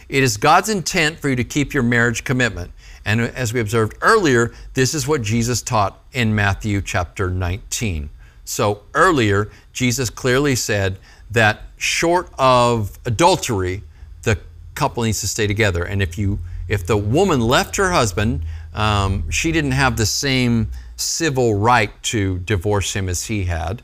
It 0.08 0.22
is 0.22 0.36
God's 0.36 0.68
intent 0.68 1.18
for 1.18 1.28
you 1.28 1.36
to 1.36 1.44
keep 1.44 1.74
your 1.74 1.82
marriage 1.82 2.24
commitment. 2.24 2.72
And 3.04 3.20
as 3.20 3.52
we 3.52 3.60
observed 3.60 3.96
earlier, 4.00 4.52
this 4.74 4.94
is 4.94 5.06
what 5.06 5.22
Jesus 5.22 5.62
taught 5.62 6.02
in 6.12 6.34
Matthew 6.34 6.80
chapter 6.80 7.30
19. 7.30 8.10
So 8.44 8.82
earlier, 8.94 9.50
Jesus 9.72 10.08
clearly 10.08 10.56
said 10.56 10.98
that 11.30 11.62
short 11.76 12.30
of 12.38 12.98
adultery, 13.04 13.82
the 14.22 14.38
couple 14.74 15.02
needs 15.02 15.20
to 15.20 15.28
stay 15.28 15.46
together. 15.46 15.84
And 15.84 16.02
if 16.02 16.16
you 16.16 16.38
if 16.68 16.86
the 16.86 16.96
woman 16.96 17.40
left 17.40 17.76
her 17.76 17.90
husband, 17.90 18.44
um, 18.74 19.30
she 19.30 19.52
didn't 19.52 19.72
have 19.72 19.96
the 19.96 20.06
same 20.06 20.68
civil 20.96 21.54
right 21.54 21.90
to 22.02 22.38
divorce 22.40 22.94
him 22.94 23.08
as 23.08 23.24
he 23.24 23.44
had. 23.44 23.82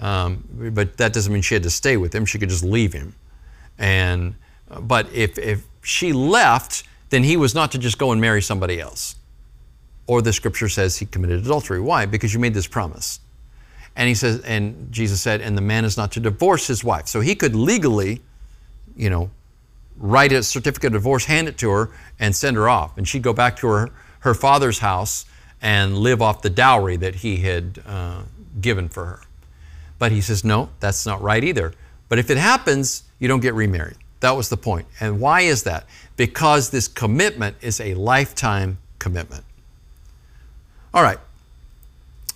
Um, 0.00 0.44
but 0.74 0.98
that 0.98 1.14
doesn't 1.14 1.32
mean 1.32 1.42
she 1.42 1.54
had 1.54 1.62
to 1.62 1.70
stay 1.70 1.96
with 1.96 2.14
him. 2.14 2.26
She 2.26 2.38
could 2.38 2.50
just 2.50 2.64
leave 2.64 2.92
him. 2.92 3.14
And 3.78 4.34
but 4.80 5.12
if, 5.12 5.38
if 5.38 5.64
she 5.82 6.12
left, 6.12 6.84
then 7.10 7.22
he 7.22 7.36
was 7.36 7.54
not 7.54 7.72
to 7.72 7.78
just 7.78 7.98
go 7.98 8.12
and 8.12 8.20
marry 8.20 8.42
somebody 8.42 8.80
else. 8.80 9.16
Or 10.06 10.22
the 10.22 10.32
scripture 10.32 10.68
says 10.68 10.96
he 10.98 11.06
committed 11.06 11.40
adultery. 11.44 11.80
Why? 11.80 12.06
Because 12.06 12.32
you 12.32 12.40
made 12.40 12.54
this 12.54 12.66
promise. 12.66 13.20
And 13.96 14.08
he 14.08 14.14
says, 14.14 14.40
and 14.40 14.92
Jesus 14.92 15.20
said, 15.20 15.40
and 15.40 15.56
the 15.56 15.62
man 15.62 15.84
is 15.84 15.96
not 15.96 16.12
to 16.12 16.20
divorce 16.20 16.66
his 16.66 16.84
wife. 16.84 17.08
So 17.08 17.20
he 17.20 17.34
could 17.34 17.54
legally, 17.54 18.20
you 18.96 19.08
know, 19.08 19.30
write 19.96 20.32
a 20.32 20.42
certificate 20.42 20.88
of 20.88 20.92
divorce, 20.92 21.24
hand 21.24 21.48
it 21.48 21.56
to 21.58 21.70
her, 21.70 21.90
and 22.18 22.36
send 22.36 22.56
her 22.56 22.68
off. 22.68 22.98
And 22.98 23.08
she'd 23.08 23.22
go 23.22 23.32
back 23.32 23.56
to 23.58 23.66
her, 23.68 23.90
her 24.20 24.34
father's 24.34 24.80
house 24.80 25.24
and 25.62 25.96
live 25.96 26.20
off 26.20 26.42
the 26.42 26.50
dowry 26.50 26.96
that 26.96 27.16
he 27.16 27.38
had 27.38 27.82
uh, 27.86 28.22
given 28.60 28.88
for 28.88 29.06
her. 29.06 29.20
But 29.98 30.12
he 30.12 30.20
says, 30.20 30.44
no, 30.44 30.68
that's 30.80 31.06
not 31.06 31.22
right 31.22 31.42
either. 31.42 31.72
But 32.08 32.18
if 32.18 32.28
it 32.28 32.36
happens, 32.36 33.04
you 33.18 33.28
don't 33.28 33.40
get 33.40 33.54
remarried. 33.54 33.96
That 34.20 34.32
was 34.32 34.48
the 34.48 34.56
point. 34.56 34.86
And 35.00 35.20
why 35.20 35.42
is 35.42 35.62
that? 35.64 35.86
Because 36.16 36.70
this 36.70 36.88
commitment 36.88 37.56
is 37.60 37.80
a 37.80 37.94
lifetime 37.94 38.78
commitment. 38.98 39.44
All 40.94 41.02
right. 41.02 41.18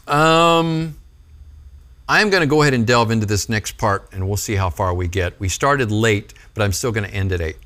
Um, 0.07 0.97
I'm 2.09 2.29
going 2.29 2.43
to 2.43 2.47
go 2.47 2.63
ahead 2.63 2.75
and 2.75 2.87
delve 2.87 3.11
into 3.11 3.25
this 3.25 3.49
next 3.49 3.79
part 3.79 4.09
and 4.13 4.27
we'll 4.27 4.37
see 4.37 4.57
how 4.57 4.69
far 4.69 4.93
we 4.93 5.09
get. 5.09 5.39
We 5.41 5.49
started 5.49 5.91
late, 5.91 6.35
but 6.55 6.63
I'm 6.63 6.73
still 6.73 6.93
going 6.93 7.09
to 7.09 7.15
end 7.15 7.33
at 7.33 7.41
8. 7.41 7.57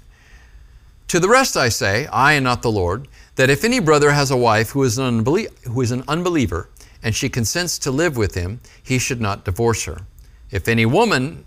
To 1.09 1.21
the 1.21 1.29
rest 1.29 1.57
I 1.57 1.69
say, 1.69 2.07
I 2.07 2.35
and 2.35 2.45
not 2.45 2.63
the 2.63 2.71
Lord, 2.71 3.09
that 3.37 3.51
if 3.51 3.65
any 3.65 3.81
brother 3.81 4.11
has 4.11 4.31
a 4.31 4.37
wife 4.37 4.71
who 4.71 4.83
is 4.85 4.99
an, 4.99 5.25
unbelie- 5.25 5.67
who 5.67 5.81
is 5.81 5.91
an 5.91 6.05
unbeliever 6.07 6.69
and 7.03 7.15
she 7.15 7.29
consents 7.29 7.79
to 7.81 7.91
live 7.91 8.17
with 8.17 8.35
him, 8.35 8.61
he 8.83 8.99
should 8.99 9.21
not 9.21 9.45
divorce 9.45 9.85
her. 9.85 10.03
If 10.51 10.69
any 10.69 10.87
woman 10.87 11.47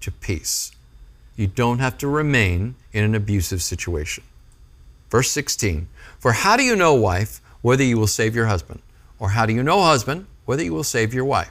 to 0.00 0.10
peace. 0.10 0.72
You 1.36 1.46
don't 1.46 1.78
have 1.78 1.98
to 1.98 2.08
remain 2.08 2.74
in 2.92 3.04
an 3.04 3.14
abusive 3.14 3.62
situation. 3.62 4.24
Verse 5.10 5.30
16 5.30 5.88
For 6.18 6.32
how 6.32 6.56
do 6.56 6.62
you 6.62 6.76
know, 6.76 6.94
wife, 6.94 7.40
whether 7.62 7.84
you 7.84 7.98
will 7.98 8.06
save 8.06 8.34
your 8.34 8.46
husband? 8.46 8.80
Or 9.18 9.30
how 9.30 9.46
do 9.46 9.52
you 9.52 9.62
know, 9.62 9.82
husband, 9.82 10.26
whether 10.44 10.62
you 10.62 10.72
will 10.72 10.84
save 10.84 11.12
your 11.12 11.24
wife? 11.24 11.50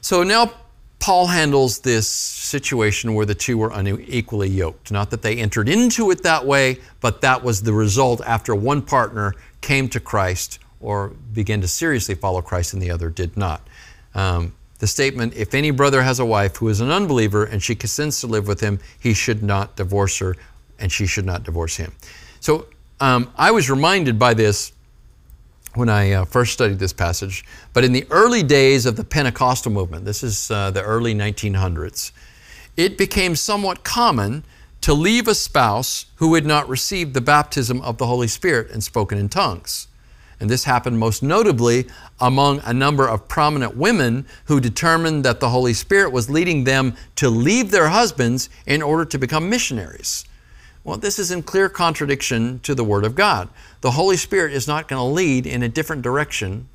So 0.00 0.22
now 0.22 0.52
Paul 1.00 1.26
handles 1.28 1.80
this 1.80 2.08
situation 2.08 3.14
where 3.14 3.26
the 3.26 3.34
two 3.34 3.58
were 3.58 3.70
unequally 3.72 4.48
yoked. 4.48 4.92
Not 4.92 5.10
that 5.10 5.22
they 5.22 5.36
entered 5.38 5.68
into 5.68 6.10
it 6.10 6.22
that 6.22 6.46
way, 6.46 6.78
but 7.00 7.22
that 7.22 7.42
was 7.42 7.62
the 7.62 7.72
result 7.72 8.20
after 8.26 8.54
one 8.54 8.82
partner 8.82 9.34
came 9.60 9.88
to 9.88 10.00
Christ 10.00 10.58
or 10.80 11.08
began 11.32 11.60
to 11.62 11.68
seriously 11.68 12.14
follow 12.14 12.42
Christ 12.42 12.74
and 12.74 12.82
the 12.82 12.90
other 12.90 13.10
did 13.10 13.36
not. 13.36 13.66
Um, 14.14 14.54
the 14.80 14.86
statement, 14.86 15.34
if 15.36 15.54
any 15.54 15.70
brother 15.70 16.02
has 16.02 16.18
a 16.18 16.24
wife 16.24 16.56
who 16.56 16.68
is 16.68 16.80
an 16.80 16.90
unbeliever 16.90 17.44
and 17.44 17.62
she 17.62 17.74
consents 17.74 18.20
to 18.22 18.26
live 18.26 18.48
with 18.48 18.60
him, 18.60 18.80
he 18.98 19.14
should 19.14 19.42
not 19.42 19.76
divorce 19.76 20.18
her 20.18 20.36
and 20.78 20.90
she 20.90 21.06
should 21.06 21.26
not 21.26 21.44
divorce 21.44 21.76
him. 21.76 21.92
So 22.40 22.66
um, 22.98 23.30
I 23.36 23.50
was 23.50 23.70
reminded 23.70 24.18
by 24.18 24.34
this 24.34 24.72
when 25.74 25.88
I 25.88 26.12
uh, 26.12 26.24
first 26.24 26.54
studied 26.54 26.78
this 26.78 26.94
passage, 26.94 27.44
but 27.74 27.84
in 27.84 27.92
the 27.92 28.06
early 28.10 28.42
days 28.42 28.86
of 28.86 28.96
the 28.96 29.04
Pentecostal 29.04 29.70
movement, 29.70 30.04
this 30.04 30.22
is 30.22 30.50
uh, 30.50 30.70
the 30.70 30.82
early 30.82 31.14
1900s, 31.14 32.10
it 32.76 32.98
became 32.98 33.36
somewhat 33.36 33.84
common 33.84 34.44
to 34.80 34.94
leave 34.94 35.28
a 35.28 35.34
spouse 35.34 36.06
who 36.16 36.34
had 36.34 36.46
not 36.46 36.68
received 36.68 37.12
the 37.12 37.20
baptism 37.20 37.82
of 37.82 37.98
the 37.98 38.06
Holy 38.06 38.26
Spirit 38.26 38.70
and 38.70 38.82
spoken 38.82 39.18
in 39.18 39.28
tongues. 39.28 39.86
And 40.40 40.48
this 40.48 40.64
happened 40.64 40.98
most 40.98 41.22
notably 41.22 41.86
among 42.18 42.60
a 42.64 42.72
number 42.72 43.06
of 43.06 43.28
prominent 43.28 43.76
women 43.76 44.26
who 44.46 44.58
determined 44.58 45.24
that 45.24 45.38
the 45.38 45.50
Holy 45.50 45.74
Spirit 45.74 46.12
was 46.12 46.30
leading 46.30 46.64
them 46.64 46.96
to 47.16 47.28
leave 47.28 47.70
their 47.70 47.90
husbands 47.90 48.48
in 48.66 48.80
order 48.80 49.04
to 49.04 49.18
become 49.18 49.50
missionaries. 49.50 50.24
Well, 50.82 50.96
this 50.96 51.18
is 51.18 51.30
in 51.30 51.42
clear 51.42 51.68
contradiction 51.68 52.58
to 52.60 52.74
the 52.74 52.84
Word 52.84 53.04
of 53.04 53.14
God. 53.14 53.50
The 53.82 53.92
Holy 53.92 54.16
Spirit 54.16 54.54
is 54.54 54.66
not 54.66 54.88
going 54.88 54.98
to 54.98 55.04
lead 55.04 55.46
in 55.46 55.62
a 55.62 55.68
different 55.68 56.00
direction 56.00 56.68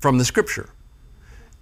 from 0.00 0.18
the 0.18 0.24
Scripture. 0.24 0.70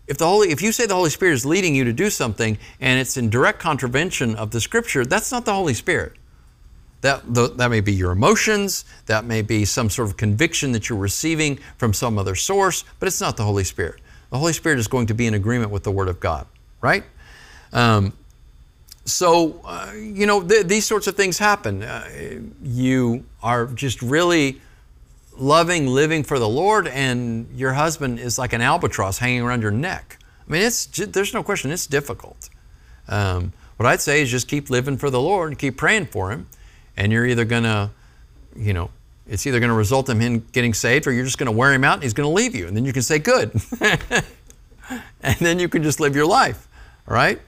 If, 0.06 0.16
the 0.16 0.26
Holy, 0.26 0.50
if 0.50 0.62
you 0.62 0.72
say 0.72 0.86
the 0.86 0.94
Holy 0.94 1.10
Spirit 1.10 1.34
is 1.34 1.44
leading 1.44 1.74
you 1.74 1.84
to 1.84 1.92
do 1.92 2.08
something 2.08 2.56
and 2.80 2.98
it's 2.98 3.18
in 3.18 3.28
direct 3.28 3.58
contravention 3.58 4.34
of 4.34 4.50
the 4.50 4.60
Scripture, 4.62 5.04
that's 5.04 5.30
not 5.30 5.44
the 5.44 5.52
Holy 5.52 5.74
Spirit. 5.74 6.12
That, 7.00 7.22
that 7.32 7.70
may 7.70 7.80
be 7.80 7.92
your 7.92 8.10
emotions, 8.10 8.84
that 9.06 9.24
may 9.24 9.42
be 9.42 9.64
some 9.64 9.88
sort 9.88 10.08
of 10.08 10.16
conviction 10.16 10.72
that 10.72 10.88
you're 10.88 10.98
receiving 10.98 11.58
from 11.76 11.92
some 11.92 12.18
other 12.18 12.34
source, 12.34 12.84
but 12.98 13.06
it's 13.06 13.20
not 13.20 13.36
the 13.36 13.44
Holy 13.44 13.64
Spirit. 13.64 14.00
The 14.30 14.38
Holy 14.38 14.52
Spirit 14.52 14.78
is 14.78 14.88
going 14.88 15.06
to 15.06 15.14
be 15.14 15.26
in 15.26 15.34
agreement 15.34 15.70
with 15.70 15.84
the 15.84 15.92
Word 15.92 16.08
of 16.08 16.18
God, 16.18 16.46
right? 16.80 17.04
Um, 17.72 18.12
so, 19.04 19.60
uh, 19.64 19.92
you 19.94 20.26
know, 20.26 20.42
th- 20.42 20.66
these 20.66 20.86
sorts 20.86 21.06
of 21.06 21.16
things 21.16 21.38
happen. 21.38 21.82
Uh, 21.82 22.40
you 22.62 23.24
are 23.42 23.66
just 23.66 24.02
really 24.02 24.60
loving, 25.38 25.86
living 25.86 26.24
for 26.24 26.38
the 26.38 26.48
Lord, 26.48 26.88
and 26.88 27.48
your 27.54 27.72
husband 27.72 28.18
is 28.18 28.38
like 28.38 28.52
an 28.52 28.60
albatross 28.60 29.18
hanging 29.18 29.40
around 29.40 29.62
your 29.62 29.70
neck. 29.70 30.18
I 30.46 30.52
mean, 30.52 30.62
it's 30.62 30.86
there's 30.86 31.32
no 31.32 31.42
question, 31.42 31.70
it's 31.70 31.86
difficult. 31.86 32.50
Um, 33.08 33.52
what 33.76 33.86
I'd 33.86 34.00
say 34.00 34.20
is 34.20 34.30
just 34.30 34.48
keep 34.48 34.68
living 34.68 34.96
for 34.96 35.08
the 35.08 35.20
Lord 35.20 35.50
and 35.50 35.58
keep 35.58 35.76
praying 35.76 36.06
for 36.06 36.30
Him, 36.30 36.48
and 36.98 37.12
you're 37.12 37.24
either 37.24 37.44
going 37.44 37.62
to, 37.62 37.90
you 38.56 38.74
know, 38.74 38.90
it's 39.28 39.46
either 39.46 39.60
going 39.60 39.70
to 39.70 39.76
result 39.76 40.08
in 40.08 40.20
him 40.20 40.44
getting 40.52 40.74
saved 40.74 41.06
or 41.06 41.12
you're 41.12 41.24
just 41.24 41.38
going 41.38 41.46
to 41.46 41.56
wear 41.56 41.72
him 41.72 41.84
out 41.84 41.94
and 41.94 42.02
he's 42.02 42.12
going 42.12 42.28
to 42.28 42.34
leave 42.34 42.54
you. 42.54 42.66
And 42.66 42.76
then 42.76 42.84
you 42.84 42.92
can 42.92 43.02
say, 43.02 43.20
good. 43.20 43.52
and 45.22 45.36
then 45.38 45.60
you 45.60 45.68
can 45.68 45.82
just 45.82 46.00
live 46.00 46.16
your 46.16 46.26
life. 46.26 46.66
All 47.06 47.14
right? 47.14 47.40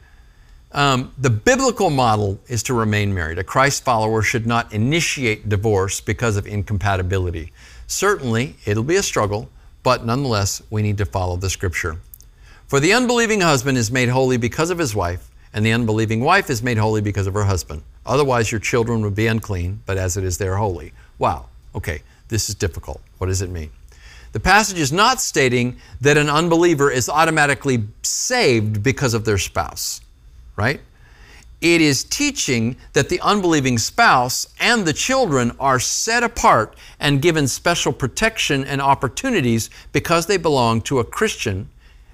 Um, 0.73 1.13
the 1.19 1.31
biblical 1.31 1.91
model 1.91 2.39
is 2.47 2.63
to 2.65 2.75
remain 2.75 3.13
married. 3.13 3.39
A 3.39 3.45
Christ 3.45 3.85
follower 3.85 4.23
should 4.23 4.47
not 4.47 4.73
initiate 4.73 5.49
divorce 5.49 6.01
because 6.01 6.37
of 6.37 6.47
incompatibility. 6.47 7.53
Certainly, 7.89 8.55
it'll 8.67 8.85
be 8.85 8.97
a 8.97 9.03
struggle, 9.03 9.51
but 9.83 10.07
nonetheless, 10.07 10.63
we 10.71 10.81
need 10.81 10.97
to 10.99 11.05
follow 11.05 11.37
the 11.37 11.51
scripture. 11.51 11.99
For 12.69 12.79
the 12.79 12.93
unbelieving 12.93 13.41
husband 13.41 13.79
is 13.79 13.91
made 13.91 14.11
holy 14.11 14.37
because 14.37 14.71
of 14.71 14.79
his 14.79 14.95
wife, 14.95 15.29
and 15.53 15.67
the 15.67 15.73
unbelieving 15.73 16.21
wife 16.21 16.51
is 16.51 16.63
made 16.63 16.79
holy 16.79 17.01
because 17.01 17.27
of 17.27 17.35
her 17.35 17.45
husband. 17.45 17.83
Otherwise, 18.07 18.51
your 18.51 18.61
children 18.61 19.03
would 19.03 19.15
be 19.15 19.27
unclean, 19.27 19.83
but 19.87 19.97
as 19.97 20.17
it 20.17 20.25
is, 20.25 20.39
they 20.39 20.49
are 20.49 20.57
holy. 20.57 20.93
Wow, 21.19 21.47
okay, 21.75 22.03
this 22.29 22.49
is 22.49 22.55
difficult. 22.55 23.01
What 23.19 23.27
does 23.27 23.43
it 23.43 23.51
mean? 23.51 23.71
The 24.33 24.41
passage 24.41 24.79
is 24.79 24.93
not 24.93 25.21
stating 25.21 25.77
that 26.01 26.17
an 26.17 26.31
unbeliever 26.31 26.91
is 26.91 27.09
automatically 27.09 27.85
saved 28.03 28.83
because 28.83 29.13
of 29.13 29.25
their 29.25 29.39
spouse, 29.39 30.01
right? 30.57 30.81
It 31.61 31.83
is 31.83 32.05
teaching 32.05 32.77
that 32.95 33.11
the 33.11 33.21
unbelieving 33.21 33.77
spouse 33.77 34.49
and 34.61 34.87
the 34.87 34.95
children 34.95 35.53
are 35.61 35.79
set 35.79 36.23
apart 36.23 36.75
and 37.01 37.21
given 37.21 37.47
special 37.49 37.93
protection 37.93 38.65
and 38.65 38.81
opportunities 38.81 39.69
because 39.93 40.27
they 40.27 40.39
belong 40.39 40.81
to 40.83 41.01
a 41.01 41.05
Christian 41.05 41.69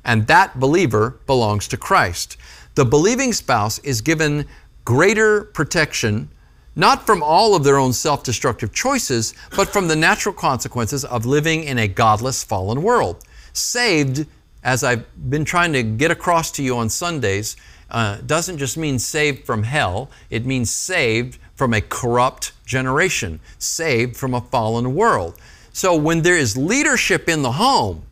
and 0.05 0.27
that 0.29 0.59
believer 0.59 1.19
belongs 1.27 1.69
to 1.69 1.77
Christ. 1.77 2.37
The 2.77 2.85
believing 2.85 3.33
spouse 3.33 3.79
is 3.81 4.01
given 4.01 4.47
greater 4.87 5.45
protection 5.45 6.31
not 6.77 7.07
from 7.07 7.23
all 7.23 7.57
of 7.57 7.65
their 7.65 7.79
own 7.79 7.93
self 7.95 8.23
destructive 8.23 8.73
choices, 8.73 9.35
but 9.57 9.69
from 9.69 9.89
the 9.89 9.97
natural 9.97 10.35
consequences 10.35 11.05
of 11.07 11.25
living 11.25 11.65
in 11.65 11.79
a 11.79 11.89
godless, 11.89 12.45
fallen 12.45 12.83
world. 12.83 13.25
Saved, 13.55 14.27
as 14.63 14.85
I've 14.85 15.07
been 15.31 15.47
trying 15.47 15.73
to 15.73 15.83
get 15.83 16.11
across 16.11 16.51
to 16.53 16.63
you 16.63 16.77
on 16.77 16.91
Sundays, 16.91 17.57
uh, 17.91 18.19
doesn't 18.27 18.59
just 18.59 18.77
mean 18.77 18.99
saved 18.99 19.47
from 19.47 19.63
hell, 19.63 20.11
it 20.29 20.45
means 20.45 20.71
saved 20.71 21.39
from 21.55 21.73
a 21.73 21.81
corrupt 21.81 22.53
generation, 22.67 23.41
saved 23.59 24.17
from 24.17 24.35
a 24.35 24.41
fallen 24.41 24.95
world. 24.95 25.39
So 25.73 25.97
when 25.97 26.23
there 26.23 26.37
is 26.37 26.57
leadership 26.57 27.29
in 27.29 27.43
the 27.43 27.53
home 27.53 28.03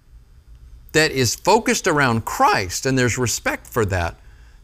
that 0.93 1.11
is 1.11 1.35
focused 1.35 1.87
around 1.87 2.25
Christ 2.25 2.87
and 2.87 2.97
there's 2.97 3.19
respect 3.19 3.67
for 3.67 3.85
that, 3.87 4.17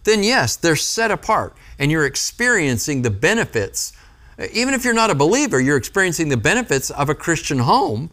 then 0.05 0.23
yes, 0.23 0.57
they're 0.57 0.77
set 0.77 1.11
apart 1.11 1.55
and 1.79 1.91
you're 1.91 2.07
experiencing 2.07 3.03
the 3.03 3.11
benefits. 3.11 3.93
Even 4.53 4.75
if 4.75 4.85
you're 4.85 4.95
not 4.95 5.11
a 5.11 5.15
believer, 5.15 5.61
you're 5.61 5.77
experiencing 5.77 6.29
the 6.29 6.37
benefits 6.37 6.91
of 6.91 7.09
a 7.09 7.15
Christian 7.15 7.59
home 7.59 8.11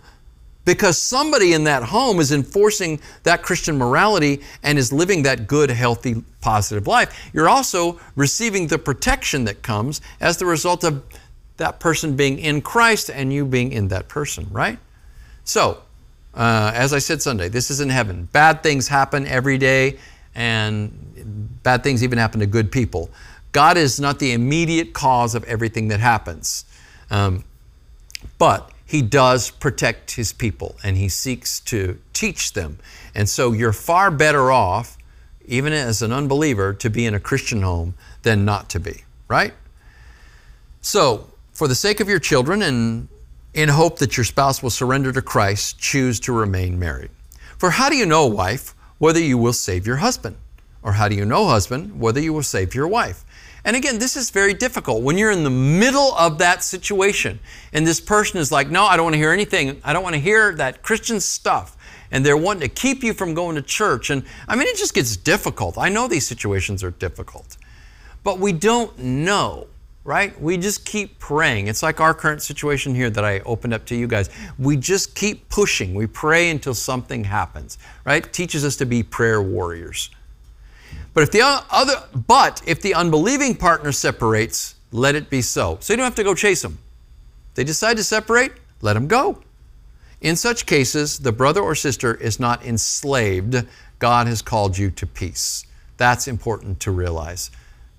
because 0.68 1.00
somebody 1.00 1.54
in 1.54 1.64
that 1.64 1.82
home 1.82 2.20
is 2.20 2.34
enforcing 2.34 3.00
that 3.24 3.42
Christian 3.42 3.78
morality 3.78 4.42
and 4.64 4.78
is 4.78 4.92
living 4.92 5.24
that 5.24 5.48
good, 5.48 5.70
healthy, 5.70 6.24
positive 6.42 6.88
life. 6.88 7.30
You're 7.34 7.48
also 7.48 8.00
receiving 8.18 8.68
the 8.68 8.78
protection 8.78 9.46
that 9.46 9.64
comes 9.64 10.02
as 10.20 10.36
the 10.36 10.46
result 10.46 10.84
of 10.84 11.04
that 11.56 11.80
person 11.80 12.18
being 12.18 12.38
in 12.38 12.62
Christ 12.62 13.10
and 13.10 13.32
you 13.32 13.46
being 13.46 13.72
in 13.72 13.88
that 13.88 14.10
person, 14.10 14.46
right? 14.52 14.78
So, 15.46 15.82
uh, 16.34 16.72
as 16.76 16.94
I 16.94 17.00
said 17.00 17.22
Sunday, 17.22 17.48
this 17.48 17.72
is 17.72 17.80
in 17.80 17.90
heaven. 17.90 18.28
Bad 18.34 18.62
things 18.62 18.90
happen 18.90 19.26
every 19.26 19.58
day, 19.58 19.98
and 20.36 20.92
bad 21.64 21.84
things 21.84 22.04
even 22.04 22.18
happen 22.18 22.40
to 22.40 22.46
good 22.46 22.72
people. 22.72 23.10
God 23.52 23.78
is 23.78 24.00
not 24.00 24.20
the 24.20 24.34
immediate 24.34 24.94
cause 24.94 25.36
of 25.36 25.44
everything 25.46 25.88
that 25.90 26.00
happens. 26.00 26.66
Um, 27.10 27.44
but 28.38 28.72
he 28.86 29.02
does 29.02 29.52
protect 29.52 30.12
his 30.12 30.34
people 30.34 30.78
and 30.84 30.98
he 30.98 31.10
seeks 31.10 31.60
to 31.62 32.00
teach 32.14 32.54
them. 32.54 32.80
And 33.14 33.28
so 33.28 33.52
you're 33.52 33.74
far 33.74 34.12
better 34.12 34.52
off, 34.52 34.98
even 35.46 35.74
as 35.74 36.02
an 36.02 36.12
unbeliever, 36.12 36.74
to 36.76 36.90
be 36.90 37.06
in 37.06 37.14
a 37.14 37.20
Christian 37.20 37.62
home 37.62 37.96
than 38.24 38.46
not 38.46 38.70
to 38.70 38.80
be, 38.80 39.04
right? 39.28 39.54
So, 40.82 41.30
for 41.52 41.68
the 41.68 41.76
sake 41.76 42.00
of 42.00 42.08
your 42.08 42.20
children 42.20 42.62
and 42.62 43.08
in 43.54 43.70
hope 43.70 43.98
that 44.00 44.16
your 44.16 44.24
spouse 44.24 44.62
will 44.62 44.70
surrender 44.70 45.12
to 45.12 45.22
Christ, 45.22 45.80
choose 45.80 46.20
to 46.22 46.32
remain 46.32 46.78
married. 46.78 47.10
For 47.58 47.72
how 47.72 47.90
do 47.90 47.96
you 47.98 48.06
know, 48.06 48.28
wife, 48.28 48.76
whether 49.00 49.20
you 49.20 49.38
will 49.38 49.54
save 49.54 49.88
your 49.88 49.96
husband? 49.98 50.38
Or 50.84 50.94
how 50.94 51.08
do 51.08 51.16
you 51.16 51.26
know, 51.26 51.48
husband, 51.48 52.00
whether 52.00 52.20
you 52.20 52.34
will 52.34 52.44
save 52.44 52.76
your 52.76 52.88
wife? 52.88 53.24
And 53.66 53.76
again, 53.76 54.00
this 54.00 54.16
is 54.16 54.30
very 54.30 54.54
difficult. 54.54 55.04
When 55.04 55.18
you're 55.18 55.32
in 55.32 55.44
the 55.44 55.50
middle 55.50 56.14
of 56.14 56.38
that 56.38 56.64
situation 56.64 57.40
and 57.74 57.86
this 57.86 58.00
person 58.00 58.40
is 58.40 58.50
like, 58.50 58.70
no, 58.70 58.86
I 58.86 58.96
don't 58.96 59.06
want 59.06 59.16
to 59.16 59.20
hear 59.20 59.34
anything. 59.34 59.82
I 59.84 59.92
don't 59.92 60.04
want 60.04 60.16
to 60.16 60.22
hear 60.22 60.56
that 60.56 60.84
Christian 60.84 61.20
stuff. 61.20 61.76
And 62.10 62.26
they're 62.26 62.38
wanting 62.38 62.62
to 62.62 62.70
keep 62.70 63.04
you 63.04 63.14
from 63.14 63.34
going 63.34 63.56
to 63.56 63.62
church. 63.62 64.10
And 64.10 64.24
I 64.48 64.56
mean, 64.56 64.68
it 64.68 64.78
just 64.78 64.94
gets 64.94 65.18
difficult. 65.18 65.78
I 65.78 65.90
know 65.90 66.08
these 66.08 66.26
situations 66.26 66.82
are 66.82 66.92
difficult. 66.92 67.58
But 68.24 68.40
we 68.40 68.54
don't 68.54 68.98
know, 68.98 69.68
right? 70.06 70.40
We 70.42 70.56
just 70.56 70.86
keep 70.86 71.20
praying. 71.20 71.68
It's 71.68 71.84
like 71.84 72.00
our 72.00 72.14
current 72.14 72.42
situation 72.42 72.96
here 72.96 73.10
that 73.10 73.26
I 73.26 73.40
opened 73.40 73.74
up 73.74 73.86
to 73.88 73.96
you 73.96 74.08
guys. 74.08 74.30
We 74.58 74.78
just 74.78 75.14
keep 75.14 75.50
pushing. 75.50 75.94
We 75.94 76.08
pray 76.08 76.50
until 76.50 76.74
something 76.74 77.26
happens, 77.26 77.78
right? 78.06 78.32
Teaches 78.32 78.64
us 78.64 78.78
to 78.78 78.86
be 78.86 79.04
prayer 79.04 79.42
warriors. 79.42 80.10
But 81.18 81.24
if 81.24 81.32
the 81.32 81.42
other, 81.72 82.04
but 82.28 82.62
if 82.68 82.80
the 82.80 82.94
unbelieving 82.94 83.56
partner 83.56 83.92
separates, 83.92 84.76
let 84.92 85.16
it 85.16 85.32
be 85.32 85.42
so. 85.42 85.80
So 85.82 85.92
you 85.92 85.98
don't 85.98 86.04
have 86.04 86.14
to 86.14 86.24
go 86.24 86.36
chase 86.36 86.62
them. 86.62 86.78
They 87.56 87.64
decide 87.64 87.98
to 87.98 88.04
separate, 88.04 88.52
let 88.82 88.94
them 88.94 89.08
go. 89.08 89.42
In 90.22 90.36
such 90.36 90.68
cases, 90.68 91.18
the 91.18 91.32
brother 91.32 91.60
or 91.60 91.74
sister 91.74 92.14
is 92.14 92.40
not 92.40 92.64
enslaved. 92.64 93.66
God 93.98 94.28
has 94.28 94.44
called 94.44 94.78
you 94.78 94.92
to 94.92 95.08
peace. 95.08 95.66
That's 95.98 96.28
important 96.28 96.80
to 96.82 96.92
realize. 96.92 97.50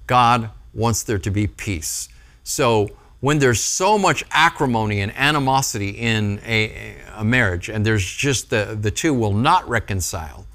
God 0.07 0.51
wants 0.73 1.03
there 1.03 1.19
to 1.19 1.31
be 1.33 1.49
peace. 1.49 2.09
So 2.45 2.89
when 3.19 3.41
there's 3.41 3.61
so 3.61 3.99
much 3.99 4.23
acrimony 4.31 5.01
and 5.01 5.13
animosity 5.17 5.91
in 5.91 6.41
a, 6.47 6.95
a 7.17 7.25
marriage, 7.25 7.69
and 7.69 7.85
there's 7.85 8.07
just 8.07 8.51
the, 8.51 8.79
the 8.81 8.93
two 8.93 9.13
will 9.13 9.35
not 9.35 9.69
reconcile, 9.69 10.47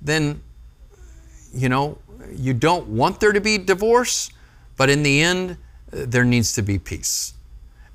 then 0.00 0.40
you 1.52 1.68
know, 1.68 1.98
you 2.34 2.54
don't 2.54 2.88
want 2.88 3.20
there 3.20 3.32
to 3.32 3.40
be 3.40 3.58
divorce, 3.58 4.30
but 4.76 4.90
in 4.90 5.02
the 5.02 5.22
end, 5.22 5.56
there 5.90 6.24
needs 6.24 6.52
to 6.54 6.62
be 6.62 6.78
peace. 6.78 7.34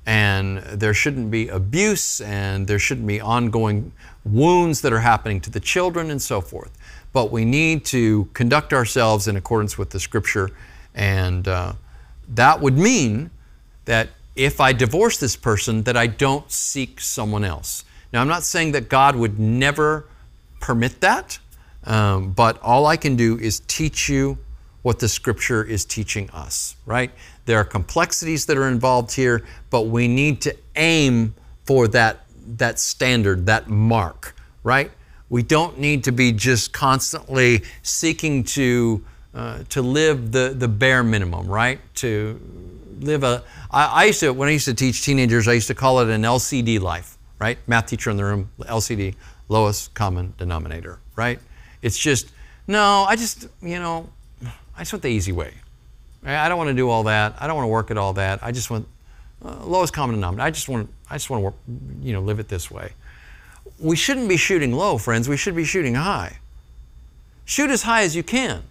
And 0.06 0.58
there 0.58 0.92
shouldn't 0.92 1.30
be 1.30 1.48
abuse 1.48 2.20
and 2.20 2.66
there 2.66 2.78
shouldn't 2.78 3.06
be 3.06 3.20
ongoing 3.20 3.92
wounds 4.24 4.82
that 4.82 4.92
are 4.92 5.00
happening 5.00 5.40
to 5.42 5.50
the 5.50 5.60
children 5.60 6.10
and 6.10 6.20
so 6.20 6.40
forth. 6.40 6.76
But 7.12 7.30
we 7.30 7.44
need 7.44 7.84
to 7.86 8.28
conduct 8.34 8.72
ourselves 8.72 9.28
in 9.28 9.36
accordance 9.36 9.78
with 9.78 9.90
the 9.90 10.00
scripture. 10.00 10.50
And 10.94 11.48
uh, 11.48 11.74
that 12.28 12.60
would 12.60 12.76
mean 12.76 13.30
that 13.84 14.10
if 14.36 14.60
I 14.60 14.72
divorce 14.72 15.18
this 15.18 15.36
person, 15.36 15.84
that 15.84 15.96
I 15.96 16.06
don't 16.06 16.50
seek 16.50 17.00
someone 17.00 17.44
else. 17.44 17.84
Now, 18.12 18.20
I'm 18.20 18.28
not 18.28 18.42
saying 18.42 18.72
that 18.72 18.88
God 18.88 19.16
would 19.16 19.38
never 19.38 20.06
permit 20.60 21.00
that. 21.00 21.38
Um, 21.84 22.32
but 22.32 22.60
all 22.62 22.86
I 22.86 22.96
can 22.96 23.16
do 23.16 23.38
is 23.38 23.60
teach 23.60 24.08
you 24.08 24.38
what 24.82 24.98
the 24.98 25.08
scripture 25.08 25.64
is 25.64 25.84
teaching 25.84 26.28
us, 26.30 26.76
right? 26.84 27.10
There 27.46 27.58
are 27.58 27.64
complexities 27.64 28.46
that 28.46 28.56
are 28.56 28.68
involved 28.68 29.12
here, 29.12 29.42
but 29.70 29.82
we 29.82 30.08
need 30.08 30.42
to 30.42 30.56
aim 30.76 31.34
for 31.64 31.88
that, 31.88 32.26
that 32.58 32.78
standard, 32.78 33.46
that 33.46 33.68
mark, 33.68 34.36
right? 34.62 34.90
We 35.30 35.42
don't 35.42 35.78
need 35.78 36.04
to 36.04 36.12
be 36.12 36.32
just 36.32 36.72
constantly 36.72 37.62
seeking 37.82 38.44
to, 38.44 39.04
uh, 39.34 39.64
to 39.70 39.80
live 39.80 40.32
the, 40.32 40.54
the 40.56 40.68
bare 40.68 41.02
minimum, 41.02 41.46
right? 41.46 41.80
To 41.96 42.38
live 43.00 43.24
a. 43.24 43.42
I, 43.70 43.86
I 43.86 44.04
used 44.04 44.20
to 44.20 44.32
when 44.32 44.48
I 44.48 44.52
used 44.52 44.66
to 44.66 44.74
teach 44.74 45.02
teenagers, 45.02 45.48
I 45.48 45.54
used 45.54 45.68
to 45.68 45.74
call 45.74 46.00
it 46.00 46.08
an 46.08 46.22
LCD 46.22 46.80
life, 46.80 47.16
right? 47.38 47.58
Math 47.66 47.86
teacher 47.86 48.10
in 48.10 48.16
the 48.16 48.24
room, 48.24 48.50
LCD, 48.60 49.14
lowest 49.48 49.94
common 49.94 50.34
denominator, 50.36 51.00
right? 51.16 51.38
It's 51.84 51.98
just 51.98 52.32
no. 52.66 53.04
I 53.06 53.14
just 53.14 53.46
you 53.60 53.78
know, 53.78 54.08
I 54.74 54.80
just 54.80 54.92
want 54.94 55.02
the 55.02 55.08
easy 55.08 55.32
way. 55.32 55.52
I 56.24 56.48
don't 56.48 56.56
want 56.56 56.68
to 56.68 56.74
do 56.74 56.88
all 56.88 57.02
that. 57.04 57.36
I 57.38 57.46
don't 57.46 57.56
want 57.56 57.66
to 57.66 57.70
work 57.70 57.90
at 57.90 57.98
all 57.98 58.14
that. 58.14 58.42
I 58.42 58.52
just 58.52 58.70
want 58.70 58.88
uh, 59.44 59.62
lowest 59.66 59.92
common 59.92 60.16
denominator. 60.16 60.46
I 60.46 60.50
just 60.50 60.66
want 60.66 60.88
I 61.10 61.16
just 61.16 61.28
want 61.28 61.42
to 61.42 61.44
work, 61.44 61.54
you 62.00 62.14
know, 62.14 62.22
live 62.22 62.40
it 62.40 62.48
this 62.48 62.70
way. 62.70 62.92
We 63.78 63.96
shouldn't 63.96 64.30
be 64.30 64.38
shooting 64.38 64.72
low, 64.72 64.96
friends. 64.96 65.28
We 65.28 65.36
should 65.36 65.54
be 65.54 65.64
shooting 65.64 65.94
high. 65.94 66.38
Shoot 67.44 67.68
as 67.68 67.82
high 67.82 68.02
as 68.02 68.16
you 68.16 68.22
can. 68.22 68.62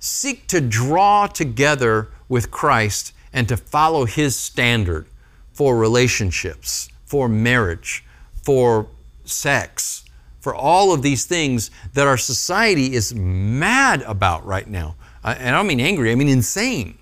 Seek 0.00 0.48
to 0.48 0.60
draw 0.60 1.28
together 1.28 2.08
with 2.28 2.50
Christ 2.50 3.12
and 3.32 3.48
to 3.48 3.56
follow 3.56 4.06
His 4.06 4.36
standard 4.36 5.06
for 5.52 5.76
relationships, 5.76 6.88
for 7.04 7.28
marriage, 7.28 8.04
for 8.42 8.88
sex, 9.24 10.03
for 10.44 10.54
all 10.54 10.92
of 10.92 11.00
these 11.00 11.24
things 11.24 11.70
that 11.94 12.06
our 12.06 12.18
society 12.18 12.94
is 12.94 13.14
mad 13.14 14.02
about 14.02 14.44
right 14.44 14.68
now. 14.68 14.94
And 15.24 15.48
I 15.48 15.52
don't 15.52 15.66
mean 15.66 15.80
angry, 15.80 16.12
I 16.12 16.14
mean 16.16 16.28
insane, 16.28 16.98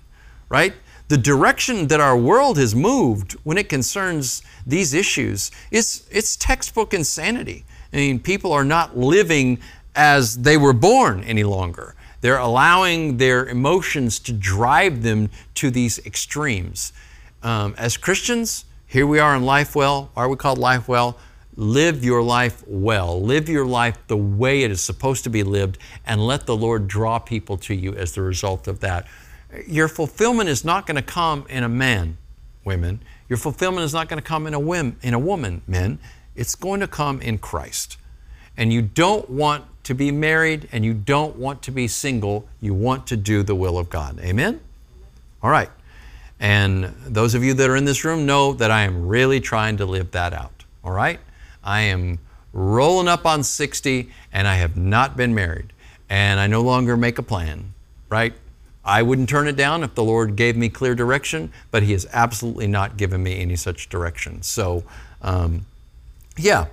right? 0.47 0.73
The 1.09 1.17
direction 1.17 1.87
that 1.87 1.99
our 1.99 2.17
world 2.17 2.57
has 2.57 2.73
moved 2.73 3.33
when 3.43 3.57
it 3.57 3.67
concerns 3.67 4.43
these 4.65 4.93
issues 4.93 5.51
is 5.71 6.07
it's 6.09 6.37
textbook 6.37 6.93
insanity. 6.93 7.65
I 7.91 7.97
mean, 7.97 8.19
people 8.21 8.53
are 8.53 8.63
not 8.63 8.97
living 8.97 9.59
as 9.93 10.37
they 10.37 10.55
were 10.55 10.71
born 10.71 11.21
any 11.25 11.43
longer. 11.43 11.95
They're 12.21 12.37
allowing 12.37 13.17
their 13.17 13.45
emotions 13.45 14.19
to 14.19 14.31
drive 14.31 15.03
them 15.03 15.29
to 15.55 15.69
these 15.69 15.99
extremes. 16.05 16.93
Um, 17.43 17.75
as 17.77 17.97
Christians, 17.97 18.63
here 18.87 19.05
we 19.05 19.19
are 19.19 19.35
in 19.35 19.43
Life 19.43 19.75
Well. 19.75 20.11
Why 20.13 20.23
are 20.23 20.29
we 20.29 20.37
called 20.37 20.57
Life 20.57 20.87
Well? 20.87 21.17
Live 21.55 22.03
your 22.03 22.23
life 22.23 22.63
well. 22.67 23.21
Live 23.21 23.47
your 23.47 23.65
life 23.65 23.97
the 24.07 24.17
way 24.17 24.63
it 24.63 24.71
is 24.71 24.81
supposed 24.81 25.23
to 25.25 25.29
be 25.29 25.43
lived, 25.43 25.77
and 26.05 26.25
let 26.25 26.45
the 26.45 26.55
Lord 26.55 26.87
draw 26.87 27.19
people 27.19 27.57
to 27.57 27.75
you 27.75 27.93
as 27.93 28.13
the 28.13 28.21
result 28.21 28.67
of 28.67 28.79
that. 28.79 29.07
Your 29.67 29.87
fulfillment 29.87 30.49
is 30.49 30.65
not 30.65 30.87
going 30.87 30.95
to 30.95 31.03
come 31.03 31.45
in 31.49 31.63
a 31.63 31.69
man, 31.69 32.17
women. 32.65 33.01
Your 33.29 33.37
fulfillment 33.37 33.85
is 33.85 33.93
not 33.93 34.09
going 34.09 34.21
to 34.21 34.27
come 34.27 34.47
in 34.47 34.53
a, 34.53 34.59
whim, 34.59 34.97
in 35.01 35.13
a 35.13 35.19
woman, 35.19 35.61
men. 35.67 35.99
It's 36.35 36.55
going 36.55 36.79
to 36.79 36.87
come 36.87 37.21
in 37.21 37.37
Christ. 37.37 37.97
And 38.57 38.73
you 38.73 38.81
don't 38.81 39.29
want 39.29 39.65
to 39.83 39.93
be 39.93 40.11
married 40.11 40.69
and 40.71 40.83
you 40.83 40.93
don't 40.93 41.35
want 41.35 41.61
to 41.63 41.71
be 41.71 41.87
single. 41.87 42.47
You 42.61 42.73
want 42.73 43.07
to 43.07 43.17
do 43.17 43.43
the 43.43 43.55
will 43.55 43.77
of 43.77 43.89
God. 43.89 44.19
Amen? 44.19 44.59
All 45.41 45.49
right. 45.49 45.69
And 46.39 46.85
those 47.05 47.35
of 47.35 47.43
you 47.43 47.53
that 47.53 47.69
are 47.69 47.75
in 47.75 47.85
this 47.85 48.03
room 48.03 48.25
know 48.25 48.53
that 48.53 48.71
I 48.71 48.83
am 48.83 49.07
really 49.07 49.39
trying 49.39 49.77
to 49.77 49.85
live 49.85 50.11
that 50.11 50.33
out. 50.33 50.63
All 50.83 50.91
right? 50.91 51.19
I 51.63 51.81
am 51.81 52.19
rolling 52.53 53.07
up 53.07 53.25
on 53.25 53.43
60 53.43 54.09
and 54.31 54.47
I 54.47 54.55
have 54.55 54.77
not 54.77 55.17
been 55.17 55.33
married. 55.33 55.73
And 56.09 56.39
I 56.39 56.47
no 56.47 56.61
longer 56.61 56.95
make 56.95 57.17
a 57.17 57.23
plan, 57.23 57.73
right? 58.09 58.33
I 58.85 59.01
wouldn't 59.01 59.29
turn 59.29 59.47
it 59.47 59.55
down 59.55 59.83
if 59.83 59.95
the 59.95 60.03
Lord 60.03 60.35
gave 60.35 60.57
me 60.57 60.69
clear 60.69 60.93
direction, 60.93 61.51
but 61.71 61.83
He 61.83 61.93
has 61.93 62.05
absolutely 62.11 62.67
not 62.67 62.97
given 62.97 63.23
me 63.23 63.39
any 63.39 63.55
such 63.55 63.89
direction. 63.89 64.43
So, 64.43 64.83
um, 65.21 65.65
yeah, 66.37 66.67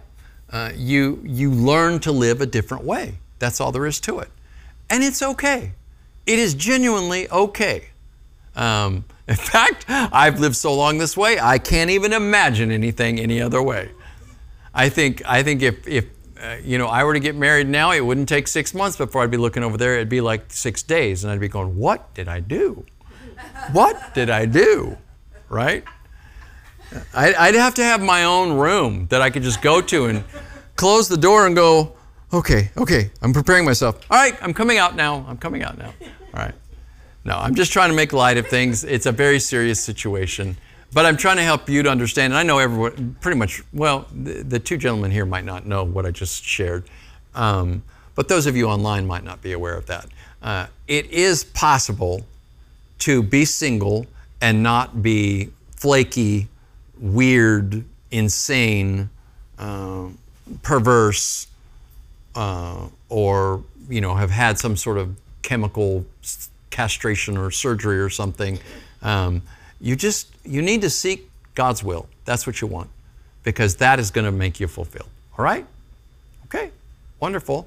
uh, 0.51 0.73
you, 0.75 1.23
you 1.25 1.51
learn 1.51 2.01
to 2.01 2.13
live 2.13 2.41
a 2.41 2.47
different 2.47 2.85
way. 2.85 3.15
That's 3.39 3.61
all 3.61 3.71
there 3.73 3.87
is 3.87 4.01
to 4.01 4.19
it. 4.19 4.29
And 4.91 5.05
it's 5.05 5.23
okay. 5.23 5.73
It 6.27 6.39
is 6.39 6.55
genuinely 6.55 7.31
okay. 7.31 7.91
Um, 8.57 9.05
in 9.29 9.37
fact, 9.37 9.85
I've 9.89 10.41
lived 10.41 10.57
so 10.57 10.75
long 10.75 10.99
this 10.99 11.17
way, 11.17 11.39
I 11.41 11.59
can't 11.59 11.91
even 11.91 12.13
imagine 12.13 12.73
anything 12.73 13.21
any 13.21 13.41
other 13.41 13.63
way. 13.63 13.91
I 14.75 14.89
think, 14.89 15.23
I 15.27 15.43
think 15.43 15.63
if, 15.63 15.87
if 15.87 16.07
uh, 16.43 16.57
you 16.63 16.79
know, 16.79 16.87
I 16.87 17.05
were 17.05 17.15
to 17.15 17.21
get 17.21 17.37
married 17.37 17.69
now, 17.69 17.93
it 17.93 18.01
wouldn't 18.01 18.29
take 18.29 18.49
six 18.49 18.73
months 18.73 18.97
before 18.97 19.23
I'd 19.23 19.31
be 19.31 19.37
looking 19.37 19.63
over 19.63 19.77
there. 19.77 19.97
It'd 19.97 20.09
be 20.09 20.21
like 20.21 20.53
six 20.53 20.83
days, 20.83 21.23
and 21.23 21.33
I'd 21.33 21.41
be 21.41 21.49
going, 21.49 21.77
What 21.77 22.15
did 22.15 22.29
I 22.29 22.41
do? 22.41 22.87
What 23.73 24.15
did 24.15 24.31
I 24.31 24.47
do? 24.47 24.97
Right? 25.49 25.85
I'd 27.15 27.55
have 27.55 27.75
to 27.75 27.85
have 27.85 28.03
my 28.03 28.25
own 28.25 28.53
room 28.53 29.07
that 29.09 29.23
I 29.23 29.31
could 29.31 29.43
just 29.43 29.63
go 29.63 29.81
to 29.81 30.07
and 30.07 30.25
close 30.77 31.09
the 31.09 31.17
door 31.17 31.47
and 31.47 31.55
go, 31.55 31.95
okay, 32.33 32.71
okay, 32.77 33.11
I'm 33.23 33.33
preparing 33.33 33.65
myself. 33.65 34.01
All 34.11 34.19
right, 34.19 34.37
I'm 34.43 34.55
coming 34.55 34.79
out 34.79 34.97
now. 34.97 35.25
I'm 35.29 35.37
coming 35.37 35.63
out 35.63 35.79
now. 35.79 35.93
All 36.01 36.41
right. 36.41 36.55
No, 37.25 37.37
I'm 37.37 37.55
just 37.55 37.73
trying 37.73 37.91
to 37.91 37.97
make 37.97 38.13
light 38.13 38.39
of 38.39 38.47
things. 38.49 38.83
It's 38.83 39.07
a 39.07 39.13
very 39.13 39.39
serious 39.39 39.79
situation. 39.79 40.57
But 40.93 41.07
I'm 41.07 41.17
trying 41.17 41.37
to 41.37 41.43
help 41.43 41.69
you 41.69 41.83
to 41.83 41.91
understand. 41.91 42.33
And 42.33 42.39
I 42.39 42.43
know 42.43 42.59
everyone, 42.59 43.17
pretty 43.21 43.39
much, 43.39 43.63
well, 43.73 44.07
the, 44.13 44.43
the 44.43 44.59
two 44.59 44.77
gentlemen 44.77 45.11
here 45.11 45.25
might 45.25 45.45
not 45.45 45.67
know 45.67 45.85
what 45.85 46.05
I 46.05 46.11
just 46.11 46.45
shared. 46.45 46.85
Um, 47.35 47.83
but 48.15 48.29
those 48.29 48.47
of 48.47 48.57
you 48.57 48.67
online 48.67 49.07
might 49.07 49.25
not 49.25 49.41
be 49.41 49.53
aware 49.53 49.77
of 49.77 49.87
that. 49.87 50.07
Uh, 50.43 50.67
it 50.89 51.11
is 51.11 51.45
possible 51.45 52.27
to 53.01 53.23
be 53.23 53.45
single 53.45 54.07
and 54.41 54.63
not 54.63 55.03
be 55.03 55.51
flaky, 55.77 56.49
weird, 56.99 57.85
insane, 58.11 59.11
uh, 59.59 60.09
perverse, 60.63 61.47
uh, 62.35 62.89
or 63.09 63.63
you 63.89 64.01
know 64.01 64.15
have 64.15 64.31
had 64.31 64.59
some 64.59 64.77
sort 64.77 64.99
of 64.99 65.17
chemical 65.43 66.05
castration 66.71 67.37
or 67.37 67.51
surgery 67.51 67.99
or 67.99 68.11
something. 68.11 68.59
Um, 69.03 69.43
you 69.81 69.97
just 69.97 70.29
you 70.45 70.63
need 70.63 70.83
to 70.83 70.91
seek 70.91 71.31
God's 71.55 71.83
will. 71.83 72.09
That's 72.25 72.47
what 72.47 72.61
you 72.61 72.69
want, 72.69 72.91
because 73.43 73.77
that 73.77 73.99
is 73.99 74.11
going 74.11 74.25
to 74.25 74.33
make 74.33 74.61
you 74.61 74.69
fulfilled. 74.69 75.09
All 75.39 75.45
right? 75.45 75.67
Okay, 76.47 76.71
wonderful. 77.19 77.67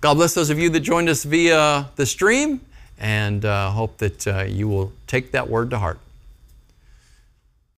God 0.00 0.14
bless 0.14 0.34
those 0.34 0.50
of 0.50 0.58
you 0.58 0.70
that 0.70 0.80
joined 0.80 1.08
us 1.08 1.24
via 1.24 1.88
the 1.96 2.06
stream, 2.06 2.60
and 2.98 3.44
uh, 3.44 3.70
hope 3.70 3.98
that 3.98 4.26
uh, 4.26 4.44
you 4.44 4.68
will 4.68 4.92
take 5.06 5.32
that 5.32 5.48
word 5.48 5.70
to 5.70 5.78
heart. 5.78 5.98